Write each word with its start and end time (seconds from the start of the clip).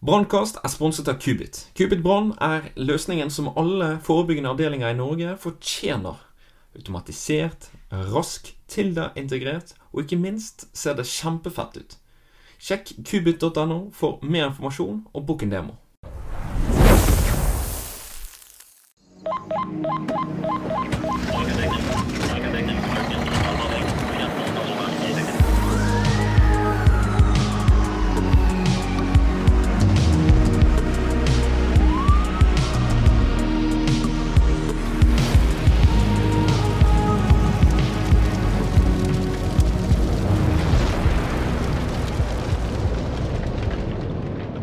Brannkast 0.00 0.56
er 0.64 0.72
sponset 0.72 1.08
av 1.12 1.18
Kubit. 1.20 1.58
Kubit 1.76 2.00
Brann 2.00 2.30
er 2.40 2.70
løsningen 2.80 3.28
som 3.28 3.50
alle 3.52 3.98
forebyggende 4.00 4.48
avdelinger 4.48 4.94
i 4.94 4.96
Norge 4.96 5.34
fortjener. 5.42 6.16
Automatisert, 6.72 7.68
rask, 7.92 8.48
Tilda-integrert, 8.64 9.74
og 9.92 10.06
ikke 10.06 10.16
minst 10.16 10.70
ser 10.72 10.96
det 10.96 11.04
kjempefett 11.04 11.76
ut. 11.76 11.98
Sjekk 12.56 12.94
kubit.no 13.04 13.90
for 13.92 14.24
mer 14.24 14.48
informasjon 14.48 15.04
og 15.12 15.26
book 15.28 15.44
en 15.44 15.52
demo. 15.52 15.76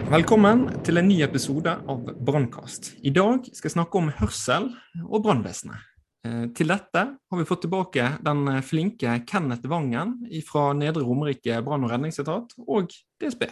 Velkommen 0.08 0.62
til 0.88 1.02
en 1.02 1.10
ny 1.10 1.18
episode 1.26 1.68
av 1.68 2.06
Brannkast. 2.24 2.94
I 3.04 3.12
dag 3.12 3.44
skal 3.52 3.68
jeg 3.68 3.74
snakke 3.74 4.00
om 4.00 4.06
hørsel 4.16 4.70
og 5.04 5.26
brannvesenet. 5.26 5.82
Eh, 6.24 6.46
til 6.56 6.72
dette 6.72 7.02
har 7.12 7.42
vi 7.42 7.48
fått 7.50 7.66
tilbake 7.66 8.06
den 8.24 8.48
flinke 8.64 9.18
Kenneth 9.28 9.68
Vangen 9.68 10.14
fra 10.48 10.70
Nedre 10.80 11.04
Romerike 11.04 11.60
brann- 11.66 11.84
og 11.84 11.92
redningsetat 11.92 12.56
og 12.64 12.96
DSB. 13.20 13.50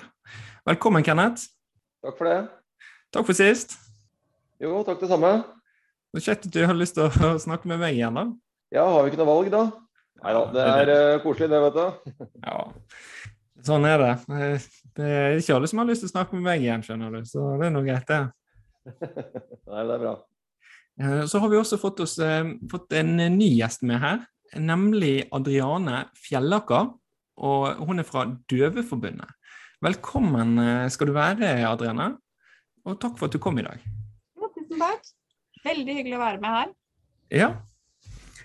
Velkommen, 0.72 1.04
Kenneth. 1.04 1.50
Takk 2.00 2.16
for 2.22 2.32
det. 2.32 2.40
Takk 3.12 3.28
for 3.28 3.36
sist. 3.36 3.76
Jo, 4.64 4.80
takk 4.88 5.04
det 5.04 5.12
samme. 5.12 5.36
Det 6.16 6.24
er 6.24 6.28
Kjekt 6.30 6.48
at 6.48 6.56
du 6.56 6.64
har 6.64 6.80
lyst 6.80 6.96
til 6.96 7.12
å 7.12 7.36
snakke 7.50 7.68
med 7.68 7.84
meg 7.84 8.00
igjen, 8.00 8.16
da. 8.16 8.30
Ja, 8.80 8.88
har 8.96 9.04
vi 9.04 9.12
ikke 9.12 9.20
noe 9.26 9.34
valg, 9.34 9.52
da? 9.52 9.68
Nei 10.24 10.40
da, 10.40 10.48
det 10.56 10.72
er 10.72 10.96
uh, 10.96 11.22
koselig 11.28 11.52
det, 11.52 11.64
vet 11.68 11.84
du. 11.84 12.28
Ja, 12.48 12.60
sånn 13.68 13.92
er 13.92 14.08
det. 14.08 14.14
Eh, 14.96 15.04
det 15.04 15.12
er 15.12 15.42
ikke 15.42 15.58
alle 15.58 15.70
som 15.70 15.82
har 15.82 15.90
lyst 15.90 16.06
til 16.06 16.10
å 16.10 16.14
snakke 16.14 16.38
med 16.38 16.46
meg 16.48 16.64
igjen, 16.64 16.84
skjønner 16.86 17.18
du. 17.18 17.28
Så 17.28 17.44
det 17.60 17.68
er 17.68 17.74
nå 17.76 17.84
greit, 17.86 18.08
det. 18.08 18.22
Nei, 19.72 19.82
det 19.82 19.96
er 19.98 20.04
bra. 20.04 20.14
Eh, 21.02 21.24
så 21.28 21.42
har 21.44 21.52
vi 21.52 21.60
også 21.60 21.80
fått, 21.82 22.04
oss, 22.06 22.16
fått 22.72 22.96
en 22.96 23.16
ny 23.36 23.50
gjest 23.58 23.84
med 23.88 24.00
her, 24.04 24.24
nemlig 24.56 25.28
Adriane 25.36 26.06
Fjellaker. 26.20 26.94
Og 27.36 27.82
hun 27.84 28.00
er 28.00 28.08
fra 28.08 28.24
Døveforbundet. 28.48 29.34
Velkommen 29.84 30.56
skal 30.90 31.10
du 31.10 31.18
være, 31.18 31.50
Adriane. 31.68 32.14
Og 32.88 32.96
takk 33.02 33.20
for 33.20 33.28
at 33.28 33.36
du 33.36 33.42
kom 33.44 33.60
i 33.60 33.66
dag. 33.66 33.84
Ja, 34.40 34.48
tusen 34.56 34.80
takk. 34.80 35.12
Veldig 35.66 35.98
hyggelig 35.98 36.16
å 36.16 36.24
være 36.24 36.40
med 36.40 36.56
her. 36.56 36.74
Ja. 37.36 37.50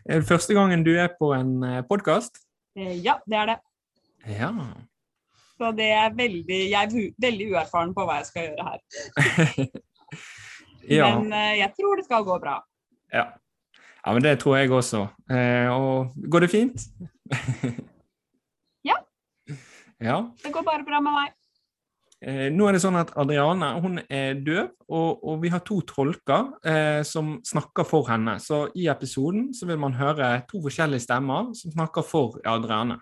Er 0.03 0.25
det 0.25 0.27
første 0.27 0.59
gangen 0.59 0.83
du 0.83 0.91
er 0.99 1.13
på 1.21 1.31
en 1.37 1.63
podkast? 1.87 2.43
Ja, 2.75 3.21
det 3.31 3.39
er 3.45 3.53
det. 3.53 3.59
Ja. 4.41 4.51
Så 5.61 5.71
det 5.77 5.91
er 5.93 6.15
veldig, 6.17 6.59
jeg 6.71 6.81
er 6.81 7.11
veldig 7.21 7.47
uerfaren 7.53 7.91
på 7.93 8.07
hva 8.09 8.21
jeg 8.23 8.29
skal 8.31 8.47
gjøre 8.47 8.69
her. 8.71 9.67
ja. 10.99 11.09
Men 11.21 11.35
jeg 11.59 11.75
tror 11.77 12.01
det 12.01 12.07
skal 12.07 12.25
gå 12.25 12.39
bra. 12.41 12.55
Ja. 13.13 13.27
ja, 14.07 14.15
men 14.15 14.25
det 14.25 14.39
tror 14.41 14.57
jeg 14.57 14.73
også. 14.73 15.03
Eh, 15.29 15.69
og 15.69 16.15
går 16.33 16.47
det 16.47 16.51
fint? 16.55 16.87
ja. 18.89 18.97
ja. 20.09 20.23
Det 20.41 20.55
går 20.55 20.65
bare 20.65 20.87
bra 20.89 21.03
med 21.05 21.19
meg. 21.19 21.37
Eh, 22.21 22.49
nå 22.53 22.67
er 22.69 22.77
det 22.77 22.83
sånn 22.83 22.99
at 23.01 23.15
Adriane 23.21 23.69
hun 23.81 24.01
er 24.05 24.41
døv, 24.45 24.75
og, 24.93 25.23
og 25.25 25.39
vi 25.41 25.53
har 25.53 25.63
to 25.65 25.79
tolker 25.89 26.51
eh, 26.69 27.01
som 27.07 27.39
snakker 27.47 27.87
for 27.89 28.09
henne. 28.13 28.39
Så 28.41 28.67
i 28.77 28.91
episoden 28.93 29.51
så 29.57 29.69
vil 29.69 29.81
man 29.81 29.97
høre 29.97 30.35
to 30.51 30.61
forskjellige 30.65 31.07
stemmer 31.07 31.55
som 31.57 31.77
snakker 31.77 32.05
for 32.05 32.37
Adriane. 32.49 32.99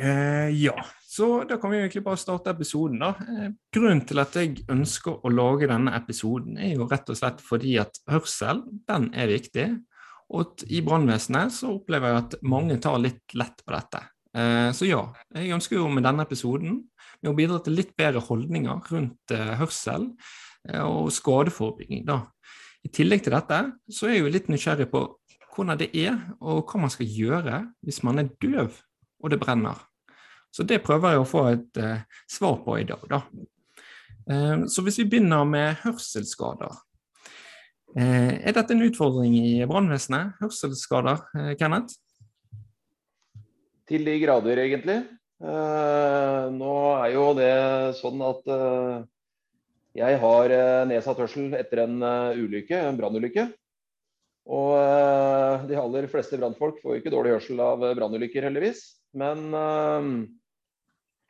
Eh, 0.00 0.52
ja, 0.56 0.76
så 1.16 1.26
da 1.48 1.56
kan 1.60 1.72
vi 1.72 1.78
egentlig 1.80 2.02
bare 2.04 2.20
starte 2.20 2.52
episoden. 2.52 2.98
da. 3.00 3.14
Eh, 3.24 3.52
grunnen 3.72 4.02
til 4.06 4.20
at 4.20 4.34
jeg 4.36 4.64
ønsker 4.68 5.24
å 5.24 5.32
lage 5.32 5.68
denne 5.70 5.94
episoden, 5.96 6.58
er 6.58 6.74
jo 6.76 6.88
rett 6.90 7.08
og 7.08 7.16
slett 7.16 7.40
fordi 7.40 7.78
at 7.80 7.96
hørsel 8.10 8.62
den 8.88 9.08
er 9.14 9.32
viktig. 9.32 9.68
Og 10.36 10.66
i 10.68 10.82
brannvesenet 10.82 11.54
så 11.54 11.70
opplever 11.76 12.12
jeg 12.12 12.24
at 12.24 12.36
mange 12.42 12.76
tar 12.82 12.98
litt 13.00 13.36
lett 13.38 13.62
på 13.64 13.72
dette. 13.72 14.02
Eh, 14.36 14.70
så 14.76 14.88
ja, 14.88 15.02
jeg 15.32 15.54
ønsker 15.56 15.78
jo 15.78 15.88
med 15.88 16.04
denne 16.04 16.26
episoden 16.26 16.82
med 17.22 17.32
å 17.32 17.36
bidra 17.38 17.62
til 17.64 17.78
litt 17.78 17.94
bedre 17.96 18.20
holdninger 18.20 18.90
rundt 18.92 19.32
uh, 19.32 19.54
hørsel 19.56 20.10
og 20.82 21.08
skadeforebygging. 21.14 22.02
Da. 22.04 22.26
I 22.84 22.90
tillegg 22.92 23.22
til 23.24 23.32
dette 23.32 23.62
så 23.88 24.08
er 24.08 24.18
jeg 24.18 24.26
jo 24.26 24.32
litt 24.34 24.50
nysgjerrig 24.52 24.90
på 24.92 25.06
hvordan 25.54 25.80
det 25.80 25.88
er, 25.96 26.18
og 26.44 26.66
hva 26.68 26.82
man 26.82 26.92
skal 26.92 27.08
gjøre 27.08 27.62
hvis 27.86 28.02
man 28.04 28.20
er 28.20 28.28
døv 28.42 28.76
og 29.22 29.32
det 29.32 29.40
brenner. 29.40 29.78
Så 30.56 30.64
det 30.64 30.80
prøver 30.86 31.12
jeg 31.12 31.20
å 31.20 31.28
få 31.28 31.42
et 31.50 31.78
eh, 31.82 32.04
svar 32.32 32.62
på 32.64 32.78
i 32.80 32.86
dag, 32.88 33.02
da. 33.10 33.20
så 34.72 34.82
hvis 34.82 34.96
vi 34.98 35.04
begynner 35.06 35.44
med 35.46 35.76
hørselsskader. 35.84 36.72
er 37.94 38.54
dette 38.56 38.74
en 38.74 38.82
utfordring 38.82 39.36
i 39.38 39.66
brannvesenet? 39.68 40.32
Hørselsskader, 40.40 41.20
Kenneth? 41.60 41.94
Til 43.86 44.08
de 44.08 44.16
grader, 44.18 44.58
egentlig. 44.64 44.96
Uh, 45.36 46.48
nå 46.56 46.72
er 46.96 47.12
jo 47.12 47.26
det 47.36 47.52
sånn 48.00 48.24
at 48.24 48.48
uh, 48.48 49.04
jeg 49.96 50.18
har 50.22 50.54
nedsatt 50.88 51.20
hørsel 51.22 51.54
etter 51.56 51.84
en 51.84 52.00
ulykke, 52.34 52.80
en 52.80 52.98
brannulykke. 52.98 53.46
Og 54.56 55.68
de 55.70 55.78
aller 55.80 56.08
fleste 56.10 56.38
brannfolk 56.38 56.82
får 56.82 56.98
ikke 56.98 57.12
dårlig 57.14 57.36
hørsel 57.36 57.62
av 57.64 57.86
brannulykker, 57.96 58.44
heldigvis. 58.46 58.82
Men 59.16 59.48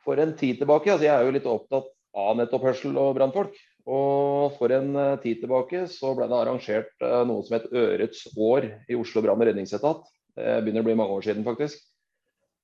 for 0.07 0.23
en 0.23 0.31
tid 0.39 0.61
tilbake 0.61 0.93
altså 0.93 1.07
Jeg 1.07 1.15
er 1.15 1.27
jo 1.27 1.33
litt 1.35 1.49
opptatt 1.51 1.89
av 2.17 2.37
nettopp 2.39 2.69
hørsel 2.69 2.95
og 2.97 3.17
brannfolk. 3.17 3.57
Og 3.87 4.55
for 4.57 4.71
en 4.75 4.95
tid 5.23 5.41
tilbake 5.43 5.85
så 5.91 6.13
ble 6.15 6.27
det 6.27 6.35
arrangert 6.35 7.05
noe 7.27 7.43
som 7.45 7.55
het 7.55 7.67
Ørets 7.71 8.25
år 8.33 8.65
i 8.89 8.97
Oslo 8.99 9.23
brann- 9.23 9.39
og 9.39 9.47
redningsetat. 9.47 10.01
Det 10.35 10.55
begynner 10.63 10.83
å 10.83 10.87
bli 10.89 10.95
mange 10.99 11.15
år 11.15 11.27
siden, 11.27 11.45
faktisk. 11.45 11.79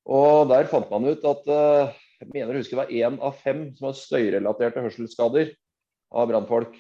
Og 0.04 0.50
der 0.52 0.68
fant 0.72 0.90
man 0.92 1.08
ut 1.08 1.24
at 1.30 1.48
jeg 1.48 2.32
mener 2.32 2.56
å 2.56 2.60
huske 2.60 2.76
det 2.76 2.82
var 2.82 2.92
én 2.92 3.20
av 3.24 3.38
fem 3.40 3.68
som 3.78 3.90
har 3.90 4.00
støyrelaterte 4.00 4.84
hørselsskader 4.84 5.54
av 6.16 6.28
brannfolk. 6.32 6.76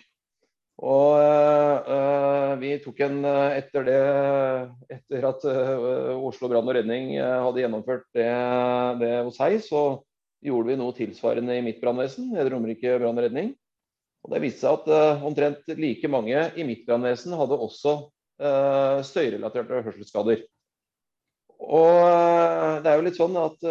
Og 0.83 1.19
øh, 1.21 2.53
vi 2.61 2.71
tok 2.81 3.03
en 3.05 3.19
etter 3.27 3.85
det 3.85 3.97
Etter 4.95 5.27
at 5.29 5.43
øh, 5.45 6.15
Oslo 6.17 6.49
brann 6.49 6.65
og 6.65 6.73
redning 6.79 7.11
hadde 7.19 7.61
gjennomført 7.61 8.07
det, 8.17 8.25
det, 9.03 9.11
hos 9.27 9.37
så 9.67 9.83
gjorde 10.43 10.71
vi 10.71 10.79
noe 10.79 10.95
tilsvarende 10.97 11.57
i 11.57 11.63
mitt 11.65 11.79
brannvesen, 11.81 12.31
Nedre 12.33 12.55
Romerike 12.55 12.97
brann 12.99 13.19
og 13.19 13.25
redning. 13.27 13.53
Og 14.23 14.33
det 14.33 14.41
viste 14.43 14.63
seg 14.63 14.81
at 14.81 14.91
øh, 14.95 15.23
omtrent 15.27 15.71
like 15.79 16.09
mange 16.11 16.45
i 16.55 16.65
mitt 16.67 16.85
brannvesen 16.87 17.35
hadde 17.39 17.59
også 17.59 18.01
støyrelaterte 19.07 19.77
hørselsskader. 19.85 20.39
Og 21.63 22.81
det 22.83 22.89
er 22.89 22.97
jo 22.97 23.03
litt 23.05 23.15
sånn 23.19 23.37
at 23.39 23.61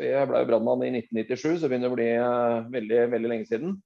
Jeg 0.00 0.24
ble 0.26 0.40
brannmann 0.48 0.82
i 0.82 0.88
1997, 0.96 1.60
så 1.60 1.68
begynner 1.68 1.92
det 1.92 1.92
å 1.92 1.98
bli 1.98 2.08
veldig, 2.72 3.02
veldig 3.12 3.30
lenge 3.30 3.46
siden. 3.50 3.76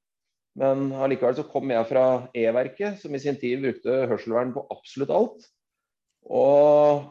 Men 0.57 0.89
allikevel 0.97 1.37
så 1.37 1.45
kom 1.51 1.69
jeg 1.69 1.89
fra 1.91 2.07
E-verket, 2.33 3.03
som 3.03 3.13
i 3.13 3.21
sin 3.21 3.37
tid 3.41 3.61
brukte 3.65 4.07
hørselvern 4.09 4.55
på 4.55 4.65
absolutt 4.73 5.13
alt. 5.13 5.49
Og 6.33 7.05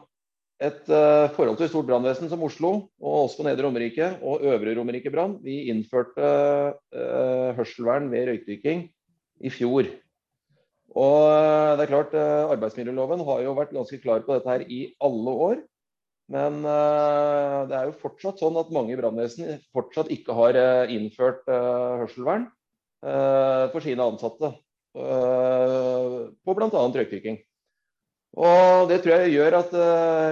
et 0.56 0.88
uh, 0.88 1.28
forholdsvis 1.36 1.68
stort 1.72 1.88
brannvesen 1.88 2.30
som 2.32 2.42
Oslo, 2.46 2.72
og 3.02 3.16
også 3.26 3.42
på 3.42 3.46
Nedre 3.46 3.66
Romerike 3.66 4.08
og 4.24 4.44
Øvre 4.46 4.72
Romerike 4.78 5.12
brann, 5.12 5.36
vi 5.44 5.66
innførte 5.72 6.30
hørselvern 7.58 8.08
ved 8.12 8.30
røykdykking 8.30 8.86
i 9.44 9.52
fjor. 9.52 9.90
Og 10.96 11.76
det 11.76 11.84
er 11.84 11.90
klart, 11.90 12.14
Arbeidsmiljøloven 12.16 13.20
har 13.28 13.42
jo 13.44 13.56
vært 13.58 13.74
ganske 13.76 13.98
klar 14.00 14.24
på 14.24 14.32
dette 14.38 14.48
her 14.48 14.64
i 14.64 14.86
alle 15.04 15.34
år. 15.50 15.58
Men 16.32 16.58
uh, 16.66 17.62
det 17.70 17.76
er 17.76 17.90
jo 17.90 17.98
fortsatt 18.00 18.40
sånn 18.42 18.56
at 18.58 18.72
mange 18.74 18.94
i 18.94 18.98
brannvesen 18.98 19.60
fortsatt 19.74 20.10
ikke 20.10 20.34
har 20.34 20.58
uh, 20.58 20.90
innført 20.90 21.44
uh, 21.46 22.02
hørselvern 22.02 22.50
for 23.06 23.84
sine 23.84 24.02
ansatte. 24.02 24.48
på 24.96 26.54
bl.a. 26.56 26.70
røykdykking. 26.72 27.36
Og 28.36 28.90
det 28.90 28.98
tror 29.00 29.22
jeg 29.22 29.32
gjør 29.32 29.54
at 29.62 29.70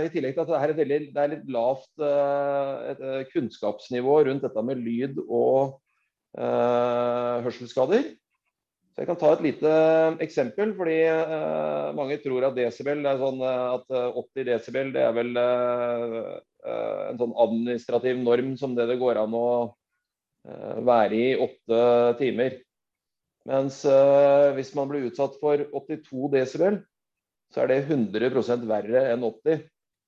i 0.04 0.10
tillegg 0.12 0.34
til 0.36 0.42
at 0.42 0.50
det 0.50 0.58
er, 0.58 0.72
veldig, 0.76 0.98
det 1.14 1.22
er 1.22 1.30
litt 1.32 1.46
lavt 1.54 2.02
et, 2.04 3.00
kunnskapsnivå 3.30 4.18
rundt 4.26 4.44
dette 4.44 4.64
med 4.68 4.82
lyd 4.84 5.22
og 5.24 5.78
hørselsskader, 6.34 8.04
så 8.94 9.02
Jeg 9.02 9.08
kan 9.08 9.16
ta 9.18 9.32
et 9.34 9.40
lite 9.42 9.70
eksempel, 10.22 10.74
fordi 10.78 11.00
uh, 11.10 11.90
mange 11.98 12.20
tror 12.22 12.44
at 12.46 12.54
desibel 12.54 13.00
er 13.02 13.16
sånn 13.18 13.40
uh, 13.42 13.74
at 13.74 13.88
80 13.90 14.44
desibel 14.46 14.92
det 14.94 15.02
er 15.02 15.16
vel 15.16 15.32
uh, 15.34 16.36
en 17.10 17.18
sånn 17.18 17.34
administrativ 17.42 18.20
norm 18.22 18.52
som 18.60 18.76
det 18.78 18.86
det 18.92 19.00
går 19.00 19.18
an 19.24 19.34
å 19.34 19.48
være 20.84 21.16
i 21.16 21.28
åtte 21.40 21.80
timer. 22.20 22.58
Mens 23.48 23.78
eh, 23.88 24.50
hvis 24.56 24.74
man 24.76 24.90
blir 24.90 25.06
utsatt 25.08 25.38
for 25.40 25.60
82 25.72 26.28
desibel, 26.32 26.76
så 27.52 27.62
er 27.62 27.70
det 27.70 27.85
100% 27.87 28.67
verre 28.69 29.06
enn 29.12 29.25
80. 29.26 29.64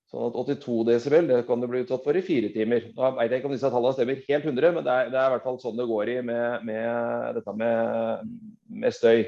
Sånn 0.07 0.29
at 0.29 0.37
82 0.39 0.85
desibel 0.87 1.31
kan 1.49 1.63
du 1.63 1.67
bli 1.67 1.81
utsatt 1.83 2.05
for 2.07 2.15
i 2.15 2.23
fire 2.23 2.53
timer. 2.55 2.85
Nå 2.95 3.09
vet 3.17 3.33
jeg 3.33 3.41
ikke 3.41 3.51
om 3.51 3.57
disse 3.57 3.71
tallene 3.73 3.97
stemmer 3.97 4.21
helt 4.29 4.47
100, 4.47 4.77
men 4.77 4.87
det 4.87 4.93
er, 4.93 5.09
det 5.11 5.19
er, 5.19 5.27
i 5.27 5.35
hvert 5.35 5.49
fall 5.49 5.59
sånn 5.63 5.81
det 5.81 5.89
går 5.91 6.13
i 6.13 6.21
med, 6.29 6.69
med 6.69 7.41
dette 7.41 7.55
med, 7.59 8.31
med, 8.71 8.95
støy. 8.95 9.27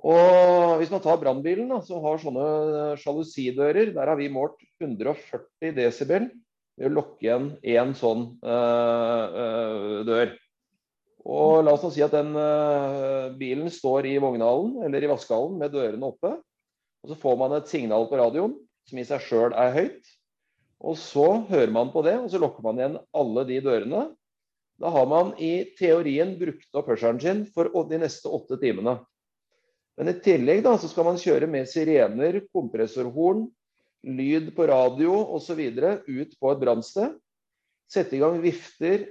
Og 0.00 0.76
Hvis 0.80 0.92
man 0.92 1.02
tar 1.04 1.20
brannbilen, 1.20 1.72
som 1.84 2.04
har 2.04 2.20
sånne 2.20 2.44
sjalusidører, 3.00 3.94
der 3.96 4.12
har 4.12 4.20
vi 4.20 4.28
målt 4.32 4.60
140 4.80 5.74
desibel 5.76 6.28
ved 6.80 6.88
å 6.88 6.94
lukke 6.96 7.24
igjen 7.24 7.50
én 7.60 7.96
sånn 7.96 8.26
øh, 8.40 9.40
øh, 9.44 9.96
dør. 10.08 10.36
Og 11.28 11.64
La 11.64 11.74
oss 11.76 11.84
nå 11.84 11.90
si 11.92 12.04
at 12.04 12.14
den 12.16 12.32
øh, 12.36 13.32
bilen 13.40 13.68
står 13.72 14.08
i 14.08 14.16
vognhallen 14.20 14.80
eller 14.86 15.04
i 15.04 15.10
vaskehallen 15.10 15.58
med 15.60 15.72
dørene 15.76 16.08
oppe. 16.08 16.36
Og 17.02 17.12
Så 17.12 17.18
får 17.20 17.36
man 17.40 17.56
et 17.56 17.68
signal 17.70 18.08
på 18.10 18.18
radioen 18.20 18.56
som 18.88 18.98
i 19.00 19.06
seg 19.06 19.22
sjøl 19.24 19.54
er 19.56 19.74
høyt. 19.76 20.16
Og 20.80 20.96
så 20.96 21.26
hører 21.50 21.72
man 21.72 21.92
på 21.92 22.02
det, 22.06 22.16
og 22.16 22.30
så 22.32 22.40
lukker 22.40 22.64
man 22.64 22.80
igjen 22.80 22.98
alle 23.16 23.44
de 23.48 23.60
dørene. 23.64 24.02
Da 24.80 24.92
har 24.94 25.06
man 25.08 25.34
i 25.36 25.68
teorien 25.76 26.34
brukt 26.40 26.76
opp 26.76 26.88
hørselen 26.88 27.20
sin 27.20 27.42
for 27.52 27.68
de 27.90 28.00
neste 28.00 28.32
åtte 28.32 28.56
timene. 28.62 28.96
Men 30.00 30.08
i 30.08 30.16
tillegg 30.24 30.62
da, 30.64 30.78
så 30.80 30.88
skal 30.88 31.04
man 31.10 31.20
kjøre 31.20 31.50
med 31.52 31.68
sirener, 31.68 32.40
kompressorhorn, 32.54 33.44
lyd 34.00 34.54
på 34.56 34.64
radio 34.70 35.18
osv. 35.36 35.60
ut 35.60 36.32
på 36.40 36.52
et 36.52 36.62
brannsted. 36.62 37.18
Sette 37.90 38.16
i 38.16 38.22
gang 38.22 38.38
vifter. 38.40 39.10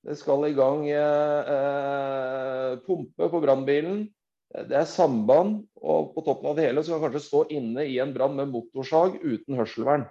Det 0.00 0.16
skal 0.16 0.46
i 0.48 0.56
gang 0.56 0.86
eh, 0.88 1.50
eh, 1.52 2.78
pumpe 2.86 3.28
på 3.28 3.40
brannbilen. 3.42 4.06
Det 4.50 4.74
er 4.74 4.88
samband, 4.90 5.60
og 5.78 6.10
på 6.14 6.24
toppen 6.26 6.50
av 6.50 6.56
det 6.58 6.66
hele 6.66 6.82
så 6.82 6.96
kan 6.96 7.04
kanskje 7.06 7.22
stå 7.22 7.44
inne 7.54 7.84
i 7.86 8.00
en 8.02 8.14
brann 8.14 8.34
med 8.38 8.50
motorsag 8.50 9.20
uten 9.22 9.58
hørselvern. 9.58 10.08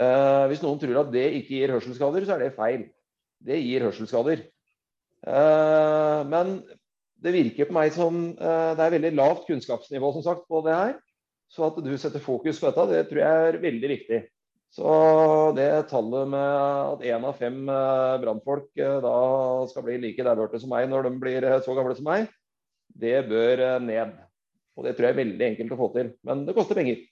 Eh, 0.00 0.44
hvis 0.48 0.62
noen 0.64 0.80
tror 0.80 1.02
at 1.02 1.12
det 1.12 1.26
ikke 1.42 1.58
gir 1.58 1.74
hørselsskader, 1.74 2.24
så 2.24 2.36
er 2.36 2.46
det 2.46 2.56
feil. 2.56 2.86
Det 3.44 3.58
gir 3.60 3.84
hørselsskader. 3.84 4.46
Eh, 5.28 6.20
men 6.30 6.56
det 7.20 7.36
virker 7.36 7.68
på 7.68 7.76
meg 7.76 7.92
som 7.92 8.20
eh, 8.32 8.72
det 8.78 8.86
er 8.86 8.96
veldig 8.96 9.12
lavt 9.18 9.46
kunnskapsnivå 9.50 10.12
som 10.16 10.24
sagt, 10.24 10.46
på 10.48 10.64
det 10.64 10.76
her. 10.76 10.96
Så 11.50 11.66
at 11.66 11.80
du 11.84 11.92
setter 11.98 12.22
fokus 12.22 12.60
på 12.62 12.70
dette, 12.70 12.88
det 12.94 13.06
tror 13.10 13.24
jeg 13.24 13.48
er 13.50 13.60
veldig 13.60 13.92
viktig. 13.92 14.20
Så 14.70 14.90
det 15.56 15.68
tallet 15.90 16.28
med 16.30 16.50
at 16.94 17.00
én 17.10 17.24
av 17.26 17.36
fem 17.36 17.64
eh, 17.68 18.18
brannfolk 18.22 18.70
eh, 18.78 19.00
da 19.04 19.16
skal 19.68 19.84
bli 19.84 19.98
like 20.00 20.24
dævhørte 20.24 20.62
som 20.62 20.70
meg 20.72 20.86
når 20.88 21.08
de 21.08 21.16
blir 21.20 21.48
så 21.66 21.74
gamle 21.76 21.96
som 21.98 22.06
meg, 22.06 22.30
det 23.00 23.16
bør 23.30 23.64
ned. 23.84 24.18
Og 24.78 24.86
det 24.86 24.94
tror 24.96 25.08
jeg 25.08 25.16
er 25.16 25.22
veldig 25.22 25.48
enkelt 25.52 25.74
å 25.74 25.80
få 25.80 25.88
til. 25.96 26.12
Men 26.28 26.44
det 26.46 26.56
koster 26.56 26.78
penger. 26.78 27.02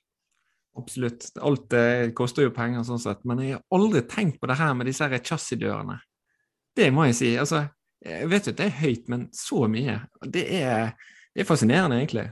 Absolutt. 0.78 1.26
Alt 1.42 1.66
det 1.74 2.14
koster 2.18 2.46
jo 2.46 2.54
penger, 2.54 2.84
sånn 2.86 3.02
sett. 3.02 3.24
Men 3.28 3.42
jeg 3.44 3.58
har 3.58 3.64
aldri 3.74 4.04
tenkt 4.08 4.38
på 4.40 4.50
det 4.50 4.58
her 4.60 4.76
med 4.78 4.88
disse 4.88 5.08
chassisdørene. 5.18 5.98
Det 6.78 6.88
må 6.94 7.08
jeg 7.08 7.18
si. 7.18 7.30
Altså, 7.40 7.64
jeg 8.04 8.30
vet 8.30 8.46
jo 8.46 8.54
at 8.54 8.60
det 8.60 8.66
er 8.68 8.80
høyt, 8.82 9.06
men 9.10 9.28
så 9.34 9.66
mye. 9.70 9.98
Det 10.22 10.44
er, 10.60 10.92
det 11.34 11.42
er 11.42 11.48
fascinerende, 11.48 11.98
egentlig. 11.98 12.28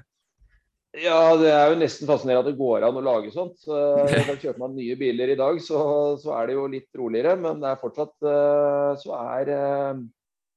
Ja, 0.97 1.35
det 1.37 1.51
er 1.53 1.73
jo 1.73 1.81
nesten 1.83 2.09
fascinerende 2.09 2.47
at 2.47 2.55
det 2.55 2.61
går 2.61 2.87
an 2.87 2.97
å 2.97 3.05
lage 3.05 3.33
sånt. 3.35 3.59
Så, 3.61 3.75
kjøper 4.07 4.63
man 4.63 4.77
nye 4.79 4.97
biler 4.97 5.35
i 5.35 5.39
dag, 5.39 5.59
så, 5.61 5.81
så, 6.23 6.33
er 6.39 6.49
det 6.49 6.57
jo 6.57 6.69
litt 6.73 6.89
roligere. 6.97 7.35
Men 7.41 7.61
det 7.61 7.73
er 7.73 7.83
fortsatt 7.83 8.15
eh, 8.31 8.93
så 9.03 9.19
er, 9.19 9.51
eh, 9.57 10.05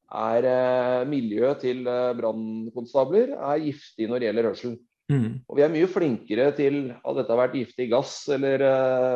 er 0.10 0.48
eh, 0.50 1.08
miljøet 1.10 1.66
til 1.66 1.84
brannkonstabler 1.86 3.36
er 3.38 3.66
giftig 3.66 4.10
når 4.10 4.20
det 4.22 4.30
gjelder 4.30 4.50
hørsel. 4.50 4.78
Mm. 5.10 5.42
Og 5.50 5.58
vi 5.58 5.64
er 5.66 5.74
mye 5.74 5.90
flinkere 5.90 6.52
til 6.54 6.80
at 6.94 7.18
dette 7.18 7.34
har 7.34 7.40
vært 7.40 7.58
giftig 7.58 7.88
gass 7.90 8.14
eller, 8.30 8.62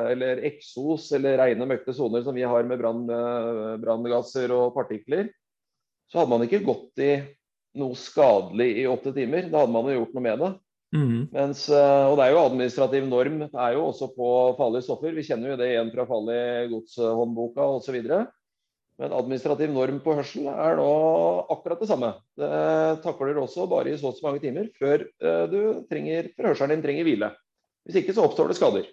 eller 0.10 0.42
eksos 0.50 1.12
eller 1.14 1.38
rene 1.38 1.68
møkte 1.70 1.94
soner 1.94 2.26
som 2.26 2.34
vi 2.34 2.46
har 2.50 2.66
med 2.66 2.82
branngasser 2.82 4.54
og 4.58 4.74
partikler 4.74 5.30
så 6.14 6.22
hadde 6.22 6.30
man 6.30 6.46
ikke 6.46 6.62
gått 6.62 7.02
i 7.02 7.14
noe 7.82 7.98
skadelig 7.98 8.70
i 8.84 8.86
åtte 8.86 9.16
timer. 9.16 9.48
Da 9.50 9.64
hadde 9.64 9.74
man 9.74 9.90
jo 9.90 9.96
gjort 9.98 10.14
noe 10.14 10.26
med 10.28 10.44
det. 10.44 10.52
Mm. 10.94 11.22
Mens, 11.34 11.64
eh, 11.74 12.06
og 12.06 12.20
det 12.20 12.28
er 12.28 12.36
jo 12.36 12.44
administrativ 12.44 13.08
norm 13.10 13.40
det 13.48 13.62
er 13.64 13.74
jo 13.74 13.88
også 13.88 14.12
på 14.14 14.28
farlige 14.60 14.86
stoffer. 14.86 15.16
Vi 15.18 15.26
kjenner 15.26 15.56
jo 15.56 15.58
det 15.58 15.72
igjen 15.72 15.90
fra 15.96 16.06
farlig 16.06 16.44
godshåndboka 16.70 17.66
osv. 17.80 17.98
Men 19.04 19.12
administrativ 19.18 19.72
norm 19.74 19.98
på 20.00 20.14
hørsel 20.16 20.46
er 20.48 20.78
nå 20.80 20.90
akkurat 21.52 21.82
det 21.84 21.90
samme. 21.90 22.14
Det 22.40 22.52
takler 23.04 23.40
også 23.42 23.66
bare 23.68 23.92
i 23.92 23.98
så 24.00 24.14
og 24.14 24.16
så 24.16 24.24
mange 24.30 24.40
timer 24.40 24.70
før 24.80 25.02
eh, 25.04 25.42
du 25.52 25.58
trenger, 25.90 26.30
før 26.38 26.54
hørselen 26.54 26.78
din 26.78 26.84
trenger 26.86 27.08
hvile. 27.10 27.30
Hvis 27.84 27.98
ikke 28.00 28.16
så 28.16 28.24
oppstår 28.24 28.54
det 28.54 28.56
skader. 28.56 28.86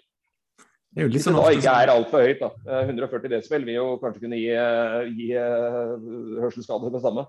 Det 0.91 1.05
Hvis 1.07 1.29
det 1.29 1.33
da 1.37 1.45
ikke 1.55 1.75
er 1.79 1.93
altfor 1.93 2.25
høyt, 2.27 2.43
da. 2.43 2.81
140 2.81 3.21
eh, 3.21 3.33
desibel 3.37 3.69
vil 3.69 3.77
jo 3.77 3.85
kanskje 4.01 4.25
kunne 4.25 4.41
gi, 4.41 4.51
eh, 4.51 5.13
gi 5.15 5.29
hørselsskade 6.43 6.91
det 6.91 7.03
samme. 7.05 7.23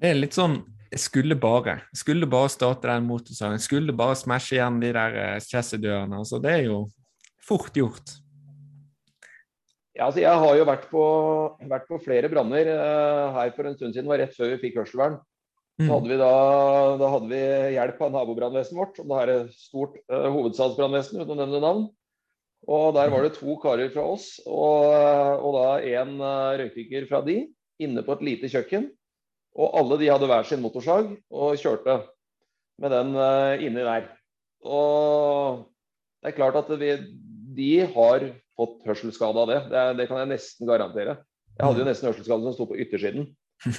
Det 0.00 0.14
er 0.14 0.16
litt 0.16 0.38
sånn 0.38 0.62
jeg 0.88 1.04
skulle 1.04 1.36
bare. 1.36 1.76
Skulle 1.92 2.30
bare 2.30 2.48
starte 2.56 2.88
den 2.88 3.04
motorsagen. 3.10 3.60
Skulle 3.60 3.92
bare 3.92 4.16
smashe 4.16 4.56
igjen 4.56 4.80
de 4.80 4.94
der 4.96 5.44
chassis-dørene. 5.44 6.24
Altså, 6.24 6.40
det 6.40 6.56
er 6.56 6.64
jo 6.70 6.86
fort 7.44 7.76
gjort. 7.76 8.16
Ja, 10.00 10.06
altså 10.06 10.22
jeg 10.22 10.40
har 10.42 10.54
jo 10.56 10.64
vært 10.64 10.86
på, 10.88 11.00
vært 11.68 11.90
på 11.90 11.98
flere 12.00 12.30
branner 12.32 12.70
uh, 12.72 13.34
her 13.36 13.50
for 13.52 13.68
en 13.68 13.74
stund 13.76 13.92
siden. 13.92 14.08
Var 14.08 14.22
rett 14.22 14.32
før 14.32 14.54
vi 14.54 14.62
fikk 14.62 14.78
hørselvern. 14.80 15.18
Så 15.76 15.84
mm. 15.84 15.90
hadde 15.92 16.08
vi 16.08 16.16
da, 16.22 16.30
da 17.02 17.10
hadde 17.14 17.28
vi 17.28 17.40
hjelp 17.74 18.00
av 18.06 18.14
nabobrannvesenet 18.14 18.80
vårt, 18.80 18.96
som 18.96 19.12
det 19.12 19.18
er 19.20 19.32
et 19.34 19.58
stort 19.60 19.98
uh, 20.08 20.30
hovedstadsbrannvesen 20.32 21.20
uten 21.20 21.34
å 21.34 21.38
nevne 21.42 21.60
navn. 21.60 21.84
Og 22.72 22.94
der 22.96 23.12
var 23.12 23.26
det 23.26 23.34
to 23.36 23.58
karer 23.60 23.92
fra 23.92 24.06
oss 24.14 24.34
og, 24.44 24.88
og 25.40 25.54
da 25.58 25.68
en 26.00 26.16
uh, 26.20 26.56
røykdykker 26.60 27.04
fra 27.08 27.20
de 27.24 27.42
inne 27.80 28.04
på 28.04 28.16
et 28.16 28.24
lite 28.30 28.50
kjøkken. 28.52 28.88
Og 29.60 29.76
alle 29.80 30.00
de 30.00 30.08
hadde 30.08 30.28
hver 30.32 30.48
sin 30.48 30.64
motorsag 30.64 31.12
og 31.28 31.60
kjørte 31.60 31.98
med 32.80 32.96
den 32.96 33.12
uh, 33.20 33.60
inni 33.60 33.84
der. 33.84 34.08
Og 34.64 35.66
det 36.20 36.32
er 36.32 36.36
klart 36.40 36.56
at 36.60 36.72
vi, 36.80 36.92
de 37.60 37.72
har 37.94 38.30
fått 38.56 38.80
hørselsskade 38.88 39.44
av 39.44 39.50
det. 39.52 39.60
det. 39.72 39.86
Det 40.00 40.08
kan 40.10 40.22
jeg 40.22 40.32
nesten 40.34 40.68
garantere. 40.68 41.20
Jeg 41.54 41.66
hadde 41.66 41.82
jo 41.82 41.88
nesten 41.88 42.08
hørselsskade 42.08 42.46
som 42.46 42.56
sto 42.56 42.68
på 42.70 42.78
yttersiden. 42.80 43.28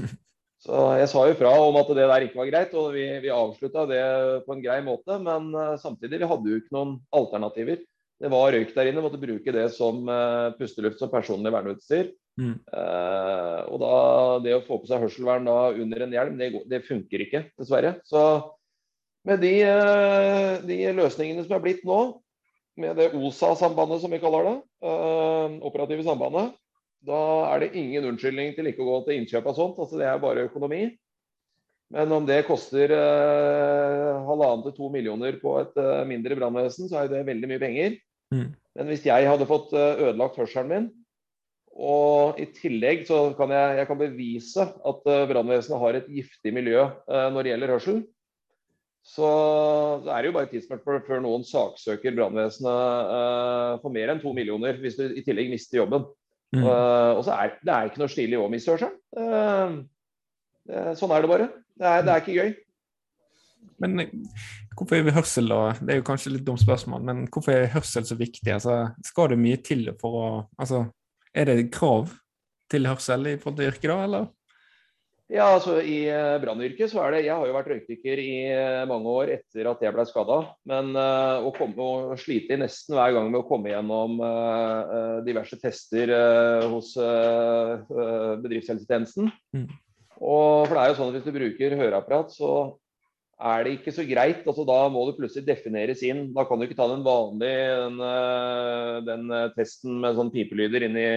Så 0.61 0.77
jeg 0.99 1.09
sa 1.09 1.23
jo 1.25 1.37
fra 1.39 1.51
om 1.57 1.77
at 1.79 1.87
det 1.97 2.03
der 2.05 2.23
ikke 2.27 2.37
var 2.37 2.49
greit, 2.51 2.73
og 2.77 2.91
vi, 2.93 3.05
vi 3.23 3.33
avslutta 3.33 3.87
det 3.89 4.01
på 4.45 4.53
en 4.53 4.61
grei 4.61 4.77
måte. 4.85 5.17
Men 5.23 5.49
uh, 5.57 5.73
samtidig, 5.81 6.19
vi 6.21 6.29
hadde 6.29 6.51
jo 6.51 6.59
ikke 6.61 6.75
noen 6.75 6.99
alternativer. 7.17 7.81
Det 8.21 8.29
var 8.29 8.53
røyk 8.53 8.75
der 8.75 8.91
inne, 8.91 9.01
måtte 9.01 9.21
bruke 9.21 9.55
det 9.55 9.65
som 9.73 10.03
uh, 10.05 10.53
pusteluft 10.59 11.01
som 11.01 11.09
personlig 11.09 11.53
verneutstyr. 11.55 12.11
Mm. 12.37 12.53
Uh, 12.69 13.59
og 13.73 13.81
da, 13.81 13.95
det 14.45 14.53
å 14.59 14.63
få 14.67 14.77
på 14.83 14.91
seg 14.91 15.01
hørselvern 15.01 15.49
da 15.49 15.57
under 15.73 16.05
en 16.05 16.13
hjelm, 16.13 16.37
det, 16.37 16.51
det 16.69 16.83
funker 16.85 17.25
ikke, 17.25 17.47
dessverre. 17.57 17.95
Så 18.05 18.21
med 19.25 19.41
de, 19.41 19.55
de, 20.69 20.77
løsningene 20.97 21.41
som 21.47 21.57
er 21.57 21.65
blitt 21.65 21.81
nå, 21.85 21.99
med 22.79 22.95
det 22.99 23.11
OSA-sambandet 23.17 24.03
som 24.03 24.13
vi 24.13 24.19
kaller 24.21 24.47
det, 24.47 24.55
operative 25.67 26.05
sambandet, 26.07 26.53
da 27.05 27.19
er 27.49 27.63
det 27.63 27.75
ingen 27.77 28.05
unnskyldning 28.11 28.53
til 28.55 28.69
ikke 28.69 28.85
å 28.85 28.87
gå 28.87 28.97
til 29.05 29.19
innkjøp 29.19 29.49
av 29.51 29.57
sånt. 29.57 29.79
altså 29.81 29.99
Det 29.99 30.07
er 30.07 30.21
bare 30.21 30.45
økonomi. 30.47 30.85
Men 31.91 32.13
om 32.15 32.25
det 32.29 32.45
koster 32.47 32.93
halvannen 32.95 34.63
til 34.63 34.75
to 34.77 34.87
millioner 34.93 35.35
på 35.41 35.57
et 35.59 35.77
mindre 36.07 36.37
brannvesen, 36.39 36.87
så 36.87 37.01
er 37.01 37.11
det 37.11 37.25
veldig 37.27 37.49
mye 37.51 37.61
penger. 37.61 37.97
Mm. 38.31 38.47
Men 38.77 38.91
hvis 38.91 39.05
jeg 39.07 39.27
hadde 39.27 39.49
fått 39.49 39.73
eh, 39.75 40.07
ødelagt 40.07 40.39
hørselen 40.39 40.71
min, 40.71 40.89
og 41.71 42.39
i 42.39 42.47
tillegg 42.51 43.05
så 43.07 43.29
kan 43.37 43.51
jeg, 43.55 43.75
jeg 43.79 43.87
kan 43.87 43.99
bevise 43.99 44.63
at 44.67 45.05
uh, 45.07 45.21
brannvesenet 45.29 45.79
har 45.79 45.97
et 45.97 46.09
giftig 46.11 46.51
miljø 46.51 46.81
uh, 46.83 47.27
når 47.31 47.47
det 47.47 47.53
gjelder 47.53 47.71
hørsel, 47.71 48.01
så 49.01 49.27
det 50.05 50.11
er 50.13 50.27
jo 50.27 50.33
bare 50.35 50.45
et 50.47 50.51
tidsspørsmål 50.55 51.01
før 51.07 51.23
noen 51.23 51.45
saksøker 51.47 52.13
brannvesenet 52.15 53.11
uh, 53.11 53.79
for 53.81 53.93
mer 53.93 54.13
enn 54.13 54.21
to 54.21 54.33
millioner, 54.37 54.77
hvis 54.79 54.99
du 54.99 55.07
i 55.09 55.23
tillegg 55.25 55.49
mister 55.51 55.81
jobben. 55.81 56.05
Mm. 56.53 56.65
Uh, 56.67 57.17
og 57.17 57.23
så 57.25 57.37
er 57.37 57.55
det 57.63 57.73
er 57.73 57.89
ikke 57.89 58.03
noe 58.03 58.11
stilig 58.11 58.39
å 58.39 58.49
miste 58.51 58.75
hørselen. 58.75 59.85
sånn 60.99 61.15
er 61.15 61.25
det 61.25 61.31
bare. 61.31 61.47
Det 61.81 61.87
er, 61.89 62.05
det 62.05 62.13
er 62.13 62.21
ikke 62.21 62.37
gøy. 62.37 62.51
Men 63.81 64.05
hvorfor 64.77 64.99
er 64.99 65.15
hørsel 65.15 65.49
da, 65.49 65.61
Det 65.79 65.93
er 65.93 66.01
jo 66.01 66.05
kanskje 66.05 66.35
litt 66.35 66.45
dumt 66.45 66.61
spørsmål, 66.61 67.01
men 67.07 67.23
hvorfor 67.31 67.55
er 67.55 67.71
hørsel 67.73 68.05
så 68.07 68.17
viktig? 68.19 68.51
Altså, 68.53 68.91
skal 69.05 69.33
det 69.33 69.41
mye 69.41 69.61
til 69.65 69.87
for 70.01 70.19
å 70.19 70.27
altså, 70.61 70.85
Er 71.33 71.47
det 71.49 71.71
krav 71.73 72.11
til 72.71 72.87
hørsel 72.87 73.33
i 73.33 73.37
forhold 73.39 73.57
til 73.59 73.71
yrket, 73.71 73.89
da, 73.89 73.97
eller? 74.05 74.29
Ja, 75.31 75.45
altså 75.55 75.77
I 75.79 76.09
eh, 76.11 76.37
brannyrket 76.43 76.91
så 76.91 76.99
er 77.05 77.13
det 77.13 77.21
Jeg 77.23 77.37
har 77.39 77.47
jo 77.47 77.55
vært 77.55 77.69
røykdykker 77.71 78.19
i 78.19 78.33
eh, 78.51 78.81
mange 78.89 79.13
år 79.13 79.31
etter 79.37 79.69
at 79.71 79.85
jeg 79.85 79.95
ble 79.95 80.03
skada. 80.09 80.41
Men 80.67 80.91
uh, 80.97 81.39
å, 81.47 81.53
komme, 81.55 81.79
å 81.79 82.17
slite 82.19 82.57
nesten 82.59 82.97
hver 82.97 83.15
gang 83.15 83.29
med 83.31 83.39
å 83.39 83.47
komme 83.47 83.71
gjennom 83.71 84.19
uh, 84.19 85.23
diverse 85.23 85.55
tester 85.61 86.11
uh, 86.11 86.67
hos 86.73 86.93
bedriftshelsetjenesten. 88.43 89.31
Mm 89.55 89.69
Og 90.21 90.67
for 90.67 90.75
det 90.75 90.81
er 90.81 90.91
jo 90.91 90.97
sånn 90.99 91.09
at 91.09 91.15
Hvis 91.15 91.29
du 91.29 91.33
bruker 91.33 91.79
høreapparat, 91.79 92.35
så 92.35 92.51
er 93.41 93.65
det 93.65 93.73
ikke 93.77 93.93
så 93.95 94.05
greit. 94.05 94.45
altså 94.45 94.65
Da 94.67 94.77
må 94.93 95.03
du 95.07 95.15
plutselig 95.17 95.47
defineres 95.47 96.03
inn. 96.05 96.27
Da 96.35 96.45
kan 96.47 96.59
du 96.59 96.67
ikke 96.67 96.77
ta 96.77 96.87
den 96.91 97.03
vanlige 97.05 97.75
den, 97.81 97.99
eh, 98.05 99.01
den 99.07 99.31
eh, 99.37 99.49
testen 99.57 99.99
med 100.03 100.17
sånn 100.17 100.31
pipelyder 100.33 100.85
inn 100.87 100.97
i, 100.99 101.09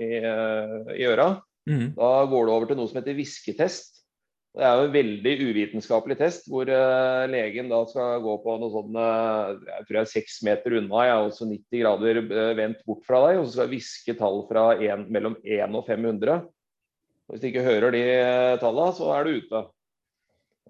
i, 0.00 0.10
eh, 0.24 0.94
i 0.96 1.08
øra. 1.10 1.30
Mm. 1.70 1.88
Da 1.94 2.12
går 2.26 2.46
det 2.46 2.54
over 2.54 2.70
til 2.70 2.78
noe 2.80 2.90
som 2.90 2.98
heter 2.98 3.16
hvisketest. 3.18 4.00
Det 4.50 4.64
er 4.66 4.80
jo 4.80 4.86
en 4.88 4.94
veldig 4.94 5.32
uvitenskapelig 5.46 6.16
test, 6.18 6.48
hvor 6.50 6.66
uh, 6.66 7.22
legen 7.30 7.68
da 7.70 7.84
skal 7.86 8.22
gå 8.24 8.32
på 8.42 8.56
noe 8.58 8.72
sånn 8.74 8.96
uh, 8.98 9.52
jeg 9.54 9.84
tror 9.86 9.98
jeg 9.98 10.02
er 10.02 10.10
seks 10.10 10.40
meter 10.46 10.74
unna, 10.80 11.04
jeg 11.06 11.12
er 11.12 11.26
også 11.28 11.46
90 11.46 11.82
grader 11.84 12.18
uh, 12.24 12.38
vendt 12.58 12.80
bort 12.88 13.04
fra 13.06 13.20
deg, 13.28 13.38
og 13.38 13.46
så 13.46 13.52
skal 13.52 13.68
jeg 13.68 13.76
hviske 13.76 14.16
tall 14.18 14.42
fra 14.48 14.64
en, 14.74 15.04
mellom 15.14 15.36
1 15.46 15.78
og 15.78 15.86
500. 15.86 16.48
Og 17.30 17.36
hvis 17.36 17.44
du 17.44 17.46
ikke 17.52 17.62
hører 17.68 17.94
de 17.94 18.02
tallene, 18.58 18.96
så 18.98 19.12
er 19.14 19.28
du 19.28 19.38
ute. 19.38 19.60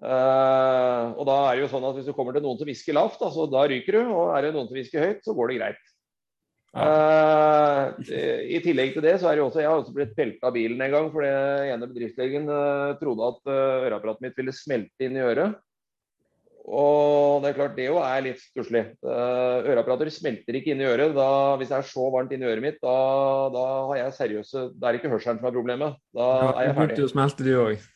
Og 0.01 1.23
da 1.25 1.39
er 1.47 1.57
det 1.57 1.63
jo 1.63 1.69
sånn 1.69 1.83
at 1.85 1.97
Hvis 1.97 2.07
du 2.09 2.13
kommer 2.17 2.33
til 2.33 2.41
noen 2.45 2.57
som 2.57 2.69
hvisker 2.69 2.95
lavt, 2.97 3.21
da, 3.21 3.45
da 3.49 3.63
ryker 3.69 3.97
du. 3.97 4.13
Og 4.13 4.29
er 4.35 4.45
det 4.45 4.51
noen 4.53 4.69
som 4.69 4.77
hvisker 4.77 5.01
høyt, 5.01 5.25
så 5.25 5.33
går 5.37 5.49
det 5.49 5.57
greit. 5.57 5.90
Uh, 6.71 7.91
I 8.47 8.61
tillegg 8.63 8.93
til 8.95 9.03
det 9.03 9.17
så 9.19 9.27
er 9.27 9.35
det 9.35 9.41
jo 9.41 9.47
også 9.49 9.59
Jeg 9.59 9.67
har 9.67 9.81
også 9.81 9.91
blitt 9.91 10.13
pelta 10.15 10.47
av 10.47 10.53
bilen 10.55 10.79
en 10.79 10.93
gang 10.93 11.09
fordi 11.11 11.27
ene 11.73 11.89
bedriftslegen 11.89 12.45
uh, 12.47 12.93
trodde 13.01 13.27
at 13.27 13.51
øreapparatet 13.51 14.23
mitt 14.23 14.39
ville 14.39 14.53
smelte 14.55 15.03
inn 15.09 15.19
i 15.19 15.25
øret. 15.25 15.57
Og 16.71 17.41
det 17.41 17.49
er 17.51 17.57
klart 17.57 17.75
det 17.75 17.87
jo 17.89 17.97
er 17.99 18.21
litt 18.23 18.39
stusslig. 18.39 18.83
Øreapparater 19.03 20.11
smelter 20.13 20.55
ikke 20.59 20.71
inn 20.75 20.83
i 20.83 20.87
øret. 20.87 21.11
Da, 21.17 21.27
hvis 21.59 21.71
det 21.73 21.79
er 21.79 21.87
så 21.89 22.05
varmt 22.13 22.31
inni 22.37 22.45
øret 22.47 22.61
mitt, 22.63 22.77
da, 22.85 22.93
da 23.51 23.63
har 23.89 23.97
jeg 23.97 24.13
seriøse 24.19 24.67
Da 24.77 24.87
er 24.87 24.93
det 24.93 25.01
ikke 25.01 25.11
hørselen 25.15 25.41
som 25.41 25.49
er 25.49 25.55
problemet. 25.57 25.97
Da 26.15 26.27
Ja, 26.29 26.51
er 26.53 26.67
jeg 26.67 26.69
det 26.69 26.75
begynte 26.77 26.95
ferdig. 26.95 27.07
å 27.09 27.13
smelte, 27.15 27.47
de 27.49 27.57
òg. 27.65 27.87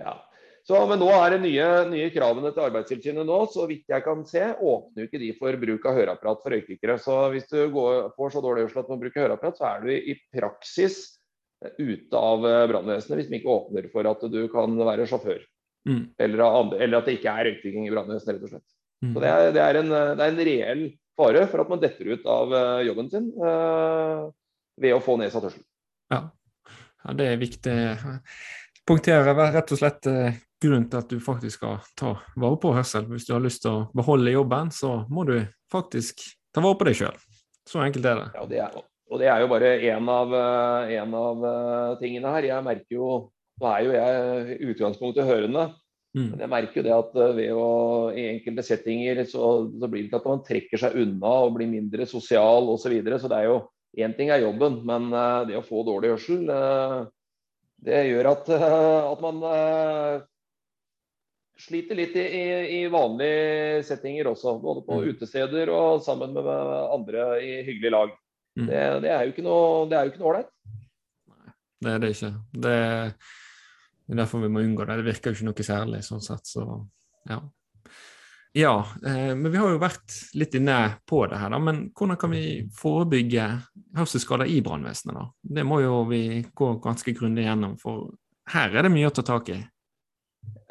Ja. 0.00 0.14
Så, 0.64 0.78
men 0.88 0.96
nå 0.96 1.10
er 1.12 1.34
det 1.34 1.42
nye, 1.42 1.64
nye 1.90 2.12
kravene 2.12 2.48
til 2.54 2.64
Arbeidstilsynet 2.64 3.26
nå, 3.28 3.38
så 3.52 3.66
vidt 3.68 3.90
jeg 3.92 4.04
kan 4.06 4.22
se, 4.24 4.46
åpner 4.56 5.02
jo 5.02 5.08
ikke 5.10 5.20
de 5.20 5.32
for 5.36 5.58
bruk 5.60 5.88
av 5.90 5.98
høreapparat 5.98 6.40
for 6.40 6.54
røykdykkere. 6.54 6.94
Så 7.04 7.16
hvis 7.34 7.50
du 7.50 7.58
går, 7.74 8.14
får 8.16 8.32
så 8.32 8.42
dårlig 8.44 8.64
hørsel 8.64 8.80
at 8.80 8.88
du 8.88 8.94
må 8.94 9.02
bruke 9.02 9.20
høreapparat, 9.20 9.60
så 9.60 9.66
er 9.68 9.84
du 9.84 9.90
i 9.92 10.14
praksis 10.32 11.02
ute 11.76 12.16
av 12.16 12.46
eh, 12.48 12.62
brannvesenet 12.70 13.20
hvis 13.20 13.28
de 13.28 13.40
ikke 13.40 13.52
åpner 13.52 13.90
for 13.92 14.08
at 14.08 14.24
du 14.32 14.40
kan 14.52 14.78
være 14.80 15.08
sjåfør. 15.10 15.42
Mm. 15.84 16.00
Eller, 16.24 16.44
andre, 16.46 16.80
eller 16.80 17.00
at 17.00 17.10
det 17.10 17.18
ikke 17.18 17.34
er 17.34 17.50
røykdykking 17.50 17.84
i 17.84 17.92
brannvesenet, 17.92 18.38
rett 18.38 18.48
og 18.48 18.54
slett. 18.54 18.66
Mm. 19.04 19.12
Så 19.12 19.24
det 19.26 19.34
er, 19.34 19.50
det, 19.52 19.66
er 19.66 19.80
en, 19.82 19.92
det 19.92 20.24
er 20.24 20.32
en 20.32 20.42
reell 20.48 20.86
fare 21.20 21.44
for 21.52 21.64
at 21.66 21.74
man 21.74 21.84
detter 21.84 22.08
ut 22.14 22.24
av 22.38 22.56
eh, 22.56 22.86
jobben 22.88 23.12
sin 23.12 23.28
øh, 23.36 24.24
ved 24.80 24.96
å 24.96 25.04
få 25.04 25.18
nedsatt 25.20 25.44
hørsel. 25.50 25.68
Ja. 26.12 26.24
ja, 27.04 27.18
det 27.20 27.28
er 27.34 27.44
viktig. 27.44 27.76
Punkterer 28.88 29.36
rett 29.52 29.76
og 29.76 29.80
slett 29.80 30.08
eh, 30.62 30.64
grunnen 30.64 30.88
til 30.90 31.02
at 31.02 31.10
du 31.10 31.20
faktisk 31.20 31.60
skal 31.60 31.78
ta 31.98 32.14
vare 32.36 32.58
på 32.60 32.72
hørsel. 32.74 33.06
Hvis 33.10 33.26
du 33.28 33.34
har 33.34 33.44
lyst 33.44 33.62
til 33.62 33.70
å 33.70 33.84
beholde 33.94 34.34
jobben, 34.34 34.70
så 34.70 35.04
må 35.10 35.26
du 35.28 35.38
faktisk 35.72 36.22
ta 36.54 36.62
vare 36.64 36.78
på 36.78 36.88
deg 36.88 36.98
sjøl. 37.02 37.22
Så 37.68 37.80
enkelt 37.80 38.04
er 38.06 38.20
det. 38.20 38.28
Ja, 38.34 38.46
det 38.48 38.60
er, 38.64 38.82
og 39.10 39.20
det 39.20 39.28
er 39.28 39.40
jo 39.40 39.48
bare 39.52 39.76
én 39.80 40.10
av, 40.10 40.34
eh, 40.34 40.96
en 40.98 41.14
av 41.14 41.46
eh, 41.50 41.98
tingene 42.02 42.34
her. 42.36 42.50
Jeg 42.54 42.64
merker 42.64 43.00
jo 43.00 43.30
Nå 43.62 43.68
er 43.70 43.82
jo 43.84 43.92
jeg 43.94 44.54
i 44.58 44.66
utgangspunktet 44.72 45.28
hørende, 45.28 45.68
Mm. 46.14 46.28
men 46.30 46.42
jeg 46.44 46.50
merker 46.52 46.78
jo 46.78 46.82
det 46.86 46.92
at 46.94 47.16
eh, 47.18 47.30
ved 47.34 47.56
å 47.58 47.68
i 48.14 48.24
enkelte 48.36 48.62
settinger 48.62 49.24
så, 49.26 49.66
så 49.66 49.88
blir 49.90 50.04
det 50.04 50.06
ikke 50.06 50.20
at 50.20 50.28
man 50.30 50.44
trekker 50.46 50.78
seg 50.78 50.94
unna 51.02 51.32
og 51.42 51.56
blir 51.56 51.66
mindre 51.66 52.06
sosial 52.06 52.68
osv. 52.70 52.84
Så, 52.84 52.92
videre. 52.92 53.18
så 53.18 53.30
det 53.30 53.40
er 53.42 53.50
jo 53.50 53.62
Én 53.94 54.10
ting 54.16 54.26
er 54.34 54.42
jobben, 54.42 54.80
men 54.82 55.04
eh, 55.14 55.40
det 55.46 55.58
å 55.58 55.62
få 55.62 55.84
dårlig 55.86 56.16
hørsel, 56.16 56.48
eh, 56.50 56.94
det 57.86 58.00
gjør 58.08 58.26
at, 58.32 58.48
eh, 58.50 59.10
at 59.12 59.20
man 59.22 59.42
eh, 59.46 60.24
sliter 61.60 61.94
litt 61.98 62.16
i, 62.18 62.24
i, 62.24 62.44
i 62.80 62.80
vanlige 62.90 63.82
settinger 63.86 64.32
også. 64.32 64.56
Både 64.62 64.82
på 64.86 65.00
Mm. 65.00 65.08
utesteder 65.14 65.70
og 65.70 66.02
sammen 66.02 66.34
med 66.34 66.46
andre 66.46 67.26
i 67.42 67.62
hyggelig 67.66 67.90
lag. 67.94 68.14
Mm. 68.58 68.66
Det, 68.68 68.82
det 69.02 69.10
er 69.10 69.24
jo 69.24 69.32
ikke 69.34 69.44
noe 69.46 69.62
ålreit. 69.84 70.20
ålreit. 70.20 70.50
Det 71.84 71.90
er 71.92 71.98
det 72.02 72.14
ikke. 72.14 72.32
Det 72.52 72.78
det 74.04 74.12
er 74.12 74.18
derfor 74.20 74.42
vi 74.42 74.48
må 74.52 74.60
unngå 74.60 74.84
det. 74.84 74.98
Det 75.00 75.06
virker 75.06 75.30
jo 75.32 75.38
ikke 75.38 75.46
noe 75.48 75.64
særlig 75.64 76.02
sånn 76.04 76.20
sett, 76.20 76.44
så 76.44 76.64
ja. 77.30 77.38
Ja, 78.54 78.74
eh, 79.02 79.32
men 79.34 79.48
vi 79.50 79.56
har 79.58 79.70
jo 79.72 79.78
vært 79.80 80.12
litt 80.38 80.54
inne 80.54 81.00
på 81.08 81.22
det 81.26 81.38
her, 81.40 81.48
da. 81.50 81.58
Men 81.58 81.88
hvordan 81.96 82.18
kan 82.20 82.30
vi 82.30 82.42
forebygge 82.76 83.46
hørselsskader 83.96 84.46
i 84.52 84.60
brannvesenet, 84.62 85.16
da? 85.16 85.24
Det 85.56 85.64
må 85.66 85.80
jo 85.82 86.04
vi 86.06 86.44
gå 86.54 86.68
ganske 86.84 87.14
grundig 87.16 87.48
gjennom, 87.48 87.78
for 87.80 88.12
her 88.52 88.76
er 88.76 88.86
det 88.86 88.92
mye 88.94 89.08
å 89.08 89.14
ta 89.16 89.24
tak 89.26 89.48
i. 89.56 89.56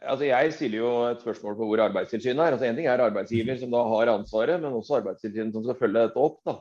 Altså 0.04 0.28
jeg 0.28 0.54
stiller 0.54 0.80
jo 0.82 0.92
et 1.08 1.22
spørsmål 1.24 1.56
på 1.58 1.68
hvor 1.70 1.82
Arbeidstilsynet 1.86 2.42
er. 2.44 2.56
Altså 2.56 2.68
En 2.68 2.76
ting 2.76 2.88
er 2.92 3.02
arbeidsgiver 3.04 3.58
som 3.60 3.72
da 3.72 3.84
har 3.88 4.12
ansvaret, 4.14 4.60
men 4.62 4.76
også 4.76 5.00
Arbeidstilsynet 5.00 5.56
som 5.56 5.64
skal 5.64 5.80
følge 5.80 6.06
dette 6.08 6.20
opp. 6.20 6.40
da. 6.48 6.58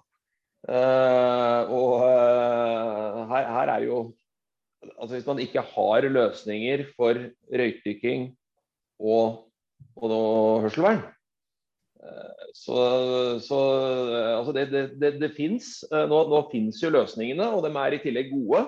Uh, 0.63 1.63
og 1.75 1.95
uh, 2.07 3.23
her, 3.33 3.49
her 3.51 3.71
er 3.73 3.83
jo 3.83 4.13
altså 4.95 5.17
Hvis 5.17 5.27
man 5.27 5.41
ikke 5.43 5.61
har 5.61 6.07
løsninger 6.07 6.85
for 6.97 7.19
røykdykking 7.51 8.37
og, 9.01 9.49
og 9.97 10.61
hørselvern, 10.63 11.03
uh, 12.03 12.47
så, 12.55 12.79
så 13.43 13.59
altså 14.39 14.53
det, 14.55 14.69
det, 14.71 14.85
det, 15.03 15.13
det 15.21 15.33
fins. 15.37 15.85
Nå, 15.91 16.23
nå 16.31 16.45
fins 16.53 16.83
jo 16.83 16.91
løsningene, 16.91 17.51
og 17.51 17.67
de 17.67 17.75
er 17.79 17.97
i 17.97 18.03
tillegg 18.03 18.31
gode. 18.31 18.65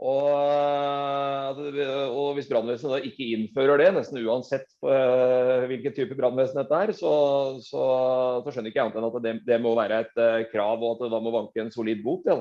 Og, 0.00 1.58
eh, 1.76 2.06
og 2.08 2.36
hvis 2.36 2.48
brannvesenet 2.48 2.94
da 2.94 2.98
ikke 3.04 3.26
innfører 3.34 3.82
det, 3.82 3.88
nesten 3.98 4.20
uansett 4.24 4.68
eh, 4.88 5.66
hvilken 5.68 5.92
type 5.96 6.16
brannvesen 6.16 6.56
dette 6.62 6.78
er, 6.86 6.92
så, 6.96 7.10
så, 7.60 7.82
så 8.40 8.54
skjønner 8.54 8.72
ikke 8.72 8.80
jeg 8.80 8.86
annet 8.86 9.00
enn 9.00 9.08
at 9.10 9.18
det, 9.26 9.34
det 9.44 9.58
må 9.60 9.74
være 9.76 9.98
et 10.06 10.22
eh, 10.24 10.46
krav, 10.52 10.80
og 10.80 10.94
at 10.94 11.02
det 11.04 11.10
da 11.12 11.20
må 11.20 11.34
vanke 11.34 11.60
en 11.60 11.72
solid 11.74 12.00
bot. 12.04 12.30
Ja. 12.30 12.38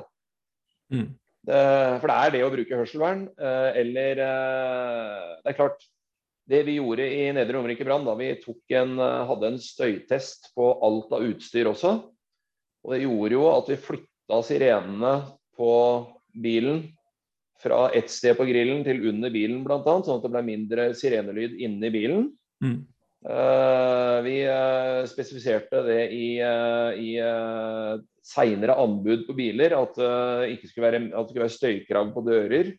Mm. 0.96 1.10
Det, 1.50 1.64
for 2.00 2.12
det 2.12 2.16
er 2.16 2.34
det 2.36 2.44
å 2.46 2.52
bruke 2.52 2.80
hørselvern, 2.80 3.22
eller 3.40 4.20
Det 4.20 5.52
er 5.52 5.56
klart, 5.56 5.86
det 6.52 6.60
vi 6.68 6.76
gjorde 6.76 7.06
i 7.08 7.30
Nedre 7.34 7.56
Romerike 7.56 7.88
brann, 7.88 8.04
da 8.08 8.16
vi 8.20 8.34
en, 8.76 8.96
hadde 9.00 9.48
en 9.48 9.60
støytest 9.64 10.50
på 10.58 10.68
alt 10.86 11.16
av 11.16 11.24
utstyr 11.30 11.70
også, 11.72 11.94
og 12.84 12.96
det 12.96 13.02
gjorde 13.06 13.38
jo 13.38 13.46
at 13.54 13.72
vi 13.72 13.80
flytta 13.88 14.42
sirenene 14.46 15.14
på 15.60 15.72
bilen 16.44 16.84
fra 17.60 17.90
ett 17.96 18.12
sted 18.12 18.38
på 18.38 18.48
grillen 18.48 18.84
til 18.86 19.02
under 19.10 19.34
bilen, 19.34 19.64
bl.a., 19.66 19.82
sånn 19.84 20.20
at 20.20 20.24
det 20.26 20.32
ble 20.32 20.46
mindre 20.48 20.88
sirenelyd 20.98 21.58
inni 21.60 21.92
bilen. 21.94 22.30
Mm. 22.64 22.80
Uh, 23.20 24.24
vi 24.24 24.36
uh, 24.48 25.04
spesifiserte 25.12 25.82
det 25.84 26.06
i, 26.16 26.28
uh, 26.40 26.96
i 26.96 27.18
seinere 28.24 28.78
anbud 28.80 29.26
på 29.28 29.36
biler, 29.36 29.76
at, 29.76 30.00
ikke 30.54 30.70
skulle 30.70 30.88
være, 30.88 31.02
at 31.10 31.28
det 31.28 31.34
skulle 31.34 31.46
være 31.48 31.58
støykrav 31.58 32.14
på 32.16 32.24
dører. 32.28 32.72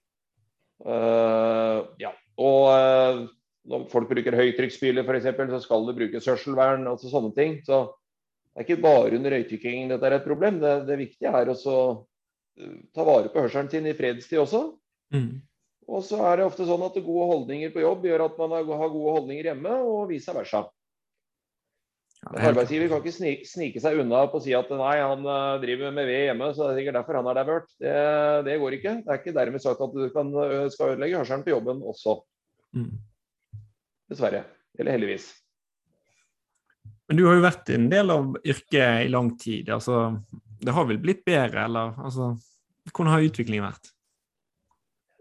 Ja. 2.00 2.12
Og 2.40 3.26
når 3.68 3.88
folk 3.90 4.08
bruker 4.08 4.36
høytrykksspyler 4.38 5.04
f.eks., 5.04 5.26
så 5.50 5.60
skal 5.64 5.88
det 5.88 5.96
brukes 5.98 6.24
sørselvern. 6.24 6.86
altså 6.88 7.10
sånne 7.10 7.34
ting. 7.36 7.58
Så 7.66 7.82
det 8.54 8.62
er 8.62 8.68
ikke 8.68 8.84
bare 8.86 9.18
under 9.18 9.34
røykdykking 9.34 9.90
dette 9.90 10.06
er 10.08 10.16
et 10.16 10.28
problem. 10.28 10.60
Det, 10.62 10.72
det 10.88 11.00
viktige 11.02 11.34
er 11.34 11.50
også 11.50 11.74
ta 12.94 13.06
vare 13.06 13.30
på 13.32 13.44
hørselen 13.44 13.70
sin 13.72 13.88
i 13.88 13.94
fredstid 13.96 14.40
også. 14.42 14.64
Mm. 15.14 15.40
Og 15.90 16.04
så 16.06 16.20
er 16.28 16.38
det 16.38 16.46
ofte 16.46 16.66
sånn 16.68 16.84
at 16.86 16.98
gode 17.02 17.30
holdninger 17.32 17.72
på 17.74 17.82
jobb 17.82 18.04
gjør 18.06 18.28
at 18.28 18.36
man 18.38 18.52
har 18.54 18.68
gode 18.68 19.16
holdninger 19.16 19.50
hjemme, 19.50 19.72
og 19.82 20.10
vice 20.12 20.34
versa. 20.34 20.66
Ja, 22.20 22.34
er 22.34 22.42
helt- 22.44 22.50
arbeidsgiver 22.52 22.90
kan 22.92 23.00
ikke 23.00 23.16
snike, 23.16 23.46
snike 23.48 23.80
seg 23.80 23.98
unna 24.02 24.26
på 24.28 24.38
å 24.38 24.44
si 24.44 24.52
at 24.52 24.68
nei, 24.76 24.96
han 25.00 25.24
eh, 25.24 25.60
driver 25.62 25.90
med 25.96 26.06
ved 26.06 26.26
hjemme, 26.28 26.50
så 26.52 26.66
det 26.66 26.74
er 26.74 26.80
sikkert 26.82 26.98
derfor 27.00 27.16
han 27.16 27.30
er 27.32 27.38
der 27.40 27.48
vørt. 27.48 27.70
Det, 27.80 27.94
det 28.44 28.58
går 28.60 28.76
ikke. 28.76 28.94
Det 29.00 29.08
er 29.14 29.22
ikke 29.22 29.36
dermed 29.40 29.64
sagt 29.64 29.80
at 29.80 29.94
du 29.96 30.10
kan, 30.12 30.32
skal 30.70 30.92
ødelegge 30.94 31.22
hørselen 31.22 31.46
på 31.46 31.54
jobben 31.54 31.80
også. 31.80 32.20
Mm. 32.76 32.90
Dessverre. 34.12 34.44
Eller 34.78 34.98
heldigvis. 34.98 35.30
Men 37.08 37.18
du 37.18 37.24
har 37.26 37.34
jo 37.34 37.42
vært 37.42 37.72
en 37.74 37.88
del 37.90 38.12
av 38.14 38.36
yrket 38.44 39.06
i 39.06 39.10
lang 39.10 39.32
tid. 39.40 39.72
altså 39.72 40.20
Det 40.60 40.74
har 40.76 40.86
vel 40.88 41.00
blitt 41.00 41.24
bedre, 41.26 41.64
eller 41.68 41.96
altså 41.98 42.34
Hvordan 42.90 43.12
har 43.12 43.26
utviklingen 43.26 43.66
vært? 43.68 43.90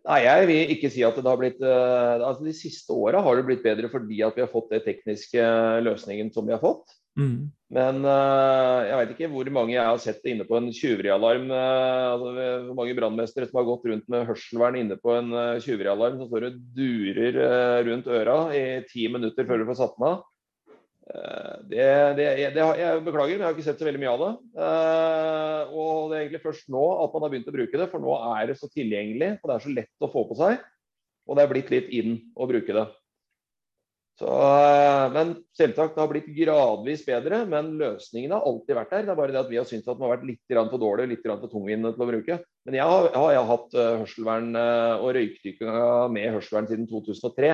Nei, 0.10 0.22
Jeg 0.26 0.48
vil 0.50 0.72
ikke 0.74 0.90
si 0.94 1.04
at 1.06 1.18
det 1.20 1.28
har 1.28 1.40
blitt 1.40 1.60
eh, 1.62 2.14
altså 2.18 2.46
De 2.48 2.56
siste 2.56 2.96
åra 2.96 3.22
har 3.24 3.38
det 3.38 3.46
blitt 3.50 3.66
bedre 3.66 3.92
fordi 3.92 4.24
at 4.26 4.38
vi 4.38 4.46
har 4.46 4.52
fått 4.52 4.72
den 4.74 4.84
tekniske 4.86 5.44
løsningen 5.86 6.32
som 6.34 6.48
vi 6.48 6.56
har 6.56 6.64
fått. 6.64 6.96
Mm. 7.20 7.50
Men 7.76 8.00
eh, 8.08 8.88
jeg 8.88 9.00
vet 9.00 9.12
ikke 9.14 9.30
hvor 9.34 9.50
mange 9.54 9.76
jeg 9.76 9.86
har 9.86 10.02
sett 10.02 10.26
inne 10.32 10.48
på 10.48 10.58
en 10.58 10.72
tjuverialarm. 10.74 11.50
eh, 11.52 12.06
altså, 12.14 12.32
hvor 12.70 12.80
mange 12.80 12.96
brannmestere 12.98 13.50
som 13.50 13.60
har 13.60 13.68
gått 13.68 13.86
rundt 13.92 14.08
med 14.10 14.26
hørselvern 14.30 14.80
inne 14.80 14.98
på 15.02 15.14
en 15.18 15.36
tjuverialarm 15.62 16.18
som 16.18 16.32
står 16.32 16.48
og 16.50 16.60
durer 16.78 17.42
eh, 17.46 17.78
rundt 17.90 18.10
øra 18.10 18.40
i 18.56 18.64
ti 18.90 19.10
minutter 19.12 19.46
før 19.50 19.62
du 19.62 19.70
får 19.70 19.82
satt 19.84 19.98
den 20.00 20.10
av. 20.10 20.24
Eh, 21.10 21.54
det, 21.72 21.86
det, 22.20 22.28
det, 22.54 22.66
jeg 22.78 23.02
beklager, 23.06 23.40
men 23.40 23.42
jeg 23.42 23.48
har 23.48 23.56
ikke 23.56 23.66
sett 23.66 23.82
så 23.82 23.88
veldig 23.88 24.02
mye 24.04 24.14
av 24.14 24.24
det. 24.24 24.32
Eh, 24.62 25.74
og 25.74 26.12
det 26.12 26.18
er 26.18 26.24
egentlig 26.26 26.44
først 26.46 26.70
nå 26.74 26.86
at 27.02 27.16
man 27.16 27.26
har 27.26 27.34
begynt 27.34 27.50
å 27.50 27.56
bruke 27.56 27.82
det, 27.82 27.90
for 27.90 28.04
nå 28.04 28.18
er 28.36 28.52
det 28.52 28.60
så 28.60 28.70
tilgjengelig 28.70 29.36
og 29.40 29.50
det 29.50 29.56
er 29.56 29.66
så 29.66 29.74
lett 29.74 30.06
å 30.06 30.12
få 30.14 30.26
på 30.30 30.38
seg. 30.40 30.60
Og 31.30 31.38
det 31.38 31.46
er 31.46 31.54
blitt 31.54 31.72
litt 31.74 31.94
inn 31.94 32.18
å 32.38 32.50
bruke 32.50 32.76
det. 32.78 32.86
Så, 34.20 34.28
eh, 34.28 35.06
men 35.16 35.34
selvsagt, 35.56 35.96
det 35.96 36.04
har 36.04 36.12
blitt 36.12 36.30
gradvis 36.36 37.06
bedre, 37.08 37.42
men 37.50 37.72
løsningen 37.80 38.36
har 38.36 38.46
alltid 38.46 38.78
vært 38.78 38.94
der. 38.94 39.08
Det 39.08 39.14
er 39.16 39.20
bare 39.24 39.34
det 39.34 39.42
at 39.42 39.50
vi 39.50 39.60
har 39.62 39.68
syntes 39.70 39.88
at 39.88 39.98
den 39.98 40.06
har 40.06 40.14
vært 40.14 40.30
litt 40.30 40.58
for 40.60 40.84
dårlig 40.84 41.10
litt 41.14 41.26
for 41.26 41.50
tungvint 41.50 41.90
til 41.90 42.06
å 42.06 42.10
bruke. 42.12 42.40
Men 42.68 42.78
jeg 42.78 42.86
har, 42.86 43.10
jeg 43.16 43.42
har 43.42 43.50
hatt 43.50 43.78
hørselvern 43.80 44.50
og 44.60 45.10
røykdykkinga 45.16 45.86
med 46.14 46.34
hørselvern 46.36 46.70
siden 46.70 46.90
2003. 46.92 47.54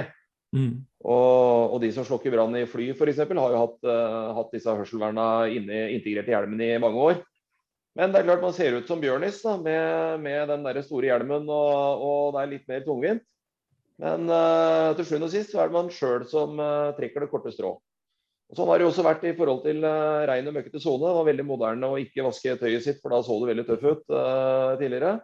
Mm. 0.55 0.73
Og, 1.05 1.73
og, 1.75 1.77
de 1.83 1.91
som 1.93 2.05
slokker 2.07 2.33
brann 2.33 2.55
i 2.57 2.65
fly 2.69 2.89
f.eks., 2.95 3.21
har 3.27 3.53
jo 3.53 3.61
hatt, 3.61 3.79
uh, 3.85 4.33
hatt 4.39 4.53
disse 4.55 4.71
hørselverna 4.71 5.45
inne, 5.53 5.89
integrert 5.93 6.29
i 6.31 6.33
hjelmen 6.33 6.63
i 6.63 6.75
mange 6.81 7.07
år. 7.11 7.23
Men 7.95 8.11
det 8.11 8.21
er 8.21 8.27
klart 8.27 8.43
man 8.43 8.55
ser 8.55 8.75
ut 8.75 8.89
som 8.89 8.99
Bjørnis 8.99 9.39
da, 9.43 9.55
med, 9.61 10.23
med 10.23 10.49
den 10.51 10.65
der 10.65 10.81
store 10.83 11.11
hjelmen, 11.11 11.47
og, 11.47 12.05
og, 12.07 12.21
det 12.35 12.41
er 12.41 12.53
litt 12.55 12.71
mer 12.71 12.85
tungvint. 12.87 13.23
Men 14.01 14.25
uh, 14.27 14.95
til 14.97 15.07
sjuende 15.07 15.29
og 15.29 15.35
sist 15.35 15.53
så 15.53 15.61
er 15.63 15.69
det 15.69 15.77
man 15.77 15.91
sjøl 15.93 16.25
som 16.27 16.57
uh, 16.59 16.95
trekker 16.97 17.23
det 17.23 17.29
korte 17.31 17.53
strå. 17.55 17.77
Og 18.45 18.57
Sånn 18.57 18.67
har 18.69 18.81
det 18.81 18.89
også 18.89 19.05
vært 19.05 19.23
i 19.25 19.35
forhold 19.37 19.63
til 19.63 19.85
uh, 19.87 20.25
regn 20.27 20.51
og 20.51 20.57
møkkete 20.57 20.81
sone. 20.83 21.05
Det 21.05 21.15
var 21.19 21.29
veldig 21.29 21.45
moderne 21.47 21.91
å 21.91 22.01
ikke 22.01 22.25
vaske 22.25 22.57
tøyet 22.59 22.83
sitt, 22.83 22.99
for 23.03 23.15
da 23.15 23.21
så 23.23 23.37
det 23.41 23.53
veldig 23.53 23.67
tøff 23.69 23.87
ut 23.87 24.03
tidligere. 24.81 25.15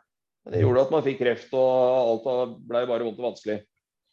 Men 0.46 0.56
det 0.56 0.64
gjorde 0.64 0.86
at 0.88 0.96
man 0.96 1.04
fikk 1.06 1.20
kreft, 1.20 1.52
og 1.54 2.32
alt 2.32 2.56
ble 2.70 2.86
bare 2.90 3.06
vondt 3.06 3.20
og 3.20 3.28
vanskelig 3.34 3.60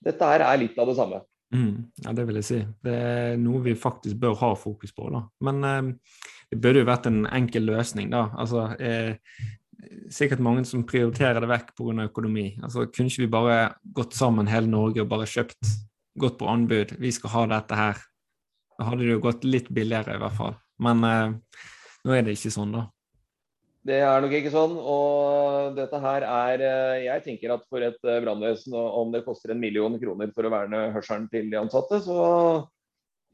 dette 0.04 0.30
her 0.30 0.44
er 0.46 0.62
litt 0.62 0.78
av 0.78 0.88
det 0.90 0.96
samme. 0.98 1.20
Mm, 1.54 1.88
ja, 2.04 2.12
det 2.12 2.26
vil 2.28 2.38
jeg 2.40 2.46
si. 2.46 2.58
Det 2.84 2.94
er 2.94 3.38
noe 3.40 3.62
vi 3.64 3.74
faktisk 3.78 4.18
bør 4.20 4.36
ha 4.42 4.50
fokus 4.58 4.92
på. 4.94 5.08
da. 5.12 5.22
Men 5.44 5.64
eh, 5.64 6.18
det 6.52 6.60
burde 6.60 6.82
jo 6.82 6.88
vært 6.88 7.08
en 7.08 7.22
enkel 7.26 7.66
løsning, 7.68 8.10
da. 8.12 8.28
Altså, 8.38 8.68
eh, 8.80 9.16
sikkert 10.12 10.42
mange 10.44 10.64
som 10.68 10.84
prioriterer 10.88 11.40
det 11.40 11.50
vekk 11.50 11.72
pga. 11.78 12.04
økonomi. 12.08 12.58
Altså, 12.62 12.86
kunne 12.86 13.12
ikke 13.12 13.24
vi 13.24 13.32
bare 13.32 13.58
gått 13.94 14.14
sammen 14.14 14.50
hele 14.50 14.70
Norge 14.70 15.02
og 15.02 15.10
bare 15.10 15.28
kjøpt, 15.28 15.74
gått 16.18 16.38
på 16.38 16.48
anbud, 16.50 16.96
vi 16.98 17.12
skal 17.14 17.30
ha 17.30 17.46
dette 17.54 17.74
her. 17.78 18.04
Da 18.78 18.90
hadde 18.90 19.06
det 19.06 19.12
jo 19.16 19.24
gått 19.24 19.44
litt 19.44 19.68
billigere, 19.74 20.16
i 20.16 20.22
hvert 20.22 20.36
fall. 20.36 20.56
Men 20.78 21.04
eh, 21.04 21.64
nå 22.04 22.14
er 22.14 22.22
det 22.26 22.36
ikke 22.36 22.54
sånn, 22.54 22.74
da. 22.76 22.88
Det 23.88 23.99
er 24.04 24.21
nok 24.21 24.35
ikke 24.37 24.52
sånn. 24.52 24.75
Og 24.76 25.76
dette 25.78 26.00
her 26.02 26.26
er 26.28 26.64
eh, 26.64 27.04
Jeg 27.07 27.25
tenker 27.25 27.54
at 27.54 27.68
for 27.71 27.85
et 27.85 27.99
eh, 28.04 28.21
brannvesen, 28.25 28.75
om 28.76 29.14
det 29.14 29.25
koster 29.26 29.54
en 29.54 29.62
million 29.62 29.95
kroner 30.00 30.33
for 30.35 30.49
å 30.49 30.52
verne 30.52 30.88
hørselen 30.97 31.28
til 31.33 31.49
de 31.52 31.61
ansatte, 31.61 32.02
så 32.04 32.18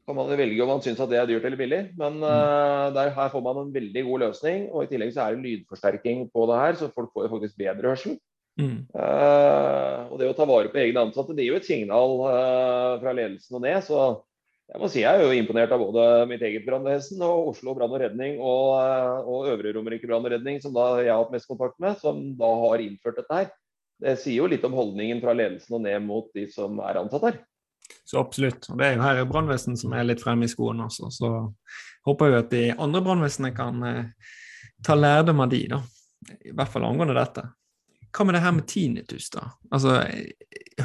kan 0.05 0.17
man 0.19 0.29
velge 0.37 0.61
om 0.61 0.69
man 0.69 0.83
syns 0.85 1.01
at 1.01 1.09
det 1.09 1.17
er 1.17 1.27
dyrt 1.29 1.47
eller 1.47 1.59
billig. 1.59 1.81
Men 1.97 2.19
uh, 2.21 2.93
der, 2.93 3.09
her 3.15 3.31
får 3.33 3.41
man 3.41 3.63
en 3.63 3.73
veldig 3.73 4.03
god 4.05 4.21
løsning. 4.27 4.67
Og 4.69 4.85
i 4.85 4.91
tillegg 4.91 5.15
så 5.15 5.23
er 5.23 5.33
det 5.33 5.47
lydforsterking 5.47 6.27
på 6.33 6.45
det 6.51 6.59
her, 6.61 6.77
så 6.77 6.91
folk 6.93 7.09
får 7.15 7.25
jo 7.25 7.31
faktisk 7.33 7.57
bedre 7.57 7.89
hørsel. 7.89 8.19
Mm. 8.61 8.85
Uh, 8.93 10.05
og 10.13 10.21
det 10.21 10.29
å 10.29 10.35
ta 10.37 10.45
vare 10.47 10.69
på 10.71 10.79
egne 10.79 11.07
ansatte, 11.07 11.33
det 11.35 11.47
gir 11.47 11.55
jo 11.55 11.59
et 11.59 11.67
signal 11.67 12.13
uh, 12.21 13.01
fra 13.01 13.15
ledelsen 13.17 13.57
og 13.57 13.65
ned. 13.65 13.81
Så 13.87 14.03
jeg 14.65 14.81
må 14.81 14.87
si 14.89 15.03
jeg 15.03 15.13
er 15.13 15.21
jo 15.21 15.35
imponert 15.37 15.73
av 15.75 15.81
både 15.83 16.05
mitt 16.29 16.41
eget 16.45 16.65
brannvesen 16.65 17.21
og 17.23 17.51
Oslo 17.51 17.75
brann 17.77 17.93
og 17.93 18.01
redning 18.01 18.39
og, 18.39 18.71
eh, 18.81 19.27
og 19.29 19.49
Øvre 19.53 19.73
Romerike 19.75 20.09
brann 20.09 20.25
og 20.25 20.33
redning, 20.33 20.57
som 20.61 20.73
da 20.73 20.87
jeg 21.03 21.11
har 21.13 21.21
hatt 21.21 21.33
mest 21.35 21.49
kontakt 21.49 21.77
med, 21.83 21.99
som 22.01 22.21
da 22.39 22.49
har 22.65 22.83
innført 22.83 23.19
dette 23.21 23.41
her. 23.41 23.51
Det 24.01 24.15
sier 24.19 24.41
jo 24.41 24.49
litt 24.51 24.65
om 24.67 24.75
holdningen 24.75 25.21
fra 25.23 25.35
ledelsen 25.37 25.77
og 25.77 25.85
ned 25.85 26.01
mot 26.03 26.31
de 26.35 26.47
som 26.51 26.81
er 26.83 26.99
ansatt 26.99 27.29
her. 27.29 27.37
Så 28.05 28.17
absolutt. 28.19 28.65
Og 28.71 28.79
det 28.79 28.87
er 28.87 28.97
jo 28.97 29.05
her 29.05 29.21
brannvesenet 29.29 29.79
som 29.79 29.93
er 29.93 30.07
litt 30.07 30.23
fremme 30.23 30.49
i 30.49 30.51
skoen 30.51 30.81
også. 30.83 31.11
Så 31.13 31.29
håper 32.09 32.31
jeg 32.31 32.41
at 32.41 32.51
de 32.51 32.63
andre 32.73 33.03
brannvesenene 33.05 33.53
kan 33.55 33.85
eh, 33.85 34.33
ta 34.85 34.97
lærdom 34.97 35.45
av 35.45 35.53
de, 35.53 35.61
da. 35.75 35.81
I 36.41 36.55
hvert 36.57 36.73
fall 36.73 36.87
angående 36.89 37.15
dette. 37.17 37.45
Hva 38.15 38.23
med 38.23 38.37
det 38.37 38.45
her 38.45 38.53
med 38.55 38.67
tinnitus, 38.71 39.27
da? 39.33 39.49
Altså 39.75 39.99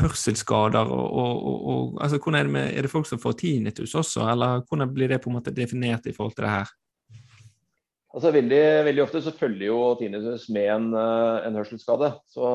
hørselsskader 0.00 0.90
og, 0.90 1.06
og, 1.06 1.46
og, 1.46 1.58
og 1.70 2.02
altså, 2.02 2.18
er, 2.18 2.42
det 2.42 2.52
med, 2.54 2.72
er 2.74 2.86
det 2.86 2.90
folk 2.90 3.06
som 3.06 3.20
får 3.22 3.38
tinnitus 3.38 3.94
også, 3.94 4.26
eller 4.32 4.64
hvordan 4.66 4.92
blir 4.94 5.10
det 5.12 5.20
på 5.22 5.30
en 5.30 5.38
måte 5.38 5.54
definert 5.54 6.06
i 6.10 6.14
forhold 6.16 6.34
til 6.34 6.46
det 6.46 6.54
her? 6.56 6.72
Altså 8.10 8.32
veldig, 8.34 8.62
veldig 8.88 9.02
ofte 9.04 9.20
så 9.22 9.30
følger 9.38 9.68
jo 9.68 9.78
tinnitus 10.00 10.48
med 10.50 10.66
en, 10.74 10.86
eh, 10.98 11.46
en 11.46 11.58
hørselsskade. 11.60 12.10
Så 12.26 12.48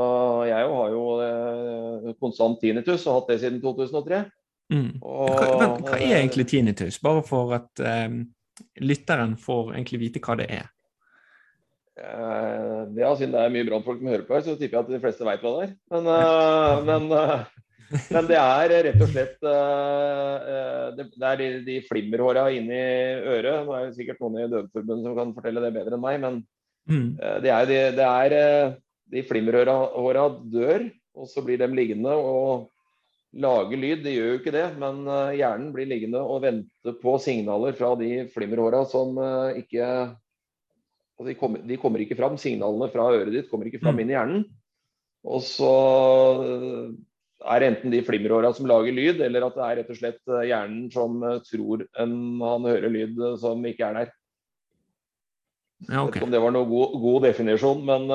jeg 0.50 0.72
har 0.72 0.90
jo 0.92 1.04
eh, 1.24 2.10
konstant 2.20 2.60
tinnitus 2.60 3.06
og 3.08 3.22
hatt 3.22 3.32
det 3.32 3.40
siden 3.46 3.62
2003. 3.64 4.26
Mm. 4.74 4.90
Hva, 5.00 5.46
men, 5.62 5.86
hva, 5.86 5.96
er 5.96 6.18
egentlig 6.18 6.50
tinnitus, 6.52 7.00
bare 7.00 7.24
for 7.24 7.56
at 7.56 7.84
eh, 7.86 8.20
lytteren 8.84 9.38
får 9.40 9.78
egentlig 9.78 10.02
vite 10.04 10.24
hva 10.26 10.36
det 10.42 10.50
er? 10.58 10.68
Uh, 11.96 12.92
ja, 13.00 13.14
siden 13.16 13.32
det 13.32 13.40
er 13.40 13.52
mye 13.54 13.66
brannfolk 13.70 14.02
som 14.02 14.10
hører 14.12 14.26
på 14.28 14.36
her, 14.36 14.42
så 14.44 14.58
tipper 14.60 14.76
jeg 14.76 14.84
at 14.84 14.90
de 14.92 14.98
fleste 15.04 15.28
veit 15.28 15.44
hva 15.46 15.52
det 15.56 15.68
er. 15.68 15.76
Men, 15.94 16.10
uh, 16.12 16.82
men, 16.84 17.06
uh, 17.08 17.46
men, 18.12 18.28
det 18.28 18.40
er 18.42 18.74
rett 18.90 19.04
og 19.06 19.14
slett 19.14 19.38
det, 19.46 21.06
det, 21.14 21.30
er 21.30 21.40
de, 21.40 21.48
de 21.64 21.78
flimmerhåra 21.88 22.50
inni 22.52 22.82
øret. 23.32 23.64
Nå 23.64 23.78
er 23.78 23.86
det 23.88 23.96
sikkert 23.96 24.20
noen 24.20 24.42
i 24.42 24.50
Døveforbundet 24.52 25.08
som 25.08 25.16
kan 25.22 25.32
fortelle 25.38 25.64
det 25.64 25.72
bedre 25.78 25.96
enn 25.96 26.04
meg, 26.04 26.20
men 26.26 26.42
mm. 26.92 27.08
det 27.46 27.54
er, 27.54 27.70
de, 27.70 27.80
det 27.96 28.10
er 28.10 28.38
de 29.16 29.24
flimmerhåra 29.30 30.28
dør, 30.52 30.90
og 31.16 31.32
så 31.32 31.46
blir 31.46 31.62
de 31.62 31.70
liggende 31.72 32.12
og 32.12 32.68
lage 33.40 33.80
lyd. 33.80 34.04
De 34.04 34.18
gjør 34.18 34.34
jo 34.34 34.42
ikke 34.42 34.56
det, 34.58 34.66
men 34.82 35.06
hjernen 35.38 35.72
blir 35.78 35.88
liggende 35.94 36.20
og 36.26 36.44
vente 36.44 36.98
på 37.00 37.16
signaler 37.24 37.78
fra 37.80 37.94
de 38.02 38.26
flimmerhåra 38.36 38.84
som 38.90 39.16
ikke 39.62 39.88
de 41.24 41.36
kommer, 41.40 41.64
de 41.64 41.78
kommer, 41.80 42.04
ikke 42.04 42.18
fram. 42.20 42.36
Signalene 42.40 42.92
fra 42.92 43.08
øret 43.16 43.32
ditt 43.32 43.50
kommer 43.52 43.70
ikke 43.70 43.80
fram 43.84 43.96
mm. 43.96 44.02
inn 44.04 44.12
i 44.12 44.16
hjernen. 44.18 44.44
Og 45.26 45.42
så 45.46 45.72
eh, 46.44 46.92
er 47.46 47.62
det 47.62 47.70
enten 47.72 47.96
de 47.96 48.04
flimmeråra 48.06 48.52
som 48.56 48.68
lager 48.70 48.94
lyd, 48.94 49.24
eller 49.26 49.48
at 49.48 49.58
det 49.58 49.66
er 49.66 49.80
rett 49.80 49.94
og 49.94 50.00
slett 50.02 50.22
eh, 50.28 50.46
hjernen 50.52 50.92
som 50.94 51.24
eh, 51.24 51.42
tror 51.48 51.86
en, 52.04 52.14
han 52.44 52.68
hører 52.70 52.94
lyd 52.94 53.24
som 53.42 53.64
ikke 53.66 53.90
er 53.90 54.00
der. 54.02 54.14
Ja, 55.86 56.02
okay. 56.02 56.08
Vet 56.08 56.20
ikke 56.20 56.28
om 56.28 56.36
det 56.36 56.44
var 56.44 56.54
noen 56.56 56.70
god, 56.70 56.94
god 57.04 57.26
definisjon, 57.28 57.82
men 57.86 58.06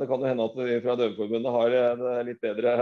det 0.00 0.08
kan 0.10 0.24
jo 0.24 0.28
hende 0.28 0.46
at 0.48 0.56
vi 0.58 0.80
fra 0.82 0.96
Døveforbundet 0.98 1.54
har 1.54 1.76
uh, 1.94 2.16
litt 2.26 2.40
bedre 2.42 2.72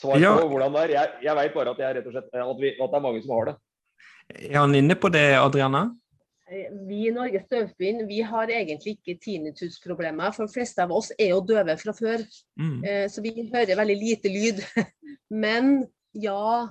svar 0.00 0.16
ja. 0.22 0.32
på 0.40 0.48
hvordan 0.48 0.72
det 0.74 0.84
er. 0.86 0.94
Jeg, 0.94 1.12
jeg 1.26 1.38
veit 1.38 1.54
bare 1.54 1.74
at, 1.74 1.82
jeg 1.84 2.00
og 2.00 2.14
slett, 2.14 2.30
at, 2.32 2.62
vi, 2.62 2.72
at, 2.72 2.88
det 2.88 2.98
er 2.98 3.04
mange 3.04 3.20
som 3.22 3.34
har 3.36 3.50
det. 3.50 3.54
Er 4.48 4.58
han 4.58 4.74
inne 4.80 4.96
på 4.98 5.10
det, 5.12 5.26
Adriana? 5.38 5.84
Eh, 6.50 6.70
vi 6.86 7.08
i 7.08 7.12
Norges 7.14 7.48
Døvforbund 7.50 8.06
vi 8.06 8.20
har 8.22 8.50
egentlig 8.54 8.96
ikke 8.96 9.18
tinnitusproblemer. 9.24 10.30
For 10.34 10.46
de 10.46 10.54
fleste 10.54 10.82
av 10.84 10.94
oss 10.94 11.10
er 11.18 11.32
jo 11.32 11.42
døve 11.42 11.74
fra 11.80 11.94
før, 11.96 12.22
mm. 12.60 12.76
Eh, 12.84 13.06
så 13.10 13.24
vi 13.24 13.48
hører 13.52 13.78
veldig 13.78 13.96
lite 13.98 14.30
lyd. 14.30 14.62
Men 15.44 15.88
ja, 16.14 16.68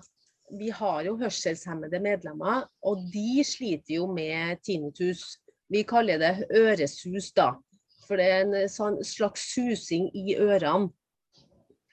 vi 0.56 0.70
har 0.72 1.04
jo 1.08 1.18
hørselshemmede 1.20 2.00
medlemmer, 2.00 2.66
og 2.86 3.04
de 3.14 3.44
sliter 3.44 3.98
jo 4.00 4.08
med 4.08 4.62
tinnitus. 4.64 5.42
Vi 5.70 5.84
kaller 5.84 6.22
det 6.22 6.34
øresus, 6.56 7.34
da. 7.36 7.52
For 8.06 8.22
det 8.22 8.30
er 8.30 8.44
en 8.46 8.70
sånn 8.70 9.02
slags 9.04 9.50
susing 9.56 10.08
i 10.14 10.38
ørene. 10.38 10.94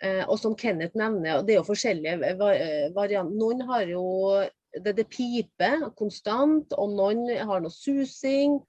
Eh, 0.02 0.22
og 0.26 0.36
som 0.38 0.54
Kenneth 0.58 0.98
nevner, 0.98 1.44
det 1.46 1.54
er 1.54 1.60
jo 1.60 1.66
forskjellige 1.66 2.34
varianter. 2.94 3.38
Noen 3.38 3.62
har 3.68 3.86
jo 3.86 4.02
det, 4.80 4.94
det 4.96 5.08
piper 5.12 5.90
konstant, 5.98 6.72
og 6.78 6.94
noen 6.96 7.26
har 7.42 7.62
noe 7.62 7.72
susing. 7.72 8.60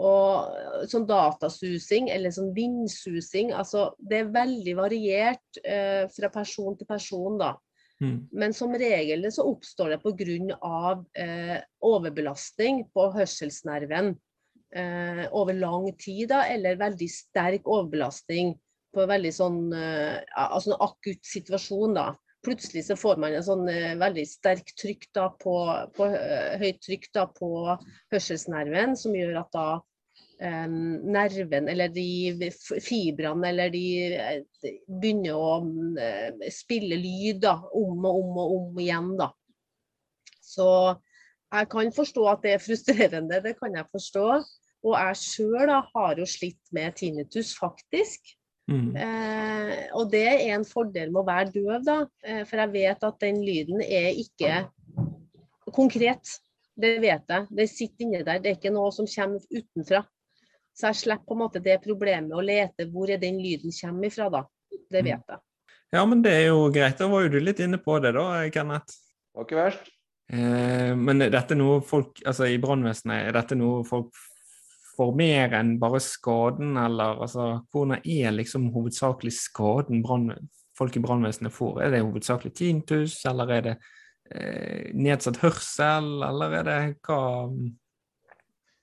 Og 0.00 0.86
sånn 0.88 1.04
datasusing 1.08 2.08
eller 2.14 2.32
sånn 2.32 2.52
vindsusing. 2.56 3.50
Altså 3.52 3.90
det 3.98 4.20
er 4.22 4.30
veldig 4.32 4.76
variert 4.78 5.60
eh, 5.64 6.06
fra 6.14 6.30
person 6.32 6.78
til 6.78 6.88
person, 6.88 7.40
da. 7.40 7.56
Mm. 8.00 8.30
Men 8.32 8.54
som 8.56 8.72
regel 8.72 9.26
så 9.34 9.44
oppstår 9.50 9.96
det 9.96 10.00
pga. 10.00 10.94
Eh, 11.20 11.58
overbelastning 11.84 12.84
på 12.94 13.10
hørselsnerven 13.16 14.14
eh, 14.72 15.26
over 15.36 15.58
lang 15.58 15.90
tid, 15.98 16.30
da, 16.32 16.46
eller 16.48 16.80
veldig 16.80 17.10
sterk 17.10 17.68
overbelastning 17.68 18.54
på 18.94 19.04
en 19.04 19.10
veldig 19.10 19.32
sånn 19.34 19.60
eh, 19.76 20.22
altså 20.32 20.72
en 20.72 20.82
akutt 20.86 21.26
situasjon. 21.26 21.98
da 21.98 22.08
plutselig 22.44 22.86
så 22.86 22.96
får 22.98 23.20
man 23.20 23.36
en 23.36 23.44
sånn 23.44 23.66
uh, 23.68 23.98
veldig 24.00 24.24
sterk 24.28 24.72
trykk 24.78 25.06
da 25.16 25.28
på, 25.40 25.54
på 25.96 26.08
uh, 26.10 26.56
høyt 26.60 26.80
trykk 26.86 27.06
da 27.16 27.26
på 27.34 27.50
hørselsnerven, 28.12 28.96
som 28.98 29.16
gjør 29.16 29.42
at 29.42 29.52
da 29.56 29.66
um, 29.80 30.78
nerven 31.12 31.68
eller 31.72 31.92
de 31.94 32.50
fibrene 32.80 33.52
eller 33.52 33.74
de, 33.74 33.84
de 34.62 34.74
begynner 34.88 35.36
å 35.36 36.48
spille 36.52 36.98
lyd 37.00 37.44
da, 37.44 37.58
om 37.76 38.08
og 38.08 38.24
om 38.24 38.42
og 38.44 38.56
om 38.56 38.82
igjen. 38.82 39.14
da. 39.20 39.30
Så 40.40 40.66
jeg 41.50 41.68
kan 41.70 41.92
forstå 41.94 42.26
at 42.30 42.42
det 42.44 42.56
er 42.56 42.62
frustrerende, 42.62 43.42
det 43.42 43.56
kan 43.58 43.74
jeg 43.74 43.88
forstå. 43.90 44.26
Og 44.86 44.94
jeg 44.96 45.16
sjøl 45.20 45.70
har 45.92 46.18
jo 46.18 46.26
slitt 46.28 46.60
med 46.72 46.96
tinnitus, 46.96 47.52
faktisk. 47.58 48.36
Mm. 48.70 48.92
Eh, 48.96 49.74
og 49.98 50.10
det 50.12 50.26
er 50.28 50.54
en 50.54 50.66
fordel 50.66 51.10
med 51.10 51.22
å 51.22 51.26
være 51.26 51.52
døv, 51.54 51.80
da. 51.86 51.98
Eh, 52.24 52.44
for 52.48 52.62
jeg 52.62 52.72
vet 52.74 53.08
at 53.08 53.18
den 53.24 53.42
lyden 53.46 53.82
er 53.84 54.12
ikke 54.20 54.64
konkret. 55.74 56.38
Det 56.80 56.96
vet 57.02 57.28
jeg. 57.28 57.46
Det 57.50 57.68
sitter 57.70 58.06
inni 58.06 58.22
der. 58.24 58.40
Det 58.40 58.52
er 58.52 58.58
ikke 58.58 58.74
noe 58.74 58.92
som 58.94 59.08
kommer 59.10 59.42
utenfra. 59.50 60.04
Så 60.76 60.88
jeg 60.90 61.00
slipper 61.02 61.26
på 61.28 61.36
en 61.36 61.42
måte 61.42 61.62
det 61.62 61.80
problemet 61.84 62.32
å 62.32 62.44
lete 62.44 62.86
hvor 62.92 63.10
er 63.10 63.20
den 63.20 63.40
lyden 63.42 63.74
kommer 63.74 64.08
ifra, 64.08 64.30
da. 64.32 64.44
Det 64.70 65.02
vet 65.04 65.32
jeg. 65.34 65.42
Ja, 65.90 66.04
men 66.06 66.22
det 66.22 66.32
er 66.36 66.44
jo 66.52 66.68
greit. 66.72 66.98
Da 67.00 67.08
var 67.10 67.24
jo 67.24 67.32
du 67.34 67.40
litt 67.42 67.60
inne 67.62 67.80
på 67.82 67.98
det, 68.02 68.14
da, 68.14 68.26
Kenneth. 68.54 68.94
Det 69.30 69.40
var 69.40 69.48
ikke 69.48 69.58
verst. 69.58 69.90
Eh, 70.30 70.92
men 70.94 71.24
er 71.24 71.32
dette 71.34 71.56
noe 71.58 71.80
folk 71.82 72.20
Altså, 72.22 72.46
i 72.46 72.60
brannvesenet, 72.62 73.24
er 73.26 73.34
dette 73.34 73.56
noe 73.58 73.82
folk 73.86 74.14
får 75.00 75.16
mer 75.16 75.54
enn 75.56 75.76
bare 75.80 76.00
skaden, 76.04 76.74
eller 76.76 77.22
altså 77.24 77.50
Hvordan 77.72 78.02
er 78.04 78.34
liksom 78.36 78.68
hovedsakelig 78.74 79.32
skaden 79.38 80.02
brann, 80.04 80.34
folk 80.76 80.96
i 80.96 81.02
brannvesenet 81.04 81.54
får? 81.56 81.82
Er 81.86 81.94
det 81.94 82.02
hovedsakelig 82.04 82.52
tinnitus, 82.58 83.20
eller 83.28 83.54
er 83.56 83.68
det 83.68 83.76
eh, 84.34 84.90
nedsatt 84.92 85.40
hørsel, 85.40 86.10
eller 86.26 86.58
er 86.60 86.68
det 86.68 86.80
hva 87.06 87.20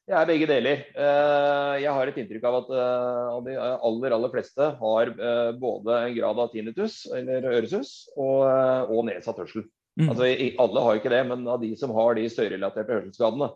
Det 0.07 0.15
er 0.15 0.29
begge 0.29 0.49
deler. 0.49 0.83
Eh, 0.95 1.73
jeg 1.83 1.93
har 1.99 2.09
et 2.09 2.19
inntrykk 2.23 2.49
av 2.49 2.59
at 2.63 2.73
uh, 2.73 3.37
de 3.45 3.57
aller 3.59 4.17
aller 4.17 4.33
fleste 4.33 4.71
har 4.81 5.13
uh, 5.19 5.51
både 5.59 6.01
en 6.07 6.17
grad 6.17 6.43
av 6.45 6.53
tinnitus, 6.53 7.03
eller 7.13 7.45
øresus, 7.51 8.07
og, 8.15 8.47
og 8.89 9.05
nedsatt 9.11 9.43
hørsel. 9.43 9.67
Mm. 9.97 10.09
Altså, 10.11 10.33
alle 10.65 10.85
har 10.85 10.97
ikke 10.97 11.13
det, 11.13 11.23
men 11.29 11.45
av 11.49 11.61
de 11.61 11.71
som 11.77 11.93
har 11.93 12.17
de 12.17 12.27
støyrelaterte 12.29 12.93
hørselsskadene. 13.01 13.53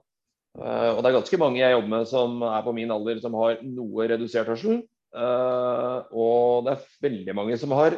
Uh, 0.52 0.98
og 0.98 1.00
det 1.00 1.10
er 1.10 1.16
ganske 1.16 1.40
mange 1.40 1.62
jeg 1.62 1.72
jobber 1.72 1.92
med 1.94 2.08
som 2.10 2.42
er 2.44 2.64
på 2.66 2.74
min 2.76 2.92
alder 2.92 3.22
som 3.24 3.36
har 3.40 3.62
noe 3.64 4.08
redusert 4.12 4.50
hørsel. 4.52 4.82
Uh, 5.12 6.08
og 6.12 6.68
det 6.68 6.74
er 6.74 6.88
veldig 7.08 7.36
mange 7.38 7.58
som 7.60 7.76
har 7.76 7.96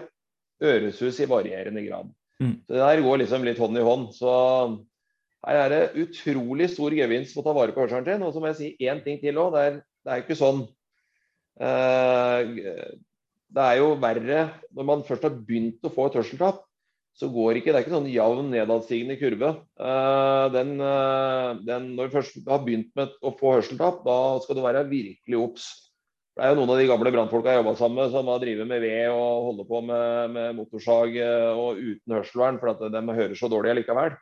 øresus 0.63 1.19
i 1.23 1.29
varierende 1.29 1.83
grad. 1.85 2.11
Mm. 2.41 2.55
Så 2.65 2.75
det 2.75 2.81
der 2.83 3.05
går 3.05 3.21
liksom 3.23 3.45
litt 3.47 3.61
hånd 3.61 3.79
i 3.79 3.85
hånd. 3.85 4.07
Så 4.15 4.33
her 5.43 5.59
er 5.63 5.73
det 5.73 6.05
utrolig 6.05 6.69
stor 6.71 6.95
gevinst 6.95 7.35
på 7.35 7.43
å 7.43 7.47
ta 7.47 7.55
vare 7.57 7.75
på 7.75 7.83
hørselen 7.83 8.07
sin. 8.07 8.25
Og 8.25 8.33
så 8.33 8.41
må 8.41 8.51
jeg 8.51 8.59
si 8.59 8.69
én 8.85 9.01
ting 9.05 9.19
til 9.21 9.41
òg. 9.41 9.57
Det, 9.57 9.81
det, 10.05 10.11
er 10.11 10.21
jo 10.21 10.27
ikke 10.27 10.39
sånn 10.39 10.61
uh, 11.63 12.39
Det 13.53 13.65
er 13.65 13.81
jo 13.81 13.89
verre 14.01 14.45
når 14.73 14.89
man 14.91 15.05
først 15.07 15.25
har 15.25 15.35
begynt 15.35 15.85
å 15.85 15.93
få 15.93 16.09
et 16.09 16.21
hørselstap 16.21 16.63
så 17.13 17.29
går 17.29 17.59
ikke 17.59 17.69
Det 17.69 17.77
er 17.77 17.85
ikke 17.85 17.93
sånn 17.93 18.09
jevn 18.09 18.49
nedadstigende 18.49 19.19
kurve. 19.19 19.53
Uh, 19.77 20.49
den, 20.53 20.75
uh, 20.81 21.53
den, 21.61 21.91
når 21.97 22.09
du 22.09 22.15
først 22.17 22.39
har 22.47 22.63
begynt 22.65 22.89
med 22.97 23.13
å 23.21 23.33
få 23.37 23.57
hørselstap, 23.59 24.01
da 24.05 24.17
skal 24.41 24.57
du 24.57 24.63
være 24.65 24.85
virkelig 24.89 25.39
obs. 25.39 25.67
Det 26.33 26.41
er 26.41 26.49
jo 26.49 26.57
noen 26.57 26.71
av 26.73 26.79
de 26.81 26.87
gamle 26.89 27.11
brannfolka 27.13 27.53
jeg 27.53 27.61
jobba 27.61 27.75
sammen 27.77 27.99
med, 28.01 28.13
som 28.15 28.29
har 28.33 28.39
drevet 28.41 28.65
med 28.65 28.81
ved 28.81 29.11
og 29.13 29.49
holder 29.51 29.67
på 29.69 29.81
med, 29.85 30.31
med 30.33 30.55
motorsag 30.57 31.17
uh, 31.21 31.51
og 31.53 31.81
uten 31.83 32.15
hørselvern, 32.17 32.57
for 32.61 32.73
at 32.73 32.81
de 32.95 33.03
hører 33.19 33.35
så 33.37 33.49
dårlig 33.53 33.75
likevel. 33.83 34.15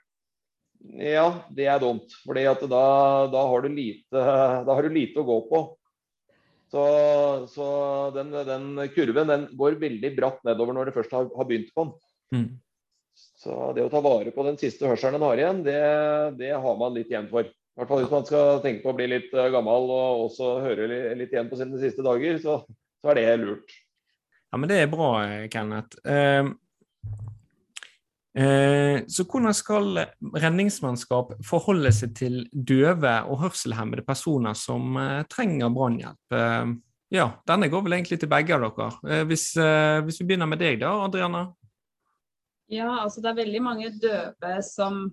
Ja, 0.99 1.27
det 1.55 1.67
er 1.71 1.79
dumt. 1.79 2.11
For 2.25 2.35
da, 2.35 2.55
da, 2.67 3.45
har 3.47 3.67
da 4.67 4.75
har 4.75 4.83
du 4.83 4.97
lite 4.97 5.21
å 5.21 5.27
gå 5.27 5.37
på. 5.47 5.61
Så, 6.71 6.83
så 7.51 7.67
den, 8.15 8.31
den, 8.47 8.67
kurven 8.95 9.31
den 9.31 9.47
går 9.59 9.79
veldig 9.79 10.11
bratt 10.15 10.43
nedover 10.47 10.75
når 10.75 10.89
du 10.89 10.95
først 10.95 11.15
har, 11.15 11.27
har 11.35 11.47
begynt 11.47 11.71
på 11.75 11.87
den. 11.87 11.95
Mm. 12.31 12.45
Så 13.41 13.71
det 13.73 13.85
å 13.85 13.89
ta 13.89 14.01
vare 14.05 14.33
på 14.35 14.45
den 14.45 14.59
siste 14.61 14.85
hørselen 14.85 15.17
en 15.17 15.25
har 15.25 15.39
igjen, 15.39 15.63
det, 15.65 15.79
det 16.37 16.51
har 16.53 16.75
man 16.77 16.93
litt 16.93 17.09
igjen 17.09 17.29
for. 17.31 17.47
I 17.47 17.79
hvert 17.79 17.89
fall 17.89 18.01
hvis 18.03 18.11
man 18.11 18.25
skal 18.27 18.59
tenke 18.61 18.83
på 18.83 18.91
å 18.91 18.97
bli 18.97 19.07
litt 19.09 19.31
eh, 19.33 19.47
gammel 19.53 19.87
og 19.95 20.25
også 20.27 20.57
høre 20.61 20.89
litt 21.17 21.31
igjen 21.31 21.49
på 21.49 21.57
sine 21.57 21.79
siste 21.81 22.03
dager, 22.05 22.37
så, 22.43 22.59
så 23.01 23.13
er 23.13 23.17
det 23.17 23.39
lurt. 23.41 23.73
Ja, 24.51 24.59
men 24.59 24.67
det 24.69 24.81
er 24.83 24.91
bra, 24.91 25.13
Kenneth. 25.49 26.01
Eh, 26.03 26.51
eh, 28.43 28.97
så 29.07 29.25
hvordan 29.25 29.55
skal 29.55 30.03
redningsmannskap 30.35 31.37
forholde 31.47 31.93
seg 31.95 32.13
til 32.19 32.37
døve 32.51 33.15
og 33.31 33.45
hørselshemmede 33.45 34.03
personer 34.05 34.57
som 34.59 34.99
eh, 34.99 35.21
trenger 35.31 35.71
brannhjelp? 35.73 36.35
Eh, 36.35 36.75
ja, 37.15 37.29
denne 37.47 37.71
går 37.71 37.87
vel 37.87 37.97
egentlig 37.97 38.19
til 38.19 38.29
begge 38.31 38.59
av 38.59 38.67
dere. 38.67 38.91
Eh, 39.07 39.23
hvis, 39.31 39.47
hvis 40.03 40.19
vi 40.19 40.27
begynner 40.27 40.51
med 40.51 40.61
deg 40.61 40.83
da, 40.83 40.93
Adriana? 41.07 41.47
Ja, 42.71 43.01
altså 43.01 43.19
det 43.23 43.31
er 43.31 43.41
veldig 43.41 43.61
mange 43.65 43.91
døve 43.99 44.53
som 44.63 45.03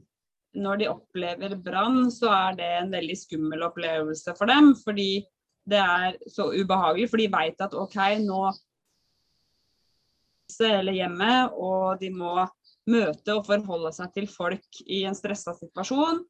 når 0.59 0.81
de 0.81 0.87
opplever 0.91 1.57
brann, 1.61 2.07
så 2.11 2.31
er 2.33 2.57
det 2.59 2.69
en 2.79 2.93
veldig 2.93 3.17
skummel 3.19 3.65
opplevelse 3.67 4.35
for 4.39 4.51
dem. 4.51 4.73
Fordi 4.79 5.27
det 5.69 5.81
er 5.83 6.17
så 6.31 6.49
ubehagelig. 6.55 7.11
For 7.11 7.21
de 7.21 7.29
veit 7.33 7.61
at 7.67 7.77
OK, 7.77 7.99
nå 8.25 8.49
eller 10.65 10.97
hjemme, 10.97 11.33
og 11.61 12.01
de 12.01 12.09
må 12.11 12.33
møte 12.89 13.35
og 13.37 13.45
forholde 13.47 13.93
seg 13.93 14.15
til 14.15 14.27
folk 14.33 14.81
i 14.87 15.03
en 15.07 15.17
stressa 15.17 15.53
situasjon. 15.59 16.23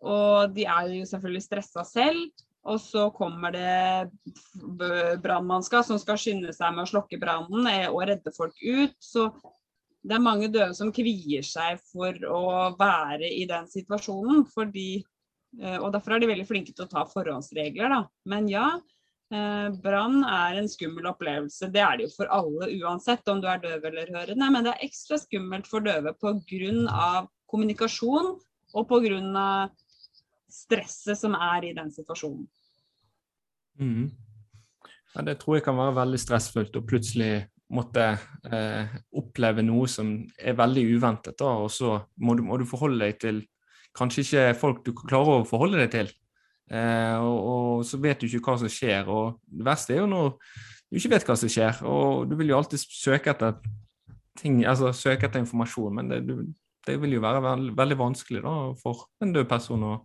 Og 0.00 0.56
de 0.56 0.66
er 0.66 0.90
jo 0.96 1.06
selvfølgelig 1.08 1.44
stressa 1.46 1.84
selv. 1.86 2.24
Og 2.68 2.76
så 2.82 3.06
kommer 3.16 3.54
det 3.54 4.10
brannmannskap 5.22 5.86
som 5.86 6.00
skal 6.02 6.18
skynde 6.20 6.52
seg 6.52 6.74
med 6.74 6.84
å 6.84 6.90
slokke 6.90 7.20
brannen 7.20 7.70
og 7.88 8.02
redde 8.10 8.34
folk 8.36 8.58
ut. 8.60 8.96
Så 9.00 9.30
det 10.00 10.16
er 10.16 10.22
mange 10.24 10.48
døve 10.52 10.72
som 10.76 10.92
kvier 10.94 11.44
seg 11.44 11.80
for 11.90 12.16
å 12.28 12.42
være 12.78 13.28
i 13.28 13.44
den 13.48 13.66
situasjonen. 13.68 14.46
Fordi, 14.48 15.02
eh, 15.60 15.76
og 15.76 15.92
Derfor 15.92 16.16
er 16.16 16.22
de 16.22 16.30
veldig 16.30 16.46
flinke 16.48 16.72
til 16.72 16.86
å 16.86 16.90
ta 16.90 17.04
forhåndsregler. 17.08 17.92
Da. 17.92 18.00
Men 18.32 18.48
ja, 18.48 18.68
eh, 19.30 19.68
brann 19.84 20.24
er 20.24 20.60
en 20.60 20.70
skummel 20.72 21.10
opplevelse. 21.12 21.70
Det 21.72 21.84
er 21.84 21.98
det 21.98 22.08
jo 22.08 22.14
for 22.16 22.32
alle 22.32 22.70
uansett 22.80 23.28
om 23.28 23.40
du 23.42 23.48
er 23.48 23.60
døv 23.60 23.84
eller 23.84 24.14
hørende. 24.14 24.50
Men 24.50 24.64
det 24.64 24.72
er 24.72 24.88
ekstra 24.88 25.20
skummelt 25.20 25.68
for 25.68 25.80
døve 25.80 26.14
pga. 26.16 27.28
kommunikasjon 27.50 28.40
og 28.74 28.88
pga. 28.88 29.70
stresset 30.50 31.18
som 31.18 31.34
er 31.34 31.64
i 31.64 31.74
den 31.74 31.90
situasjonen. 31.92 32.48
Mm. 33.78 34.10
Ja, 35.14 35.22
det 35.22 35.38
tror 35.38 35.56
jeg 35.56 35.64
kan 35.64 35.76
være 35.76 35.94
veldig 35.94 36.18
stressfullt 36.18 36.76
å 36.76 36.86
plutselig 36.86 37.46
måtte 37.70 38.04
eh, 38.50 38.96
oppleve 39.16 39.62
noe 39.64 39.88
som 39.90 40.12
er 40.38 40.56
veldig 40.58 40.84
uventet, 40.96 41.36
da, 41.38 41.52
og 41.64 41.70
så 41.72 42.00
må 42.18 42.34
du, 42.38 42.42
må 42.46 42.58
du, 42.58 42.66
forholde 42.68 43.04
deg 43.04 43.20
til 43.22 43.44
kanskje 43.96 44.24
ikke 44.24 44.46
folk 44.58 44.82
du 44.86 44.92
klarer 44.96 45.40
å 45.40 45.46
forholde 45.48 45.80
deg 45.82 45.92
til. 45.94 46.10
Eh, 46.70 47.16
og, 47.18 47.38
og, 47.38 47.84
så 47.86 47.98
vet 48.02 48.20
du 48.20 48.28
ikke 48.28 48.42
hva 48.46 48.56
som 48.62 48.70
skjer. 48.70 49.08
og 49.10 49.40
Det 49.46 49.66
verste 49.66 49.94
er 49.94 50.02
jo 50.02 50.10
når 50.10 50.32
du 50.90 50.98
ikke 50.98 51.12
vet 51.14 51.30
hva 51.30 51.38
som 51.38 51.52
skjer, 51.52 51.82
og 51.86 52.26
du 52.30 52.36
vil 52.38 52.50
jo 52.50 52.58
alltid 52.58 52.82
søke 52.82 53.34
etter 53.34 53.58
ting, 54.40 54.62
altså 54.66 54.92
søke 54.96 55.28
etter 55.28 55.42
informasjon, 55.42 55.94
men 55.94 56.10
det, 56.10 56.20
du, 56.26 56.44
det 56.86 56.98
vil 57.02 57.18
jo 57.18 57.24
være 57.24 57.42
veld, 57.44 57.72
veldig 57.78 57.98
vanskelig 58.00 58.44
da, 58.46 58.54
for 58.82 59.06
en 59.22 59.34
død 59.34 59.46
person 59.50 59.86
å 59.86 59.96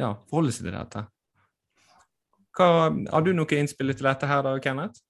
ja, 0.00 0.14
forholde 0.30 0.54
seg 0.54 0.66
til 0.66 0.74
dette. 0.74 1.06
Hva, 2.54 2.68
har 2.90 3.26
du 3.26 3.34
noe 3.34 3.58
innspill 3.58 3.94
til 3.94 4.06
dette 4.06 4.30
her 4.30 4.42
da, 4.46 4.54
Kenneth? 4.62 5.02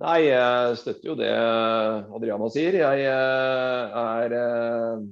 Nei, 0.00 0.20
jeg 0.30 0.76
støtter 0.80 1.10
jo 1.10 1.14
det 1.18 1.30
Adriana 1.30 2.46
sier. 2.52 2.78
Jeg 2.80 3.02
eh, 3.04 3.98
er, 4.00 4.34
eh, 4.36 5.02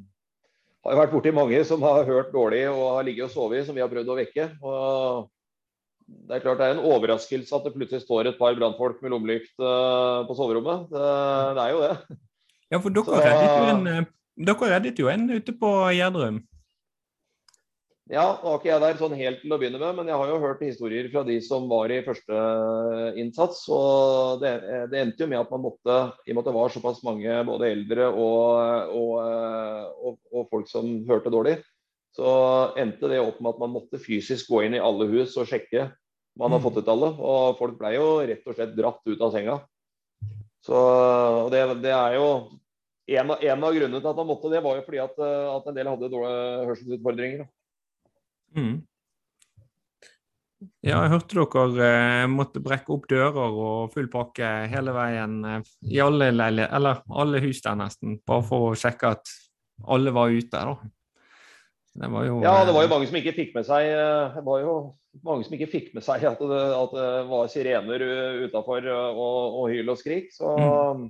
har 0.88 1.00
vært 1.02 1.12
borti 1.12 1.32
mange 1.36 1.60
som 1.68 1.84
har 1.84 2.08
hørt 2.08 2.30
dårlig 2.32 2.62
og 2.70 2.94
har 2.96 3.04
ligget 3.04 3.28
og 3.28 3.34
sovet, 3.34 3.66
som 3.66 3.76
vi 3.76 3.84
har 3.84 3.90
prøvd 3.92 4.14
å 4.14 4.16
vekke. 4.16 4.46
Og 4.64 5.28
det 6.08 6.38
er 6.38 6.44
klart 6.44 6.62
det 6.62 6.70
er 6.70 6.78
en 6.78 6.86
overraskelse 6.88 7.52
at 7.52 7.68
det 7.68 7.74
plutselig 7.74 8.06
står 8.06 8.30
et 8.30 8.40
par 8.40 8.56
brannfolk 8.56 9.02
med 9.04 9.12
lommelykt 9.12 9.52
eh, 9.60 10.20
på 10.24 10.38
soverommet. 10.38 10.88
Det, 10.94 11.10
det, 11.58 11.66
er 11.66 11.74
jo 11.74 11.82
det. 11.84 12.20
Ja, 12.72 12.80
for 12.80 12.96
dere, 12.96 13.04
Så, 13.04 13.20
reddet, 13.26 13.50
jo 13.60 13.74
en, 13.74 14.08
dere 14.48 14.70
reddet 14.72 15.02
jo 15.04 15.12
en 15.12 15.28
ute 15.36 15.58
på 15.60 15.74
Gjerdrum. 15.98 16.40
Ja, 18.08 18.38
nå 18.40 18.54
var 18.54 18.60
ikke 18.62 18.70
jeg 18.70 18.80
der 18.80 18.96
sånn 18.96 19.14
helt 19.18 19.42
til 19.42 19.52
å 19.52 19.58
begynne 19.60 19.78
med, 19.82 19.98
men 19.98 20.08
jeg 20.08 20.16
har 20.16 20.30
jo 20.30 20.38
hørt 20.40 20.62
historier 20.64 21.10
fra 21.12 21.20
de 21.28 21.34
som 21.44 21.66
var 21.68 21.92
i 21.92 21.98
første 22.06 22.36
innsats. 23.20 23.66
og 23.68 24.40
Det, 24.40 24.52
det 24.88 25.02
endte 25.02 25.26
jo 25.26 25.28
med 25.28 25.42
at 25.42 25.50
man 25.52 25.66
måtte, 25.66 25.96
i 26.24 26.32
og 26.32 26.38
med 26.38 26.40
at 26.40 26.48
det 26.48 26.54
var 26.56 26.72
såpass 26.72 27.02
mange 27.04 27.34
både 27.50 27.68
eldre 27.68 28.06
og, 28.08 28.94
og, 28.96 29.12
og, 29.20 30.16
og, 30.32 30.46
folk 30.48 30.70
som 30.72 30.88
hørte 31.10 31.32
dårlig, 31.34 31.58
så 32.16 32.30
endte 32.80 33.12
det 33.12 33.20
opp 33.20 33.42
med 33.44 33.52
at 33.52 33.60
man 33.60 33.74
måtte 33.76 34.00
fysisk 34.00 34.48
gå 34.48 34.62
inn 34.64 34.78
i 34.78 34.82
alle 34.82 35.10
hus 35.12 35.36
og 35.36 35.50
sjekke 35.50 35.90
man 36.38 36.54
har 36.54 36.62
mm. 36.62 36.64
fått 36.64 36.80
ut 36.80 36.88
alle. 36.88 37.12
Og 37.12 37.60
folk 37.60 37.76
ble 37.76 37.92
jo 37.98 38.08
rett 38.24 38.48
og 38.48 38.56
slett 38.56 38.72
dratt 38.78 39.04
ut 39.04 39.26
av 39.26 39.36
senga. 39.36 39.58
Så 40.64 40.80
det, 41.52 41.60
det 41.84 41.92
er 41.92 42.16
jo 42.16 42.26
en 43.18 43.36
av, 43.36 43.36
en 43.42 43.68
av, 43.68 43.76
grunnene 43.76 44.00
til 44.00 44.10
at 44.10 44.18
man 44.20 44.28
måtte 44.32 44.50
det, 44.52 44.64
var 44.64 44.78
jo 44.78 44.88
fordi 44.88 45.00
at, 45.04 45.22
at 45.52 45.68
en 45.68 45.76
del 45.76 45.92
hadde 45.92 46.12
dårlige 46.12 46.66
hørselsutfordringer. 46.70 47.46
Mm. 48.56 48.78
Ja, 50.82 51.04
jeg 51.04 51.12
hørte 51.12 51.44
dere 51.62 51.88
eh, 52.24 52.28
måtte 52.30 52.62
brekke 52.62 52.90
opp 52.90 53.04
dører 53.10 53.58
og 53.62 53.92
full 53.94 54.08
pakke 54.10 54.46
hele 54.72 54.94
veien 54.96 55.36
eh, 55.46 55.68
i 55.86 56.00
alle 56.02 56.32
leiligheter, 56.34 56.74
eller 56.74 57.02
alle 57.22 57.42
hus 57.44 57.60
der 57.62 57.76
nesten, 57.78 58.16
bare 58.26 58.46
for 58.46 58.72
å 58.72 58.78
sjekke 58.78 59.12
at 59.14 59.30
alle 59.86 60.10
var 60.14 60.34
ute. 60.34 60.50
da. 60.50 60.74
Det 61.98 62.10
var 62.10 62.26
jo, 62.26 62.40
ja, 62.42 62.56
det 62.66 62.74
var 62.74 62.86
jo 62.86 62.88
eh, 62.88 62.94
mange 62.94 63.10
som 63.10 63.20
ikke 63.20 63.36
fikk 63.36 63.54
med 63.54 63.68
seg 63.68 63.86
det 64.34 64.42
var 64.46 64.64
jo 64.64 64.74
mange 65.26 65.46
som 65.46 65.54
ikke 65.54 65.70
fikk 65.70 65.94
med 65.94 66.04
seg 66.06 66.26
at 66.30 66.42
det, 66.42 66.64
at 66.78 66.92
det 66.94 67.06
var 67.30 67.48
sirener 67.50 68.04
utafor 68.46 68.90
og, 68.92 69.22
og, 69.22 69.62
hyl 69.70 69.94
og 69.94 69.98
skrik. 69.98 70.28
Så, 70.34 70.52
mm. 70.58 71.08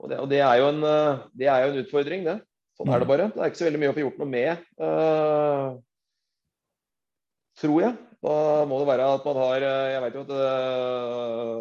og, 0.00 0.12
det, 0.12 0.20
og 0.20 0.30
det, 0.30 0.44
er 0.44 0.68
en, 0.68 0.84
det, 1.32 1.48
er 1.48 1.64
jo 1.64 1.72
en, 1.72 1.82
utfordring, 1.84 2.28
det. 2.28 2.38
Sånn 2.76 2.92
er 2.92 3.00
det 3.00 3.08
mm. 3.08 3.12
bare. 3.12 3.32
Det 3.32 3.40
er 3.40 3.52
ikke 3.52 3.60
så 3.60 3.68
veldig 3.70 3.82
mye 3.82 3.92
å 3.92 3.96
få 3.96 4.04
gjort 4.04 4.20
noe 4.20 4.32
med. 4.36 4.64
Tror 7.60 7.80
jeg. 7.82 7.96
Da 8.26 8.64
må 8.66 8.78
det 8.80 8.88
være 8.88 9.06
at 9.14 9.26
man 9.28 9.38
har 9.38 9.64
Jeg 9.64 10.02
vet 10.02 10.14
jo 10.16 10.22
at 10.24 10.30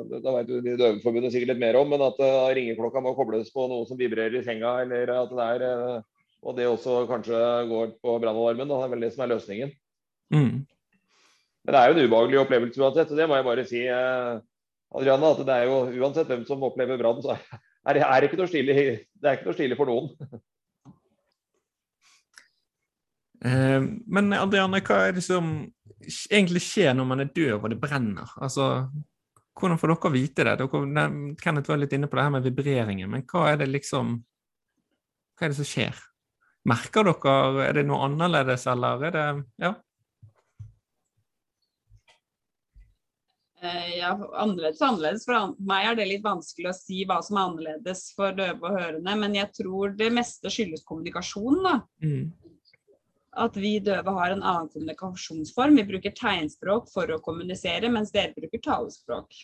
det, 0.09 0.19
Da 0.23 0.33
vet 0.37 0.49
jo 0.49 0.61
de 0.63 0.75
Døveforbundet 0.79 1.33
sikkert 1.33 1.51
litt 1.53 1.61
mer 1.61 1.77
om, 1.77 1.89
men 1.91 2.03
at 2.03 2.21
ringeklokka 2.57 3.03
må 3.03 3.13
kobles 3.17 3.51
på 3.53 3.67
noe 3.71 3.85
som 3.87 3.99
vibrerer 3.99 4.39
i 4.39 4.43
senga, 4.45 4.77
eller 4.83 5.11
at 5.13 5.35
det 5.35 5.49
er 5.49 5.65
Og 6.45 6.55
det 6.57 6.67
også 6.69 7.03
kanskje 7.09 7.41
går 7.69 7.93
på 8.01 8.17
brannalarmen. 8.23 8.69
Det 8.69 8.79
er 8.79 8.93
vel 8.93 9.05
det 9.05 9.11
som 9.13 9.25
er 9.25 9.33
løsningen. 9.35 9.75
Mm. 10.33 10.65
Men 11.65 11.73
det 11.73 11.79
er 11.79 11.87
jo 11.89 11.95
en 11.95 12.05
ubehagelig 12.05 12.41
opplevelse 12.43 12.81
uansett, 12.81 13.11
og 13.11 13.17
det 13.17 13.27
må 13.29 13.37
jeg 13.39 13.47
bare 13.47 13.65
si. 13.65 13.85
Adriana, 14.95 15.31
at 15.31 15.45
det 15.47 15.55
er 15.55 15.63
jo 15.65 16.03
uansett 16.03 16.29
hvem 16.29 16.43
som 16.47 16.63
opplever 16.63 16.99
brann, 17.01 17.21
så 17.23 17.33
er 17.33 17.97
det, 17.97 18.03
er 18.05 18.27
ikke 18.27 18.37
noe 18.39 18.49
stilig, 18.49 18.75
det 18.75 19.29
er 19.29 19.39
ikke 19.39 19.49
noe 19.49 19.57
stilig 19.57 19.77
for 19.79 19.89
noen. 19.89 20.11
Eh, 23.45 23.81
men 24.07 24.37
Adriana, 24.37 24.79
hva 24.85 25.01
er 25.07 25.17
det 25.17 25.25
som 25.25 25.55
egentlig 26.03 26.63
skjer 26.63 26.95
når 26.95 27.07
man 27.09 27.23
er 27.23 27.31
døv 27.35 27.63
og 27.63 27.71
det 27.71 27.79
brenner? 27.81 28.31
Altså, 28.43 28.87
hvordan 29.55 29.79
får 29.79 29.93
dere 29.93 30.13
vite 30.13 30.47
det? 30.47 30.57
Dere, 30.61 31.07
Kenneth 31.41 31.71
var 31.71 31.79
litt 31.81 31.95
inne 31.95 32.09
på 32.11 32.19
det 32.19 32.27
her 32.27 32.35
med 32.35 32.49
vibreringen, 32.49 33.09
men 33.11 33.23
hva 33.29 33.47
er 33.53 33.63
det 33.63 33.71
liksom 33.71 34.19
Hva 35.35 35.47
er 35.47 35.51
det 35.51 35.59
som 35.59 35.67
skjer? 35.67 35.97
Merker 36.65 37.07
dere 37.07 37.65
Er 37.67 37.73
det 37.79 37.87
noe 37.87 38.05
annerledes, 38.07 38.67
eller 38.71 39.09
er 39.09 39.15
det 39.15 39.25
Ja? 39.63 39.73
Eh, 43.65 43.97
ja, 43.97 44.11
annerledes 44.37 44.81
og 44.81 44.89
annerledes. 44.91 45.23
For 45.25 45.53
meg 45.65 45.87
er 45.89 45.95
det 45.97 46.09
litt 46.09 46.25
vanskelig 46.25 46.69
å 46.69 46.77
si 46.77 47.05
hva 47.07 47.21
som 47.25 47.39
er 47.39 47.47
annerledes 47.49 48.09
for 48.17 48.35
døve 48.37 48.61
og 48.61 48.75
hørende. 48.77 49.15
Men 49.23 49.37
jeg 49.39 49.49
tror 49.57 49.95
det 49.97 50.11
meste 50.13 50.51
skyldes 50.53 50.85
kommunikasjon. 50.85 51.63
da. 51.65 51.79
Mm 52.03 52.33
at 53.35 53.57
vi 53.59 53.77
døve 53.83 54.13
har 54.15 54.31
en 54.31 54.43
annen 54.43 54.69
kommunikasjonsform. 54.71 55.75
Vi 55.79 55.87
bruker 55.89 56.15
tegnspråk 56.15 56.87
for 56.93 57.11
å 57.11 57.21
kommunisere, 57.23 57.89
mens 57.91 58.13
dere 58.15 58.35
bruker 58.35 58.63
talespråk. 58.63 59.35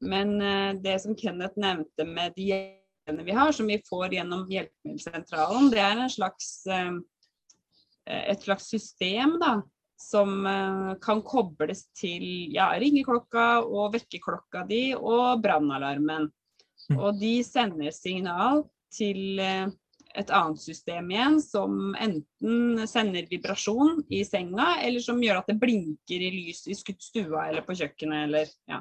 Men 0.00 0.36
uh, 0.40 0.72
det 0.80 0.98
som 1.02 1.16
Kenneth 1.18 1.60
nevnte 1.60 2.06
med 2.08 2.36
de 2.36 2.50
hjelpene 2.52 3.26
vi 3.26 3.36
har, 3.36 3.52
som 3.52 3.68
vi 3.68 3.80
får 3.88 4.16
gjennom 4.16 4.46
Hjelpemiddelsentralen, 4.50 5.68
det 5.72 5.82
er 5.84 6.06
slags, 6.14 6.54
uh, 6.70 6.96
et 8.06 8.46
slags 8.46 8.70
system 8.70 9.36
da, 9.42 9.58
som 10.00 10.46
kan 11.04 11.18
kobles 11.20 11.82
til 11.92 12.22
ja, 12.54 12.70
ringeklokka 12.80 13.60
og 13.60 13.90
vekkerklokka 13.92 14.62
di 14.64 14.94
og 14.96 15.42
brannalarmen. 15.44 16.30
Mm. 16.88 16.96
Og 16.96 17.18
de 17.20 17.34
sender 17.44 17.92
signal 17.92 18.62
til 18.96 19.36
et 20.18 20.30
annet 20.34 20.60
system 20.60 21.10
igjen 21.12 21.36
som 21.42 21.94
enten 21.94 22.86
sender 22.90 23.28
vibrasjon 23.30 24.00
i 24.10 24.24
senga, 24.26 24.72
eller 24.82 25.02
som 25.04 25.20
gjør 25.22 25.42
at 25.42 25.52
det 25.52 25.60
blinker 25.62 26.24
i 26.26 26.32
lys 26.34 26.64
i 26.70 26.74
stua 26.74 27.46
eller 27.48 27.62
på 27.66 27.76
kjøkkenet. 27.78 28.24
Eller, 28.26 28.50
ja. 28.70 28.80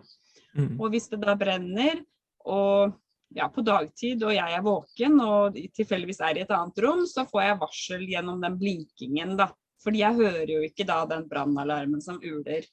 mm. 0.58 0.74
Og 0.80 0.90
hvis 0.94 1.10
det 1.12 1.22
da 1.22 1.36
brenner 1.40 2.02
og 2.50 2.98
ja, 3.36 3.46
på 3.54 3.62
dagtid 3.62 4.24
og 4.26 4.34
jeg 4.34 4.58
er 4.58 4.66
våken 4.66 5.20
og 5.22 5.58
tilfeldigvis 5.78 6.22
er 6.26 6.40
i 6.40 6.44
et 6.46 6.54
annet 6.56 6.82
rom, 6.82 7.06
så 7.10 7.28
får 7.30 7.46
jeg 7.46 7.62
varsel 7.62 8.06
gjennom 8.10 8.42
den 8.42 8.58
blinkingen, 8.62 9.36
da. 9.40 9.52
Fordi 9.84 10.02
jeg 10.02 10.18
hører 10.18 10.50
jo 10.52 10.64
ikke 10.66 10.88
da 10.88 11.04
den 11.08 11.28
brannalarmen 11.30 12.02
som 12.04 12.18
uler. 12.20 12.66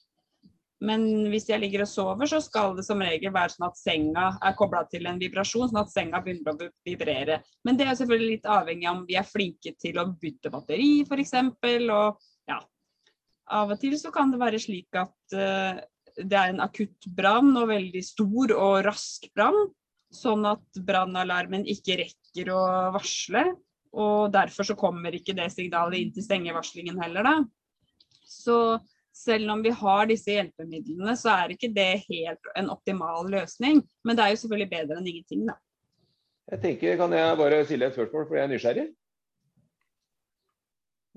Men 0.85 1.03
hvis 1.31 1.47
jeg 1.49 1.61
ligger 1.63 1.81
og 1.87 1.89
sover, 1.89 2.29
så 2.29 2.37
skal 2.43 2.75
det 2.77 2.83
som 2.85 3.01
regel 3.01 3.33
være 3.33 3.55
sånn 3.55 3.65
at 3.65 3.79
senga 3.79 4.27
er 4.45 4.55
kobla 4.57 4.83
til 4.91 5.07
en 5.09 5.17
vibrasjon, 5.17 5.71
sånn 5.71 5.81
at 5.81 5.93
senga 5.93 6.21
begynner 6.21 6.53
å 6.53 6.69
vibrere. 6.85 7.39
Men 7.65 7.79
det 7.79 7.87
er 7.87 7.97
selvfølgelig 7.97 8.35
litt 8.35 8.49
avhengig 8.53 8.89
av 8.89 8.99
om 8.99 9.05
vi 9.07 9.17
er 9.17 9.25
flinke 9.25 9.73
til 9.81 9.97
å 9.97 10.05
bytte 10.21 10.51
batteri, 10.53 10.91
f.eks. 11.07 11.33
Og 11.41 12.27
ja, 12.51 12.59
av 13.57 13.73
og 13.73 13.81
til 13.81 13.97
så 13.97 14.13
kan 14.13 14.33
det 14.33 14.41
være 14.43 14.61
slik 14.61 14.99
at 15.01 15.37
uh, 15.37 15.81
det 16.17 16.37
er 16.37 16.53
en 16.53 16.61
akutt 16.65 17.09
brann, 17.17 17.55
og 17.57 17.71
veldig 17.71 18.03
stor 18.05 18.53
og 18.57 18.81
rask 18.85 19.25
brann. 19.33 19.57
Sånn 20.13 20.45
at 20.47 20.81
brannalarmen 20.87 21.65
ikke 21.67 21.97
rekker 22.03 22.51
å 22.53 22.61
varsle. 22.95 23.47
Og 23.97 24.29
derfor 24.33 24.67
så 24.67 24.77
kommer 24.77 25.15
ikke 25.15 25.35
det 25.37 25.49
signalet 25.55 26.03
inn 26.03 26.13
til 26.13 26.25
stengevarslingen 26.25 27.01
heller, 27.01 27.25
da. 27.25 27.35
Så 28.27 28.57
selv 29.17 29.51
om 29.53 29.63
vi 29.65 29.73
har 29.73 30.09
disse 30.09 30.33
hjelpemidlene, 30.33 31.15
så 31.19 31.33
er 31.33 31.55
ikke 31.55 31.71
det 31.73 31.89
helt 32.05 32.51
en 32.59 32.69
optimal 32.73 33.29
løsning. 33.33 33.81
Men 34.05 34.17
det 34.17 34.23
er 34.23 34.33
jo 34.33 34.41
selvfølgelig 34.43 34.69
bedre 34.73 34.99
enn 34.99 35.09
ingenting, 35.09 35.47
da. 35.49 35.57
Jeg 36.47 36.63
tenker, 36.63 36.95
Kan 36.99 37.11
jeg 37.11 37.37
bare 37.41 37.65
stille 37.67 37.89
et 37.89 37.97
spørsmål, 37.97 38.27
for 38.27 38.37
jeg 38.37 38.47
er 38.47 38.53
nysgjerrig? 38.53 38.87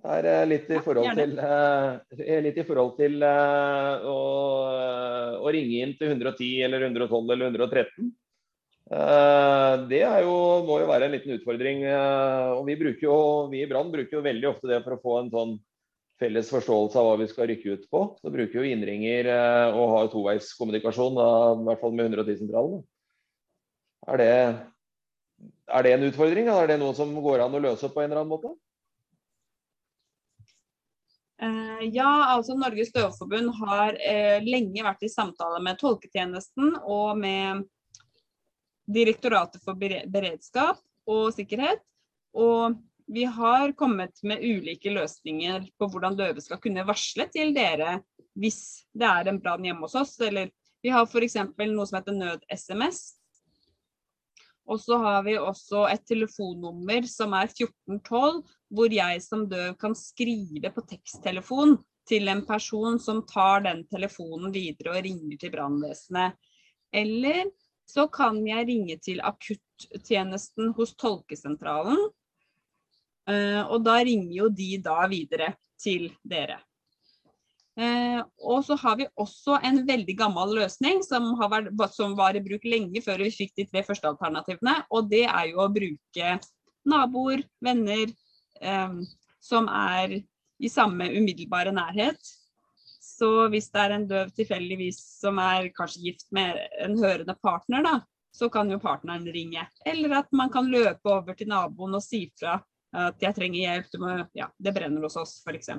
Det 0.00 0.14
er 0.16 0.26
eh, 0.30 0.46
litt 0.48 0.70
i 0.72 0.80
forhold 0.80 1.18
til, 1.18 1.34
i 2.48 2.64
forhold 2.64 2.94
til 2.96 3.20
å, 3.28 4.16
å, 5.36 5.52
ringe 5.52 5.82
inn 5.84 5.92
til 5.98 6.14
110 6.14 6.48
eller 6.66 6.86
112 6.88 7.34
eller 7.36 7.50
113. 7.52 8.08
Uh, 8.90 9.86
det 9.86 10.00
jo, 10.02 10.32
må 10.66 10.80
jo 10.80 10.88
være 10.88 11.06
en 11.06 11.12
liten 11.14 11.36
utfordring. 11.36 11.84
og 12.56 12.64
Vi, 12.66 12.78
jo, 13.04 13.18
vi 13.52 13.60
i 13.62 13.68
Brann 13.70 13.92
bruker 13.92 14.18
jo 14.18 14.24
veldig 14.24 14.48
ofte 14.50 14.72
det 14.72 14.80
for 14.86 14.96
å 14.96 15.02
få 15.04 15.18
en 15.20 15.30
sånn 15.34 15.52
felles 16.20 16.50
forståelse 16.52 17.00
av 17.00 17.08
hva 17.08 17.18
vi 17.20 17.28
skal 17.30 17.48
rykke 17.50 17.76
ut 17.76 17.86
på. 17.92 18.04
Så 18.20 18.32
bruker 18.32 18.64
vi 18.64 18.72
innringer 18.74 19.30
eh, 19.32 19.76
og 19.76 19.94
har 19.94 20.10
toveiskommunikasjon, 20.12 21.20
i 21.20 21.68
hvert 21.68 21.82
fall 21.82 21.94
med 21.96 22.12
110-sentralen. 22.12 22.82
Er, 24.08 24.22
er, 24.24 25.84
det 25.84 25.94
en 25.94 26.08
utfordring? 26.08 26.48
Er 26.52 26.70
det 26.70 26.80
noe 26.80 26.96
som 26.96 27.12
går 27.24 27.44
an 27.44 27.56
å 27.56 27.62
løse 27.62 27.90
på 27.92 28.02
en 28.02 28.10
eller 28.10 28.22
annen 28.22 28.32
måte? 28.32 28.52
Uh, 31.40 31.80
ja, 31.88 32.34
altså 32.34 32.52
Norges 32.52 32.92
Døveforbund 32.92 33.54
har 33.62 33.96
uh, 33.96 34.38
lenge 34.44 34.84
vært 34.84 35.06
i 35.06 35.12
samtale 35.12 35.60
med 35.64 35.78
tolketjenesten 35.80 36.74
og 36.84 37.16
med 37.20 37.64
Direktoratet 38.90 39.62
for 39.62 39.78
beredskap 39.78 40.80
og 41.08 41.30
sikkerhet. 41.36 41.82
Og 42.34 42.74
vi 43.12 43.24
har 43.24 43.72
kommet 43.72 44.22
med 44.22 44.42
ulike 44.44 44.90
løsninger 44.94 45.64
på 45.78 45.86
hvordan 45.90 46.16
døve 46.18 46.42
skal 46.44 46.60
kunne 46.62 46.86
varsle 46.86 47.26
til 47.34 47.50
dere 47.56 47.98
hvis 48.38 48.60
det 48.94 49.08
er 49.08 49.30
en 49.30 49.40
brann 49.42 49.64
hjemme 49.66 49.82
hos 49.82 49.96
oss. 49.98 50.12
Eller 50.22 50.52
vi 50.82 50.92
har 50.94 51.08
f.eks. 51.08 51.34
noe 51.58 51.86
som 51.88 51.98
heter 51.98 52.14
nød-SMS. 52.14 53.00
Og 54.70 54.78
så 54.78 55.00
har 55.02 55.24
vi 55.26 55.34
også 55.40 55.88
et 55.90 56.04
telefonnummer 56.06 57.08
som 57.10 57.34
er 57.34 57.50
1412, 57.50 58.44
hvor 58.70 58.94
jeg 58.94 59.24
som 59.24 59.42
døv 59.50 59.74
kan 59.80 59.96
skrive 59.98 60.70
på 60.70 60.86
teksttelefon 60.92 61.80
til 62.06 62.30
en 62.30 62.44
person 62.46 63.00
som 63.02 63.24
tar 63.26 63.66
den 63.66 63.82
telefonen 63.90 64.54
videre 64.54 64.94
og 64.94 65.02
ringer 65.08 65.42
til 65.42 65.50
brannvesenet. 65.56 66.38
Eller 66.94 67.50
så 67.90 68.06
kan 68.06 68.38
jeg 68.46 68.70
ringe 68.70 69.00
til 69.02 69.18
akuttjenesten 69.26 70.70
hos 70.78 70.94
tolkesentralen 70.94 72.06
og 73.28 73.82
da 73.84 73.98
ringer 74.02 74.32
jo 74.34 74.48
de 74.48 74.72
da 74.82 75.04
videre 75.10 75.52
til 75.78 76.08
dere. 76.26 76.56
Eh, 77.80 78.20
og 78.44 78.64
så 78.66 78.74
har 78.82 78.96
vi 78.98 79.06
også 79.22 79.60
en 79.64 79.80
veldig 79.88 80.16
gammel 80.18 80.56
løsning 80.58 81.04
som, 81.06 81.30
vært, 81.38 81.70
som, 81.94 82.16
var 82.18 82.36
i 82.36 82.42
bruk 82.44 82.66
lenge 82.68 83.00
før 83.04 83.22
vi 83.24 83.30
fikk 83.32 83.54
de 83.56 83.66
tre 83.70 83.84
første 83.86 84.10
alternativene. 84.10 84.82
Og 84.90 85.08
det 85.12 85.24
er 85.28 85.52
jo 85.52 85.62
å 85.64 85.70
bruke 85.72 86.34
naboer, 86.90 87.44
venner 87.62 88.10
eh, 88.60 89.00
som 89.40 89.70
er 89.72 90.18
i 90.60 90.68
samme 90.68 91.08
umiddelbare 91.14 91.72
nærhet. 91.72 92.20
Så 93.00 93.48
hvis 93.52 93.70
det 93.72 93.80
er 93.80 93.94
en 93.94 94.08
døv 94.08 94.32
tilfeldigvis 94.36 95.00
som 95.22 95.38
er 95.40 95.70
kanskje 95.76 96.04
gift 96.08 96.28
med 96.36 96.58
en 96.84 96.98
hørende 97.00 97.36
partner, 97.40 97.84
da, 97.86 97.94
så 98.32 98.50
kan 98.52 98.68
jo 98.70 98.80
partneren 98.82 99.24
ringe. 99.32 99.64
Eller 99.88 100.20
at 100.20 100.28
man 100.36 100.52
kan 100.52 100.68
løpe 100.68 101.08
over 101.08 101.38
til 101.38 101.48
naboen 101.48 101.96
og 101.96 102.04
si 102.04 102.26
fra 102.36 102.58
at 102.90 103.22
jeg 103.22 103.36
trenger 103.36 103.60
hjelp, 103.60 103.92
må, 104.02 104.14
ja, 104.34 104.48
det 104.58 104.72
brenner 104.74 105.04
hos 105.06 105.18
oss 105.20 105.36
f.eks. 105.44 105.70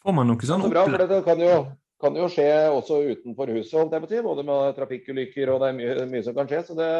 Får 0.00 0.16
man 0.16 0.28
noe 0.30 0.48
sånn 0.48 0.66
bra, 0.68 0.84
for 0.88 1.06
Det 1.08 1.20
kan 1.24 1.40
jo, 1.44 1.54
kan 2.00 2.16
jo, 2.16 2.28
skje 2.32 2.50
også 2.72 3.00
utenfor 3.04 3.52
huset, 3.52 3.76
holdt 3.78 3.96
jeg 3.96 4.04
på 4.04 4.10
å. 4.10 4.26
Både 4.30 4.44
med 4.48 4.76
trafikkulykker 4.76 5.52
og 5.52 5.62
det 5.62 5.70
er 5.70 5.78
mye, 5.78 5.96
mye 6.12 6.26
som 6.26 6.36
kan 6.36 6.48
skje. 6.50 6.62
så 6.68 6.76
det, 6.76 6.90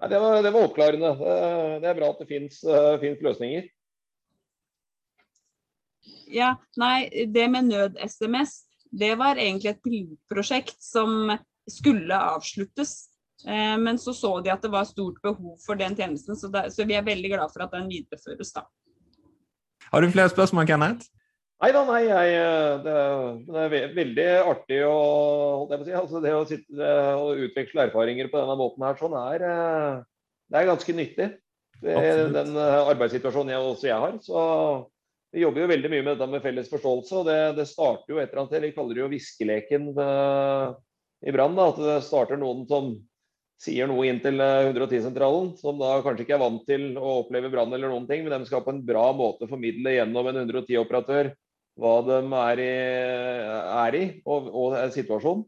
nei, 0.00 0.12
det, 0.12 0.20
var, 0.20 0.38
det 0.44 0.52
var, 0.52 0.68
oppklarende. 0.68 1.14
Det, 1.20 1.40
det, 1.82 1.90
er 1.90 1.98
bra 2.00 2.12
at 2.12 2.22
det 2.22 2.28
fins 2.30 2.62
uh, 2.64 3.26
løsninger. 3.28 3.68
Ja, 6.32 6.54
nei, 6.80 7.26
det 7.32 7.44
med 7.52 7.68
nød-SMS, 7.68 8.58
det 8.96 9.12
var 9.20 9.38
egentlig 9.38 9.74
et 9.74 9.84
pilotprosjekt 9.84 10.80
som 10.82 11.30
skulle 11.70 12.16
avsluttes 12.16 12.96
Eh, 13.06 13.15
men 13.44 13.98
så 14.00 14.14
så 14.16 14.30
de 14.40 14.48
at 14.48 14.62
det 14.64 14.70
var 14.72 14.86
stort 14.88 15.18
behov 15.22 15.58
for 15.60 15.76
den 15.76 15.92
tjenesten, 15.94 16.38
så, 16.40 16.48
det, 16.48 16.70
så 16.72 16.86
vi 16.88 16.96
er 16.96 17.04
veldig 17.04 17.34
glad 17.34 17.52
for 17.52 17.66
at 17.66 17.74
den 17.76 17.90
videreføres. 17.90 18.54
da. 18.56 18.64
Har 19.92 20.02
du 20.02 20.10
flere 20.10 20.32
spørsmål, 20.32 20.66
Kenneth? 20.66 21.10
Nei 21.56 21.70
da, 21.72 21.82
nei. 21.88 22.02
Jeg, 22.04 22.32
eh, 22.36 22.72
det, 22.84 22.96
det, 23.46 23.62
er 23.62 23.94
veldig 23.96 24.26
artig 24.42 24.80
å, 24.84 24.96
si, 25.70 25.94
altså 25.96 26.20
det 26.24 26.34
å 26.36 26.44
sitte 26.48 26.90
og 27.16 27.40
utveksle 27.46 27.86
erfaringer 27.88 28.28
på 28.32 28.42
denne 28.42 28.58
måten 28.60 28.84
her, 28.84 28.98
sånn 29.00 29.16
er, 29.22 29.46
eh, 29.48 30.02
det 30.52 30.60
er 30.60 30.68
ganske 30.68 30.96
nyttig. 30.98 31.30
Det, 31.80 31.96
den 32.32 32.54
arbeidssituasjonen 32.56 33.52
jeg, 33.52 33.64
også 33.72 33.88
jeg 33.88 34.00
har. 34.00 34.14
Så 34.24 34.42
vi 35.32 35.42
jobber 35.42 35.64
jo 35.64 35.72
veldig 35.72 35.90
mye 35.92 36.04
med 36.04 36.14
dette 36.14 36.28
med 36.32 36.44
felles 36.44 36.70
forståelse. 36.72 37.18
og 37.20 37.26
Det, 37.28 37.40
det 37.58 37.66
starter 37.68 38.14
jo 38.14 38.20
et 38.20 38.30
eller 38.30 38.44
annet. 38.44 38.64
Vi 38.64 38.76
kaller 38.76 38.96
det 38.96 39.02
jo 39.02 39.10
viskeleken 39.12 39.90
i 39.92 41.34
Brann. 41.36 41.58
At 41.60 41.82
det 41.82 41.98
starter 42.06 42.40
noen 42.40 42.64
som 42.70 42.94
sier 43.62 43.88
noe 43.88 44.04
inn 44.08 44.20
til 44.20 44.40
110-sentralen, 44.42 45.54
som 45.60 45.80
da 45.80 45.96
kanskje 46.04 46.26
ikke 46.26 46.36
er 46.36 46.44
vant 46.44 46.62
til 46.68 46.90
å 47.00 47.22
oppleve 47.22 47.50
brann 47.52 47.72
eller 47.72 47.92
noen 47.92 48.06
ting, 48.08 48.24
men 48.24 48.36
de 48.36 48.48
skal 48.48 48.64
på 48.66 48.74
en 48.74 48.84
bra 48.84 49.08
måte 49.16 49.48
formidle 49.48 49.96
gjennom 49.96 50.28
en 50.30 50.42
110-operatør 50.44 51.32
hva 51.76 51.96
de 52.06 52.20
er 52.40 52.62
i, 52.62 52.72
er 53.84 53.96
i 53.98 54.04
og, 54.24 54.48
og 54.48 54.76
situasjonen. 54.94 55.44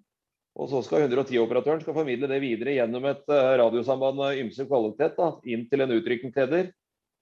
Og 0.59 0.66
så 0.73 0.81
skal 0.83 1.07
110-operatøren 1.07 1.85
skal 1.85 1.94
formidle 1.94 2.29
det 2.31 2.40
videre 2.42 2.75
gjennom 2.75 3.05
et 3.07 3.23
eh, 3.31 3.53
radiosamband 3.61 4.25
av 4.27 4.40
ymse 4.40 4.66
kvalitet 4.66 5.14
da, 5.18 5.31
inn 5.47 5.68
til 5.71 5.85
en 5.85 5.94
utrykningsleder. 5.94 6.73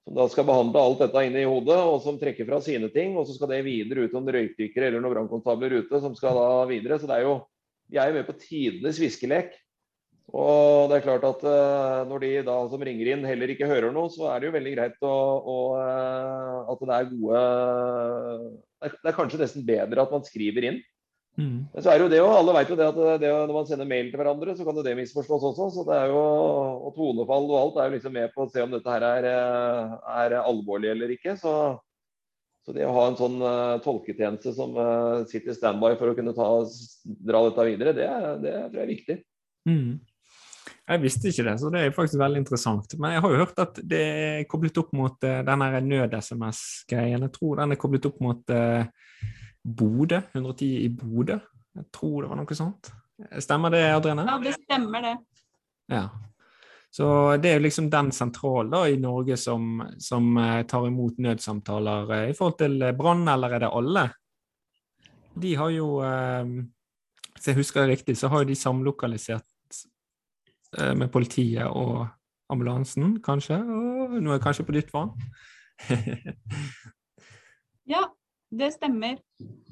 Som 0.07 0.15
da 0.17 0.25
skal 0.31 0.47
behandle 0.47 0.81
alt 0.81 1.03
dette 1.03 1.23
inne 1.27 1.43
i 1.43 1.47
hodet, 1.47 1.77
og 1.77 1.99
som 2.01 2.17
trekker 2.17 2.47
fra 2.49 2.61
sine 2.65 2.89
ting. 2.95 3.13
Og 3.19 3.27
så 3.27 3.35
skal 3.35 3.51
det 3.53 3.61
videre 3.67 4.07
ut 4.07 4.17
om 4.17 4.31
røykdykkere 4.33 4.89
eller 4.89 5.03
noen 5.03 5.13
brannkonstabler 5.13 5.77
ute 5.83 6.01
som 6.01 6.17
skal 6.17 6.39
da 6.39 6.65
videre. 6.69 6.97
Så 6.97 7.09
det 7.11 7.19
er 7.19 7.27
jo, 7.27 7.37
vi 7.91 8.01
er 8.01 8.09
jo 8.09 8.17
med 8.17 8.27
på 8.31 8.37
tidenes 8.41 9.01
viskelek. 9.03 9.53
Og 10.35 10.89
det 10.91 10.97
er 10.97 11.05
klart 11.05 11.23
at 11.23 11.43
uh, 11.47 12.03
når 12.09 12.23
de 12.25 12.31
da 12.49 12.57
som 12.67 12.81
ringer 12.83 13.13
inn 13.13 13.23
heller 13.27 13.53
ikke 13.53 13.69
hører 13.69 13.93
noe, 13.95 14.11
så 14.11 14.27
er 14.33 14.41
det 14.41 14.49
jo 14.49 14.55
veldig 14.57 14.73
greit 14.75 15.07
å, 15.07 15.15
å, 15.39 15.57
uh, 15.79 16.73
at 16.73 16.83
det 16.83 16.97
er 16.97 17.09
gode 17.13 17.43
det 18.77 18.91
er, 18.91 19.15
kanskje 19.15 19.39
nesten 19.39 19.65
bedre 19.65 20.03
at 20.03 20.11
man 20.13 20.27
skriver 20.27 20.71
inn 20.71 20.83
Mm. 21.37 21.67
Men 21.69 21.83
så 21.85 21.91
er 21.91 21.99
det 21.99 22.05
jo 22.07 22.09
det 22.09 22.17
jo, 22.17 22.29
alle 22.33 22.53
vet 22.55 22.69
jo 22.71 22.75
det 22.79 22.85
at 22.89 22.95
det, 23.21 23.29
når 23.29 23.51
man 23.53 23.67
sender 23.69 23.85
mail 23.85 24.07
til 24.09 24.17
hverandre, 24.17 24.55
så 24.57 24.65
kan 24.65 24.79
jo 24.79 24.83
det 24.85 24.95
misforstås 24.97 25.43
også. 25.51 25.67
så 25.75 25.83
det 25.85 25.93
er 25.93 26.09
jo, 26.09 26.23
Og 26.87 26.95
tonefall 26.95 27.45
og 27.51 27.57
alt 27.59 27.77
er 27.77 27.91
jo 27.91 27.93
liksom 27.93 28.15
med 28.17 28.31
på 28.33 28.47
å 28.47 28.49
se 28.49 28.63
om 28.63 28.73
dette 28.73 28.89
her 28.89 29.05
er, 29.05 29.27
er 30.23 30.37
alvorlig 30.39 30.89
eller 30.95 31.13
ikke. 31.13 31.35
Så, 31.37 31.53
så, 32.65 32.73
det 32.73 32.89
å 32.89 32.95
ha 32.97 33.05
en 33.11 33.19
sånn 33.21 33.37
tolketjeneste 33.85 34.55
som 34.57 34.73
sitter 35.29 35.53
i 35.53 35.59
standby 35.59 35.93
for 36.01 36.09
å 36.09 36.17
kunne 36.17 36.33
ta, 36.33 36.49
dra 37.05 37.45
dette 37.51 37.69
videre, 37.69 37.93
det, 38.01 38.09
det 38.41 38.57
tror 38.57 38.81
jeg 38.81 38.87
er 38.87 38.93
viktig. 38.95 39.19
Mm. 39.69 39.91
Jeg 40.87 41.01
visste 41.03 41.27
ikke 41.27 41.43
det, 41.49 41.57
så 41.59 41.69
det 41.71 41.81
er 41.83 41.95
faktisk 41.95 42.21
veldig 42.21 42.39
interessant. 42.39 42.93
Men 42.95 43.17
jeg 43.17 43.23
har 43.25 43.33
jo 43.33 43.39
hørt 43.41 43.57
at 43.59 43.79
det 43.83 44.03
er 44.03 44.45
koblet 44.47 44.77
opp 44.79 44.93
mot 44.95 45.25
uh, 45.27 45.39
denne 45.43 45.81
nød-SMS-greien. 45.83 47.25
Jeg 47.25 47.33
tror 47.35 47.59
den 47.59 47.75
er 47.75 47.81
koblet 47.81 48.07
opp 48.07 48.21
mot 48.23 48.53
uh, 48.55 48.87
Bodø, 49.67 50.21
110 50.31 50.69
i 50.85 50.87
Bodø. 50.93 51.35
Jeg 51.75 51.89
tror 51.91 52.21
det 52.23 52.29
var 52.31 52.39
noe 52.39 52.57
sånt. 52.57 52.91
Stemmer 53.43 53.73
det, 53.73 53.83
Adrienne? 53.97 54.23
Ja, 54.29 54.37
det 54.39 54.55
stemmer 54.61 55.03
det. 55.03 55.13
Ja. 55.91 56.05
Så 56.93 57.09
det 57.43 57.51
er 57.51 57.59
jo 57.59 57.65
liksom 57.65 57.91
den 57.91 58.13
sentralen 58.15 58.77
i 58.87 58.95
Norge 59.01 59.35
som, 59.37 59.83
som 60.01 60.31
eh, 60.39 60.61
tar 60.71 60.87
imot 60.87 61.19
nødsamtaler 61.21 62.13
i 62.29 62.33
forhold 62.37 62.57
til 62.61 62.87
brann, 62.97 63.27
eller 63.27 63.57
er 63.57 63.65
det 63.65 63.73
alle? 63.75 64.05
De 65.37 65.51
har 65.59 65.69
jo, 65.75 65.89
hvis 67.35 67.51
jeg 67.51 67.59
husker 67.59 67.83
det 67.83 67.91
riktig, 67.91 68.15
så 68.17 68.31
har 68.31 68.41
jo 68.41 68.49
de 68.49 68.57
samlokalisert 68.57 69.45
med 70.75 71.07
politiet 71.13 71.69
og 71.69 72.09
ambulansen, 72.51 73.15
kanskje. 73.23 73.61
Og 73.63 74.17
nå 74.19 74.31
er 74.31 74.37
jeg 74.37 74.43
kanskje 74.43 74.65
på 74.67 74.75
ditt 74.75 74.91
vann. 74.93 75.13
ja, 77.93 78.03
det 78.49 78.71
stemmer. 78.75 79.19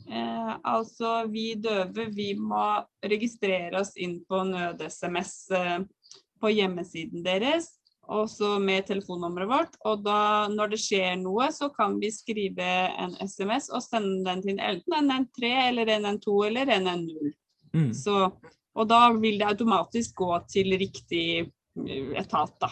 Eh, 0.10 0.54
altså, 0.64 1.24
vi 1.32 1.54
døve 1.58 2.10
vi 2.14 2.34
må 2.38 2.66
registrere 3.06 3.82
oss 3.82 3.96
inn 3.98 4.20
på 4.28 4.44
nød-SMS 4.50 5.34
eh, 5.56 5.80
på 6.42 6.52
hjemmesiden 6.52 7.24
deres, 7.26 7.72
også 8.06 8.58
med 8.62 8.86
telefonnummeret 8.90 9.50
vårt. 9.50 9.80
Og 9.88 10.04
da, 10.06 10.20
når 10.52 10.76
det 10.76 10.82
skjer 10.84 11.16
noe, 11.22 11.48
så 11.56 11.72
kan 11.74 11.98
vi 12.02 12.12
skrive 12.14 12.70
en 12.92 13.16
SMS 13.24 13.72
og 13.74 13.82
sende 13.86 14.22
den 14.28 14.44
til 14.46 14.60
enten 14.60 15.00
en 15.00 15.16
N3 15.24 15.56
eller 15.70 15.96
en 15.96 16.12
N2 16.14 16.38
eller 16.52 16.76
en 16.76 16.92
N0. 17.00 17.34
Mm. 17.76 17.90
Så, 17.98 18.30
og 18.76 18.90
da 18.90 19.02
vil 19.16 19.40
det 19.40 19.48
automatisk 19.48 20.16
gå 20.20 20.32
til 20.52 20.76
riktig 20.80 21.28
eh, 21.42 22.16
etat, 22.20 22.56
da. 22.62 22.72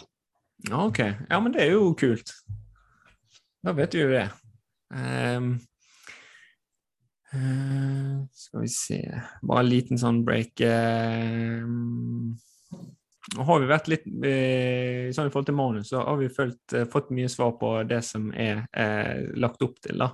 OK. 0.83 0.99
Ja, 1.29 1.39
men 1.39 1.51
det 1.55 1.65
er 1.65 1.75
jo 1.75 1.91
kult. 1.99 2.31
Da 3.63 3.73
vet 3.75 3.95
vi 3.95 4.03
jo 4.03 4.11
det. 4.11 4.27
Um, 4.93 5.55
Uh, 7.33 8.25
skal 8.29 8.61
vi 8.61 8.67
se 8.69 8.97
Bare 9.41 9.63
en 9.63 9.69
liten 9.71 9.97
sånn 9.97 10.19
break. 10.25 10.61
Uh, 10.61 11.65
har 13.39 13.61
vi 13.63 13.69
vært 13.71 13.87
litt 13.89 14.03
sånn 14.05 15.29
I 15.29 15.31
forhold 15.33 15.47
til 15.47 15.55
manus 15.57 15.89
så 15.89 16.03
har 16.03 16.19
vi 16.19 16.27
følt, 16.29 16.75
fått 16.91 17.09
mye 17.15 17.31
svar 17.31 17.55
på 17.57 17.71
det 17.87 18.01
som 18.05 18.27
er 18.35 18.65
lagt 19.39 19.63
opp 19.63 19.77
til. 19.81 20.03
da. 20.03 20.09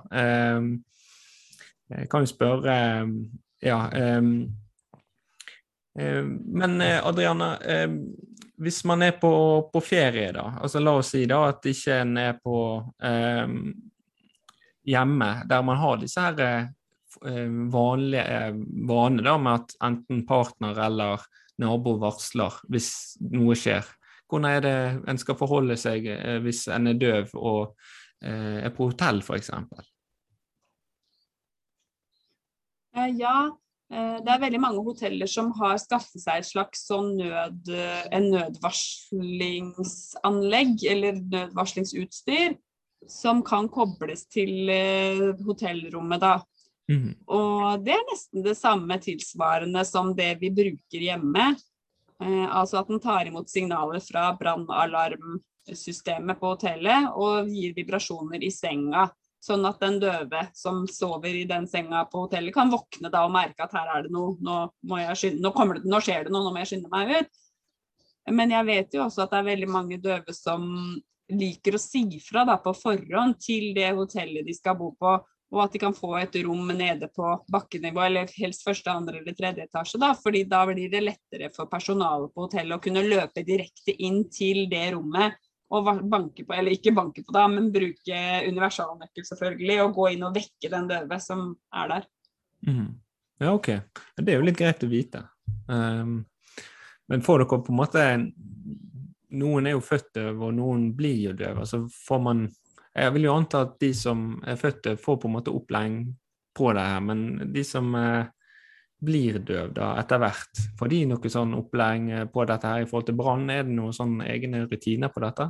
jeg 1.90 2.06
kan 2.12 2.22
jo 2.22 2.30
spørre 2.30 2.76
Ja. 3.66 3.80
Men 5.94 6.80
Adriana, 6.80 7.48
hvis 8.62 8.78
man 8.86 9.02
er 9.02 9.16
på, 9.18 9.30
på, 9.72 9.80
ferie, 9.82 10.28
da, 10.32 10.44
altså 10.62 10.78
la 10.80 10.92
oss 11.00 11.10
si 11.16 11.24
da 11.28 11.40
at 11.48 11.66
ikke 11.66 11.96
en 12.04 12.12
er 12.22 12.36
på 12.38 12.58
hjemme, 14.86 15.30
der 15.50 15.66
man 15.66 15.80
har 15.82 15.98
disse 15.98 16.22
her 16.22 16.70
Eh, 17.26 17.70
vanlige 17.72 18.22
eh, 18.22 18.54
vanene 18.88 19.22
da, 19.22 19.38
med 19.38 19.54
at 19.54 19.72
enten 19.84 20.22
partner 20.26 20.78
eller 20.78 21.24
nabo 21.60 21.96
varsler 22.00 22.54
hvis 22.70 23.18
noe 23.34 23.56
skjer. 23.58 23.88
Hvordan 24.30 24.46
er 24.50 24.60
det 24.64 24.74
en 25.10 25.18
skal 25.18 25.36
forholde 25.36 25.76
seg 25.80 26.06
eh, 26.14 26.38
hvis 26.44 26.68
en 26.70 26.92
er 26.92 27.00
døv 27.00 27.34
og 27.34 27.74
er 28.20 28.68
på 28.76 28.90
hotell, 28.90 29.22
f.eks.? 29.24 29.48
Ja, 33.16 33.36
det 33.90 34.30
er 34.30 34.44
veldig 34.44 34.60
mange 34.62 34.84
hoteller 34.86 35.26
som 35.26 35.50
har 35.58 35.74
skaffet 35.82 36.22
seg 36.22 36.38
et 36.38 36.46
slags 36.46 36.86
sånn 36.86 37.18
nød, 37.18 37.66
en 38.14 38.30
nødvarslingsanlegg 38.30 40.78
eller 40.92 41.18
nødvarslingsutstyr 41.32 42.54
som 43.10 43.42
kan 43.42 43.66
kobles 43.72 44.28
til 44.30 44.70
hotellrommet. 45.42 46.20
da. 46.22 46.38
Mm. 46.90 47.12
Og 47.30 47.84
det 47.84 47.94
er 47.94 48.06
nesten 48.08 48.44
det 48.44 48.56
samme 48.58 48.96
tilsvarende 49.02 49.84
som 49.86 50.14
det 50.16 50.32
vi 50.40 50.50
bruker 50.54 51.06
hjemme. 51.06 51.52
Eh, 52.22 52.56
altså 52.56 52.80
at 52.80 52.90
den 52.90 53.02
tar 53.02 53.28
imot 53.28 53.50
signaler 53.50 54.02
fra 54.04 54.30
brannalarmsystemet 54.40 56.40
på 56.40 56.54
hotellet 56.54 57.12
og 57.14 57.50
gir 57.52 57.76
vibrasjoner 57.76 58.42
i 58.42 58.50
senga. 58.54 59.08
Sånn 59.40 59.64
at 59.64 59.80
den 59.80 59.96
døve 60.02 60.42
som 60.52 60.82
sover 60.90 61.32
i 61.32 61.46
den 61.48 61.64
senga 61.68 62.02
på 62.12 62.26
hotellet, 62.26 62.52
kan 62.52 62.72
våkne 62.72 63.08
da 63.12 63.24
og 63.24 63.32
merke 63.32 63.64
at 63.64 63.72
her 63.72 63.88
er 63.94 64.04
det 64.04 64.12
noe, 64.12 64.34
nå, 64.44 64.56
skynde, 65.16 65.40
nå, 65.40 65.52
det, 65.78 65.84
nå 65.88 66.00
skjer 66.04 66.26
det 66.26 66.34
noe, 66.34 66.44
nå 66.44 66.52
må 66.52 66.60
jeg 66.60 66.74
skynde 66.74 66.92
meg 66.92 67.14
ut. 67.16 67.46
Men 68.36 68.52
jeg 68.52 68.68
vet 68.68 68.94
jo 68.94 69.06
også 69.06 69.24
at 69.24 69.32
det 69.32 69.40
er 69.40 69.48
veldig 69.48 69.70
mange 69.72 69.98
døve 70.02 70.34
som 70.36 70.68
liker 71.30 71.76
å 71.76 71.80
si 71.80 72.04
fra 72.20 72.44
da, 72.44 72.58
på 72.60 72.74
forhånd 72.76 73.38
til 73.40 73.70
det 73.76 73.92
hotellet 73.96 74.44
de 74.46 74.54
skal 74.54 74.76
bo 74.76 74.92
på, 75.00 75.16
og 75.50 75.60
at 75.64 75.72
de 75.74 75.80
kan 75.82 75.94
få 75.96 76.12
et 76.20 76.36
rom 76.44 76.68
nede 76.76 77.08
på 77.14 77.32
bakkenivå, 77.50 78.02
eller 78.06 78.30
helst 78.36 78.62
første, 78.66 78.92
andre 78.92 79.18
eller 79.18 79.34
tredje 79.34 79.66
etasje. 79.66 79.98
da, 79.98 80.12
fordi 80.14 80.44
da 80.50 80.62
blir 80.68 80.90
det 80.92 81.02
lettere 81.02 81.50
for 81.54 81.70
personalet 81.70 82.34
på 82.34 82.46
hotellet 82.46 82.76
å 82.76 82.82
kunne 82.84 83.06
løpe 83.06 83.46
direkte 83.46 83.96
inn 83.96 84.22
til 84.30 84.66
det 84.70 84.90
rommet 84.94 85.38
og 85.70 85.90
banke 86.10 86.44
på, 86.46 86.54
eller 86.56 86.74
ikke 86.74 86.94
banke 86.96 87.22
på 87.26 87.34
da, 87.34 87.44
men 87.50 87.70
bruke 87.74 88.22
universalnøkkel 88.48 89.26
selvfølgelig, 89.28 89.76
og 89.84 89.94
gå 89.98 90.08
inn 90.14 90.24
og 90.26 90.34
vekke 90.34 90.70
den 90.72 90.88
døve 90.90 91.20
som 91.22 91.44
er 91.82 91.92
der. 91.92 92.08
Mm. 92.66 92.88
Ja, 93.40 93.52
OK. 93.54 93.70
Det 94.18 94.32
er 94.32 94.40
jo 94.40 94.48
litt 94.48 94.58
greit 94.58 94.82
å 94.84 94.90
vite. 94.90 95.22
Um, 95.70 96.24
men 97.10 97.22
får 97.26 97.44
dere 97.44 97.62
på 97.62 97.72
en 97.72 97.78
måte 97.78 98.06
Noen 99.30 99.68
er 99.70 99.76
jo 99.76 99.82
født 99.86 100.08
døve, 100.16 100.48
og 100.48 100.56
noen 100.56 100.88
blir 100.98 101.28
jo 101.28 101.36
døve. 101.38 101.62
Så 101.70 101.84
får 101.86 102.18
man 102.24 102.48
jeg 102.90 103.14
vil 103.14 103.28
jo 103.28 103.36
anta 103.38 103.60
at 103.62 103.76
de 103.78 103.92
som 103.94 104.40
er 104.42 104.58
født 104.58 104.82
døve, 104.82 104.98
får 104.98 105.20
på 105.22 105.28
en 105.28 105.34
måte 105.36 105.54
opplæring 105.54 106.00
på 106.58 106.72
det 106.74 106.82
her, 106.82 107.04
men 107.06 107.52
de 107.54 107.62
som 107.62 107.94
uh, 107.94 108.26
blir 109.00 109.38
døv 109.46 109.72
da 109.76 109.94
etter 110.00 110.20
hvert, 110.20 110.62
får 110.78 110.92
de 110.92 111.00
noe 111.08 111.32
sånn 111.32 111.56
opplæring 111.56 112.10
eh, 112.12 112.26
på 112.28 112.44
dette 112.48 112.68
her 112.68 112.84
i 112.84 112.88
forhold 112.88 113.08
til 113.08 113.16
brann? 113.16 113.48
Er 113.52 113.64
det 113.64 113.76
noen 113.76 113.96
sånn 113.96 114.20
egne 114.26 114.66
rutiner 114.66 115.12
på 115.12 115.22
dette? 115.24 115.46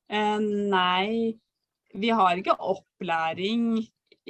nei, 0.11 1.33
vi 1.93 2.09
har 2.11 2.39
ikke 2.39 2.57
opplæring 2.59 3.81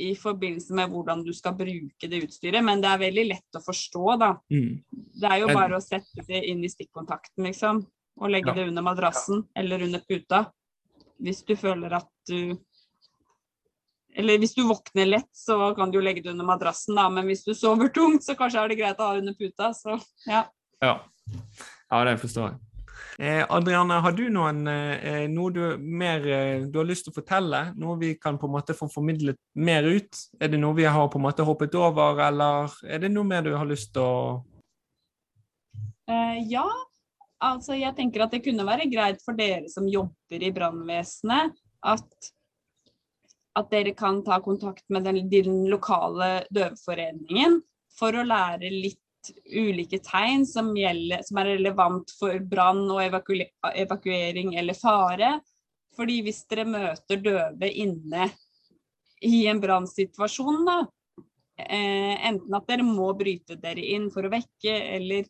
i 0.01 0.11
forbindelse 0.15 0.75
med 0.77 0.91
hvordan 0.93 1.23
du 1.25 1.33
skal 1.35 1.55
bruke 1.57 2.09
det 2.09 2.21
utstyret, 2.25 2.63
men 2.63 2.81
det 2.83 2.89
er 2.89 3.01
veldig 3.01 3.25
lett 3.27 3.57
å 3.57 3.63
forstå, 3.63 4.05
da. 4.21 4.29
Mm. 4.53 4.77
Det 5.21 5.29
er 5.29 5.41
jo 5.41 5.49
bare 5.51 5.77
å 5.77 5.83
sette 5.83 6.23
det 6.27 6.45
inn 6.47 6.63
i 6.63 6.71
stikkontakten, 6.71 7.43
liksom 7.49 7.83
og 8.21 8.31
legge 8.31 8.51
ja. 8.51 8.57
det 8.57 8.67
under 8.69 8.85
madrassen 8.85 9.45
eller 9.57 9.83
under 9.85 10.03
puta. 10.07 10.45
Hvis 11.21 11.43
du 11.45 11.55
føler 11.55 11.93
at 12.01 12.09
du 12.29 12.57
Eller 14.11 14.41
hvis 14.41 14.51
du 14.51 14.65
våkner 14.67 15.05
lett, 15.07 15.29
så 15.31 15.69
kan 15.71 15.91
du 15.91 15.95
jo 15.95 16.03
legge 16.03 16.19
det 16.19 16.33
under 16.33 16.43
madrassen, 16.43 16.97
da. 16.99 17.05
Men 17.07 17.29
hvis 17.29 17.45
du 17.45 17.53
sover 17.55 17.87
tungt, 17.95 18.25
så 18.25 18.35
kanskje 18.35 18.59
er 18.59 18.67
det 18.67 18.75
greit 18.81 18.99
å 18.99 19.07
ha 19.07 19.19
under 19.21 19.37
puta. 19.39 19.69
Så 19.71 19.95
ja. 20.27 20.41
Ja, 20.83 20.97
ja 21.87 22.01
det 22.09 22.17
forstår 22.19 22.49
jeg. 22.49 22.59
Eh, 23.21 23.45
Adriane, 23.49 23.93
har 24.01 24.11
du 24.11 24.23
noen, 24.33 24.63
eh, 24.67 25.27
noe 25.29 25.51
du, 25.53 25.61
mer, 25.77 26.23
eh, 26.27 26.63
du 26.65 26.79
har 26.79 26.87
lyst 26.89 27.05
til 27.05 27.13
å 27.13 27.17
fortelle? 27.19 27.59
Noe 27.77 27.97
vi 27.99 28.15
kan 28.17 28.39
på 28.39 28.47
en 28.47 28.55
måte 28.55 28.73
få 28.73 28.87
formidlet 28.89 29.37
mer 29.55 29.85
ut? 29.85 30.21
Er 30.39 30.49
det 30.49 30.59
noe 30.61 30.73
vi 30.77 30.87
har 30.89 31.09
på 31.11 31.19
en 31.19 31.27
måte 31.27 31.45
hoppet 31.45 31.75
over, 31.77 32.21
eller 32.25 32.73
er 32.87 33.03
det 33.03 33.11
noe 33.11 33.27
mer 33.27 33.43
du 33.45 33.51
har 33.53 33.67
lyst 33.69 33.93
til 33.93 34.01
å 34.01 34.15
uh, 36.09 36.37
Ja, 36.49 36.65
altså 37.43 37.77
jeg 37.77 37.93
tenker 37.99 38.25
at 38.25 38.33
det 38.33 38.43
kunne 38.47 38.65
være 38.65 38.89
greit 38.89 39.21
for 39.25 39.37
dere 39.37 39.69
som 39.69 39.89
jobber 39.89 40.41
i 40.47 40.53
brannvesenet, 40.55 41.59
at, 41.83 42.31
at 43.59 43.69
dere 43.69 43.93
kan 43.97 44.23
ta 44.25 44.39
kontakt 44.41 44.87
med 44.89 45.05
den, 45.05 45.27
den 45.29 45.65
lokale 45.69 46.47
døveforeningen 46.49 47.59
for 47.99 48.15
å 48.15 48.25
lære 48.25 48.71
litt 48.71 49.00
ulike 49.45 49.99
tegn 50.03 50.45
som, 50.47 50.71
gjelder, 50.77 51.23
som 51.27 51.39
er 51.41 51.53
relevant 51.55 52.13
for 52.17 52.39
brann 52.47 52.83
og 52.89 53.01
evaku 53.03 53.35
evakuering 53.71 54.55
eller 54.59 54.77
fare. 54.77 55.35
Fordi 55.97 56.21
hvis 56.25 56.45
dere 56.49 56.65
møter 56.69 57.19
døve 57.21 57.69
inne 57.69 58.29
i 59.27 59.45
en 59.51 59.59
brannsituasjon, 59.61 60.63
da, 60.65 60.77
eh, 61.59 62.15
enten 62.31 62.55
at 62.57 62.67
dere 62.69 62.87
må 62.87 63.11
bryte 63.17 63.59
dere 63.61 63.83
inn 63.93 64.09
for 64.13 64.25
å 64.25 64.31
vekke, 64.33 64.77
eller 64.97 65.27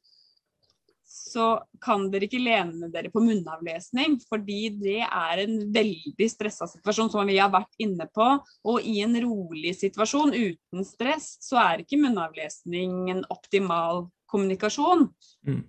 så 1.12 1.46
kan 1.84 2.06
dere 2.12 2.28
ikke 2.28 2.40
lene 2.42 2.88
dere 2.94 3.12
på 3.12 3.22
munnavlesning, 3.24 4.18
fordi 4.30 4.60
det 4.80 5.02
er 5.04 5.44
en 5.44 5.58
veldig 5.74 6.28
stressa 6.32 6.68
situasjon, 6.72 7.12
som 7.12 7.28
vi 7.28 7.40
har 7.40 7.52
vært 7.54 7.84
inne 7.84 8.08
på. 8.16 8.28
Og 8.72 8.88
i 8.88 9.02
en 9.04 9.18
rolig 9.26 9.74
situasjon 9.80 10.34
uten 10.36 10.88
stress, 10.88 11.34
så 11.44 11.60
er 11.64 11.84
ikke 11.84 12.00
munnavlesning 12.02 13.12
en 13.14 13.24
optimal 13.34 14.06
kommunikasjon. 14.32 15.10
Mm. 15.48 15.62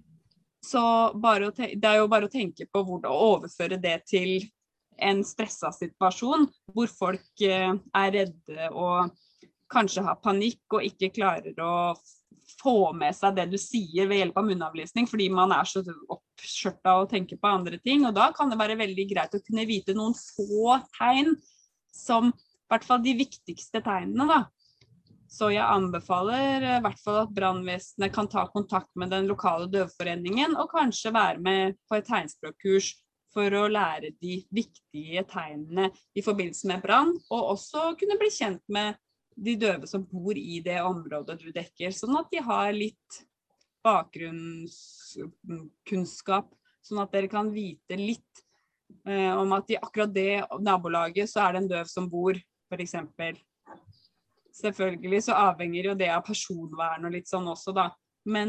Så 0.63 0.83
det 1.19 1.89
er 1.89 1.99
jo 1.99 2.11
bare 2.11 2.29
å 2.29 2.33
tenke 2.33 2.69
på 2.71 2.85
hvordan 2.87 3.11
å 3.11 3.31
overføre 3.35 3.81
det 3.83 3.99
til 4.07 4.37
en 5.03 5.25
stressa 5.27 5.73
situasjon, 5.75 6.47
hvor 6.71 6.91
folk 6.91 7.43
eh, 7.43 7.73
er 7.99 8.13
redde 8.15 8.69
og 8.71 9.11
kanskje 9.73 10.05
har 10.07 10.21
panikk 10.23 10.77
og 10.77 10.87
ikke 10.87 11.11
klarer 11.17 11.57
å 11.65 11.75
få 12.61 12.93
med 12.97 13.15
seg 13.17 13.37
det 13.37 13.49
du 13.53 13.59
sier 13.61 14.09
ved 14.11 14.21
hjelp 14.21 14.39
av 14.41 14.49
munnavlesning, 14.49 15.09
fordi 15.11 15.29
man 15.33 15.53
er 15.55 15.69
så 15.69 15.83
oppskjørta 15.83 16.97
og 17.01 17.11
tenker 17.13 17.41
på 17.41 17.51
andre 17.51 17.81
ting. 17.83 18.07
Og 18.09 18.15
da 18.17 18.31
kan 18.37 18.53
det 18.53 18.61
være 18.61 18.79
veldig 18.81 19.07
greit 19.11 19.37
å 19.37 19.43
kunne 19.45 19.69
vite 19.69 19.97
noen 19.97 20.17
få 20.17 20.79
tegn, 20.99 21.35
som 21.93 22.33
i 22.33 22.73
hvert 22.73 22.89
fall 22.89 23.03
de 23.05 23.15
viktigste 23.19 23.83
tegnene, 23.85 24.27
da. 24.31 24.43
Så 25.33 25.49
jeg 25.55 25.65
anbefaler 25.65 26.65
i 26.75 26.81
hvert 26.85 27.01
fall 27.01 27.23
at 27.23 27.31
brannvesenet 27.33 28.13
kan 28.13 28.29
ta 28.29 28.45
kontakt 28.53 28.91
med 29.01 29.13
den 29.15 29.31
lokale 29.31 29.69
døvforeningen, 29.73 30.59
og 30.61 30.73
kanskje 30.75 31.15
være 31.15 31.41
med 31.41 31.79
på 31.89 31.97
et 31.97 32.09
tegnspråkkurs 32.09 32.91
for 33.33 33.57
å 33.57 33.69
lære 33.73 34.13
de 34.21 34.43
viktige 34.53 35.25
tegnene 35.31 35.89
i 36.13 36.25
forbindelse 36.25 36.69
med 36.69 36.85
brann, 36.85 37.15
og 37.33 37.55
også 37.55 37.95
kunne 38.01 38.19
bli 38.21 38.29
kjent 38.33 38.63
med 38.73 39.01
de 39.37 39.57
døve 39.61 39.87
som 39.89 40.07
bor 40.09 40.39
i 40.39 40.61
det 40.65 40.83
området 40.85 41.41
du 41.41 41.53
dekker, 41.53 41.91
sånn 41.95 42.17
at 42.21 42.31
de 42.33 42.39
har 42.45 42.73
litt 42.75 43.27
bakgrunnskunnskap, 43.83 46.55
sånn 46.83 46.99
at 47.03 47.13
dere 47.15 47.29
kan 47.31 47.53
vite 47.55 47.97
litt 47.99 48.45
eh, 49.09 49.35
om 49.35 49.53
at 49.57 49.71
i 49.73 49.77
akkurat 49.79 50.15
det 50.15 50.45
nabolaget 50.63 51.31
så 51.31 51.41
er 51.47 51.53
det 51.53 51.59
en 51.63 51.73
døv 51.77 51.87
som 51.91 52.11
bor, 52.11 52.35
f.eks. 52.73 52.95
Selvfølgelig 54.53 55.23
så 55.27 55.33
avhenger 55.49 55.83
jo 55.91 55.95
det 55.99 56.11
av 56.13 56.23
personvern 56.27 57.05
og 57.09 57.15
litt 57.15 57.29
sånn 57.31 57.49
også, 57.49 57.71
da. 57.77 57.87
Men 58.29 58.49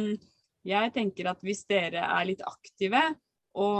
jeg 0.67 0.93
tenker 0.95 1.25
at 1.31 1.39
hvis 1.43 1.65
dere 1.69 2.01
er 2.05 2.25
litt 2.27 2.43
aktive 2.47 3.01
og 3.59 3.77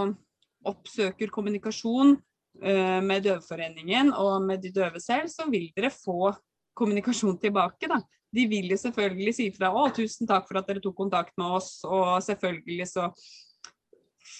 oppsøker 0.68 1.28
kommunikasjon 1.34 2.16
eh, 2.64 3.02
med 3.04 3.24
Døveforeningen 3.28 4.14
og 4.16 4.42
med 4.48 4.58
de 4.64 4.72
døve 4.74 5.00
selv, 5.04 5.28
så 5.32 5.44
vil 5.52 5.66
dere 5.76 5.92
få 5.94 6.32
kommunikasjon 6.78 7.40
tilbake. 7.42 7.90
Da. 7.92 8.02
De 8.34 8.46
vil 8.50 8.72
jo 8.74 8.78
selvfølgelig 8.82 9.34
si 9.38 9.50
fra 9.54 9.72
'Å, 9.72 9.88
tusen 9.94 10.28
takk 10.28 10.48
for 10.48 10.58
at 10.58 10.68
dere 10.68 10.82
tok 10.82 10.96
kontakt 10.98 11.34
med 11.38 11.58
oss', 11.60 11.84
og 11.86 12.22
selvfølgelig 12.26 12.88
så 12.90 13.12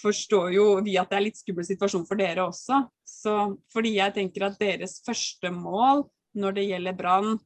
forstår 0.02 0.54
jo 0.54 0.66
vi 0.84 0.96
at 1.00 1.10
det 1.10 1.16
er 1.18 1.26
litt 1.26 1.40
skummel 1.40 1.66
situasjon 1.66 2.06
for 2.08 2.20
dere 2.20 2.46
også. 2.48 2.82
Så, 3.04 3.56
fordi 3.72 3.96
jeg 3.98 4.14
tenker 4.16 4.48
at 4.48 4.58
deres 4.60 5.00
første 5.06 5.50
mål 5.50 6.06
når 6.34 6.56
det 6.56 6.68
gjelder 6.68 6.96
brann, 6.98 7.36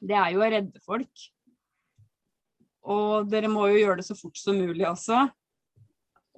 det 0.00 0.16
er 0.18 0.34
jo 0.34 0.42
å 0.44 0.50
redde 0.50 0.82
folk. 0.84 1.24
Og 2.84 3.30
dere 3.32 3.48
må 3.48 3.66
jo 3.72 3.80
gjøre 3.80 4.02
det 4.02 4.06
så 4.06 4.16
fort 4.18 4.36
som 4.38 4.58
mulig 4.60 4.84
også. 4.86 5.24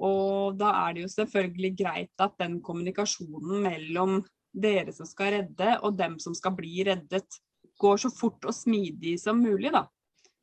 Og 0.07 0.57
da 0.61 0.70
er 0.85 0.95
det 0.95 1.07
jo 1.07 1.12
selvfølgelig 1.14 1.72
greit 1.79 2.22
at 2.22 2.37
den 2.41 2.61
kommunikasjonen 2.64 3.64
mellom 3.64 4.20
dere 4.57 4.93
som 4.95 5.09
skal 5.09 5.33
redde, 5.35 5.72
og 5.85 5.97
dem 5.99 6.18
som 6.22 6.37
skal 6.37 6.55
bli 6.57 6.85
reddet, 6.87 7.41
går 7.81 8.01
så 8.05 8.11
fort 8.12 8.49
og 8.49 8.57
smidig 8.57 9.16
som 9.20 9.41
mulig, 9.43 9.72
da. 9.74 9.87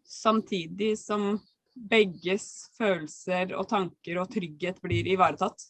Samtidig 0.03 0.93
som 1.01 1.37
begges 1.73 2.69
følelser 2.77 3.55
og 3.57 3.67
tanker 3.71 4.19
og 4.21 4.29
trygghet 4.33 4.81
blir 4.83 5.07
ivaretatt. 5.15 5.69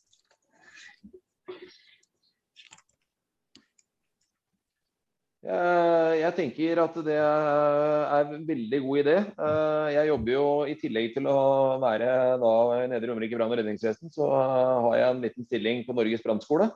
Jeg 5.43 6.31
tenker 6.37 6.79
at 6.79 6.93
det 7.03 7.17
er 7.19 8.29
en 8.31 8.45
veldig 8.47 8.79
god 8.85 8.99
idé. 9.01 9.15
Jeg 9.91 10.07
jobber 10.07 10.31
jo 10.31 10.45
i 10.71 10.75
tillegg 10.79 11.09
til 11.17 11.27
å 11.27 11.39
være 11.83 12.07
da 12.39 12.53
Nedre 12.87 13.09
Romerike 13.11 13.35
brann- 13.35 13.51
og 13.51 13.59
redningsvesen, 13.59 14.11
så 14.13 14.29
har 14.31 14.95
jeg 15.01 15.09
en 15.09 15.23
liten 15.25 15.47
stilling 15.49 15.83
på 15.83 15.95
Norges 15.97 16.23
brannskole. 16.23 16.69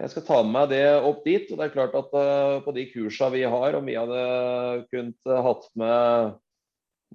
Jeg 0.00 0.12
skal 0.14 0.24
ta 0.24 0.36
med 0.44 0.54
meg 0.54 0.70
det 0.72 0.84
opp 1.04 1.24
dit. 1.26 1.50
og 1.50 1.58
det 1.58 1.66
er 1.66 1.74
klart 1.74 1.96
at 1.98 2.14
uh, 2.16 2.60
På 2.64 2.72
de 2.76 2.86
kursene 2.92 3.34
vi 3.34 3.42
har, 3.44 3.76
om 3.76 3.88
vi 3.88 3.98
hadde 3.98 4.22
kunnet 4.92 5.28
uh, 5.28 5.40
hatt 5.44 5.66
med 5.80 6.38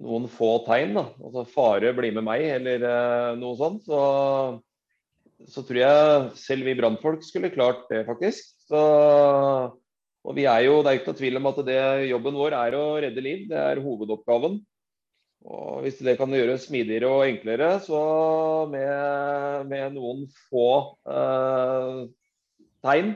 noen 0.06 0.28
få 0.28 0.58
tegn, 0.66 0.92
da, 0.92 1.06
altså 1.24 1.46
fare 1.48 1.94
bli 1.96 2.10
med 2.12 2.26
meg 2.26 2.42
eller 2.58 2.82
uh, 2.84 3.30
noe 3.40 3.56
sånt, 3.56 3.86
så, 3.88 4.00
så, 5.48 5.62
tror 5.64 5.78
jeg 5.80 6.26
selv 6.36 6.68
vi 6.68 6.74
brannfolk 6.76 7.24
skulle 7.24 7.48
klart 7.54 7.86
det, 7.88 8.02
faktisk. 8.04 8.52
Så, 8.68 8.82
og 10.26 10.36
vi 10.36 10.44
er 10.50 10.66
jo, 10.66 10.82
Det 10.84 10.92
er 10.92 11.00
ikke 11.00 11.14
noe 11.14 11.20
tvil 11.22 11.40
om 11.40 11.50
at 11.50 11.62
det, 11.66 11.80
jobben 12.10 12.38
vår 12.38 12.58
er 12.58 12.76
å 12.76 12.84
redde 13.02 13.24
liv. 13.24 13.46
Det 13.50 13.58
er 13.62 13.80
hovedoppgaven. 13.82 14.60
Og 15.46 15.82
Hvis 15.86 15.98
det 16.04 16.16
kan 16.20 16.30
gjøres 16.34 16.68
smidigere 16.68 17.10
og 17.10 17.24
enklere, 17.26 17.72
så 17.82 18.04
med, 18.70 19.66
med 19.72 19.96
noen 19.96 20.24
få 20.50 20.68
uh, 21.08 22.04
tegn, 22.86 23.14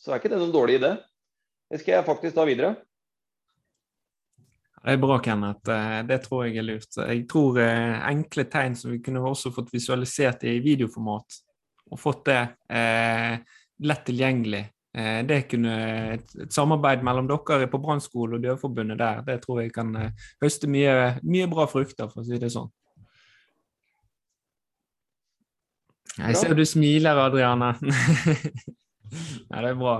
så 0.00 0.12
er 0.12 0.20
ikke 0.20 0.32
det 0.32 0.40
noen 0.40 0.54
dårlig 0.54 0.80
idé. 0.80 0.96
Det 1.72 1.80
skal 1.80 1.96
jeg 1.96 2.08
faktisk 2.08 2.36
ta 2.36 2.44
videre. 2.48 2.74
Det 4.82 4.96
er 4.96 5.00
bra, 5.00 5.16
Kenneth. 5.22 5.70
Eh, 5.70 6.00
det 6.08 6.18
tror 6.24 6.44
jeg 6.44 6.58
er 6.58 6.66
lurt. 6.66 6.98
Jeg 6.98 7.24
tror 7.30 7.60
eh, 7.62 7.96
enkle 8.10 8.44
tegn 8.50 8.76
som 8.76 8.92
vi 8.92 9.00
kunne 9.04 9.22
også 9.24 9.54
fått 9.54 9.70
visualisert 9.72 10.42
i 10.50 10.58
videoformat, 10.64 11.38
og 11.92 12.00
fått 12.02 12.26
det 12.28 12.40
eh, 12.74 13.38
lett 13.86 14.04
tilgjengelig. 14.08 14.64
Eh, 14.92 15.22
det 15.24 15.46
kunne 15.48 15.76
et, 16.18 16.34
et, 16.36 16.52
samarbeid 16.52 17.04
mellom 17.06 17.30
dere 17.30 17.70
på 17.70 17.80
brannskolen 17.80 18.36
og 18.36 18.44
Døveforbundet 18.44 18.98
der, 19.00 19.22
det 19.24 19.38
tror 19.44 19.62
jeg 19.62 19.72
kan 19.72 19.94
eh, 19.96 20.26
høste 20.42 20.68
mye, 20.68 21.14
mye 21.24 21.48
bra 21.48 21.64
frukter, 21.70 22.10
for 22.12 22.20
å 22.20 22.26
si 22.26 22.40
det 22.42 22.52
sånn. 22.52 22.68
Jeg 26.18 26.36
ser 26.36 26.52
du 26.52 26.66
smiler, 26.68 27.16
Adriane. 27.22 27.72
Nei, 29.10 29.62
det 29.62 29.70
er 29.72 29.80
bra. 29.80 29.96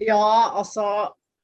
Ja, 0.00 0.58
altså 0.58 0.84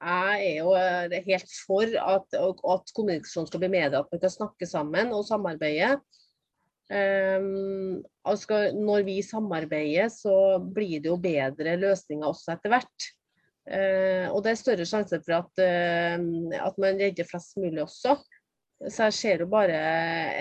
jeg 0.05 0.49
er 0.49 0.59
jo 0.59 0.75
eh, 0.77 1.23
helt 1.25 1.55
for 1.65 1.89
at, 1.89 2.37
at 2.37 2.93
kommunikasjon 2.97 3.49
skal 3.49 3.63
bli 3.63 3.71
medie, 3.73 3.99
at 4.01 4.11
man 4.13 4.21
kan 4.21 4.33
snakke 4.33 4.69
sammen 4.69 5.15
og 5.17 5.25
samarbeide. 5.29 5.97
Um, 6.93 8.03
altså, 8.29 8.69
når 8.77 9.07
vi 9.07 9.23
samarbeider, 9.25 10.11
så 10.13 10.61
blir 10.61 11.01
det 11.01 11.09
jo 11.09 11.17
bedre 11.17 11.79
løsninger 11.81 12.29
også 12.29 12.59
etter 12.59 12.75
hvert. 12.75 13.09
Uh, 13.65 14.29
og 14.35 14.43
det 14.45 14.53
er 14.53 14.61
større 14.61 14.89
sjanse 14.89 15.23
for 15.25 15.39
at, 15.39 15.65
uh, 15.65 16.21
at 16.61 16.81
man 16.83 17.01
redder 17.01 17.29
flest 17.29 17.57
mulig 17.57 17.81
også. 17.87 18.19
Så 18.85 19.09
jeg 19.09 19.17
ser 19.17 19.45
jo 19.47 19.49
bare 19.49 19.79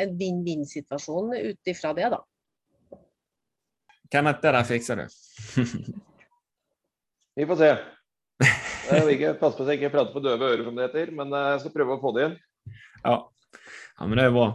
en 0.04 0.18
vinn-vinn-situasjon 0.20 1.32
ut 1.38 1.72
ifra 1.72 1.94
det, 1.96 2.10
da. 2.12 2.20
Kenneth, 4.12 4.44
det 4.44 4.58
der 4.58 4.68
fikser 4.68 5.00
du. 5.00 5.06
Vi 7.36 7.46
får 7.50 7.58
se. 7.58 7.72
Jeg 8.44 9.06
vil 9.06 9.16
ikke 9.16 9.38
passe 9.40 9.58
på 9.58 9.64
at 9.64 9.72
jeg 9.72 9.80
ikke 9.82 9.94
prater 9.96 10.14
på 10.14 10.22
døve 10.22 10.52
ører, 10.52 10.66
som 10.68 10.76
det 10.78 10.86
heter, 10.86 11.10
men 11.18 11.34
eh, 11.34 11.50
jeg 11.54 11.64
skal 11.64 11.74
prøve 11.74 11.96
å 11.96 12.02
få 12.02 12.12
det 12.14 12.28
inn. 12.28 12.36
Ja, 13.02 13.16
ja 13.16 14.08
men 14.10 14.20
det 14.20 14.28
er 14.28 14.36
bra. 14.36 14.48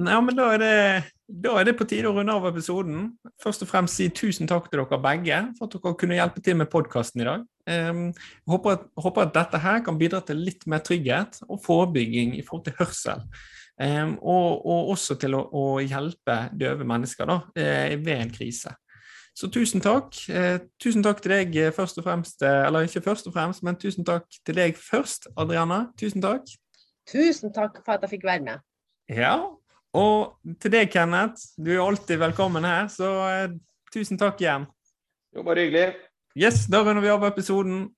Ja, 0.00 0.20
men 0.24 0.38
da 0.38 0.46
er, 0.54 0.62
det, 0.62 0.76
da 1.44 1.58
er 1.60 1.66
det 1.68 1.74
på 1.76 1.84
tide 1.90 2.08
å 2.08 2.14
runde 2.16 2.32
av 2.32 2.46
episoden. 2.48 3.10
Først 3.42 3.66
og 3.66 3.68
fremst 3.68 3.98
si 3.98 4.08
tusen 4.08 4.48
takk 4.48 4.70
til 4.70 4.80
dere 4.80 5.00
begge 5.04 5.40
for 5.58 5.68
at 5.68 5.76
dere 5.76 5.94
kunne 6.00 6.16
hjelpe 6.16 6.44
til 6.46 6.56
med 6.56 6.70
podkasten 6.72 7.20
i 7.20 7.28
dag. 7.28 7.44
Um, 7.68 8.06
håper, 8.48 8.78
at, 8.78 8.86
håper, 8.96 9.26
at, 9.26 9.34
dette 9.36 9.60
her 9.60 9.82
kan 9.84 9.98
bidra 10.00 10.22
til 10.24 10.40
litt 10.40 10.64
mer 10.70 10.80
trygghet 10.86 11.42
og 11.44 11.60
forebygging 11.66 12.38
i 12.38 12.44
forhold 12.46 12.70
til 12.70 12.78
hørsel. 12.80 13.26
Um, 13.76 14.16
og, 14.22 14.64
og, 14.64 14.94
også 14.94 15.18
til 15.20 15.36
å, 15.36 15.44
å, 15.52 15.66
hjelpe 15.84 16.46
døve 16.56 16.88
mennesker 16.88 17.28
da, 17.28 17.42
ved 17.52 18.14
en 18.16 18.32
krise. 18.32 18.72
Så 19.36 19.48
tusen 19.52 19.80
takk. 19.80 20.16
Eh, 20.28 20.58
tusen 20.82 21.04
takk 21.06 21.22
til 21.22 21.32
deg 21.36 21.54
først 21.76 22.00
og 22.00 22.04
fremst, 22.04 22.42
eller 22.42 22.86
ikke 22.86 23.02
først 23.04 23.30
og 23.30 23.36
fremst, 23.36 23.62
men 23.66 23.78
tusen 23.80 24.04
takk 24.04 24.26
til 24.44 24.58
deg 24.58 24.76
først, 24.76 25.30
Adriana. 25.38 25.86
Tusen 26.00 26.22
takk. 26.24 26.50
Tusen 27.08 27.54
takk 27.54 27.80
for 27.84 27.96
at 27.96 28.04
jeg 28.04 28.16
fikk 28.18 28.28
være 28.28 28.44
med. 28.46 28.66
Ja, 29.10 29.38
og 29.96 30.36
til 30.62 30.74
deg, 30.74 30.90
Kenneth. 30.92 31.56
Du 31.58 31.72
er 31.74 31.82
alltid 31.82 32.20
velkommen 32.20 32.66
her, 32.66 32.86
så 32.92 33.10
eh, 33.26 33.56
tusen 33.94 34.18
takk 34.20 34.38
igjen. 34.42 34.68
Jo, 35.34 35.42
bare 35.46 35.66
hyggelig. 35.66 35.88
Yes, 36.38 36.66
da 36.70 36.84
runder 36.84 37.02
vi 37.02 37.10
av 37.10 37.26
episoden. 37.26 37.88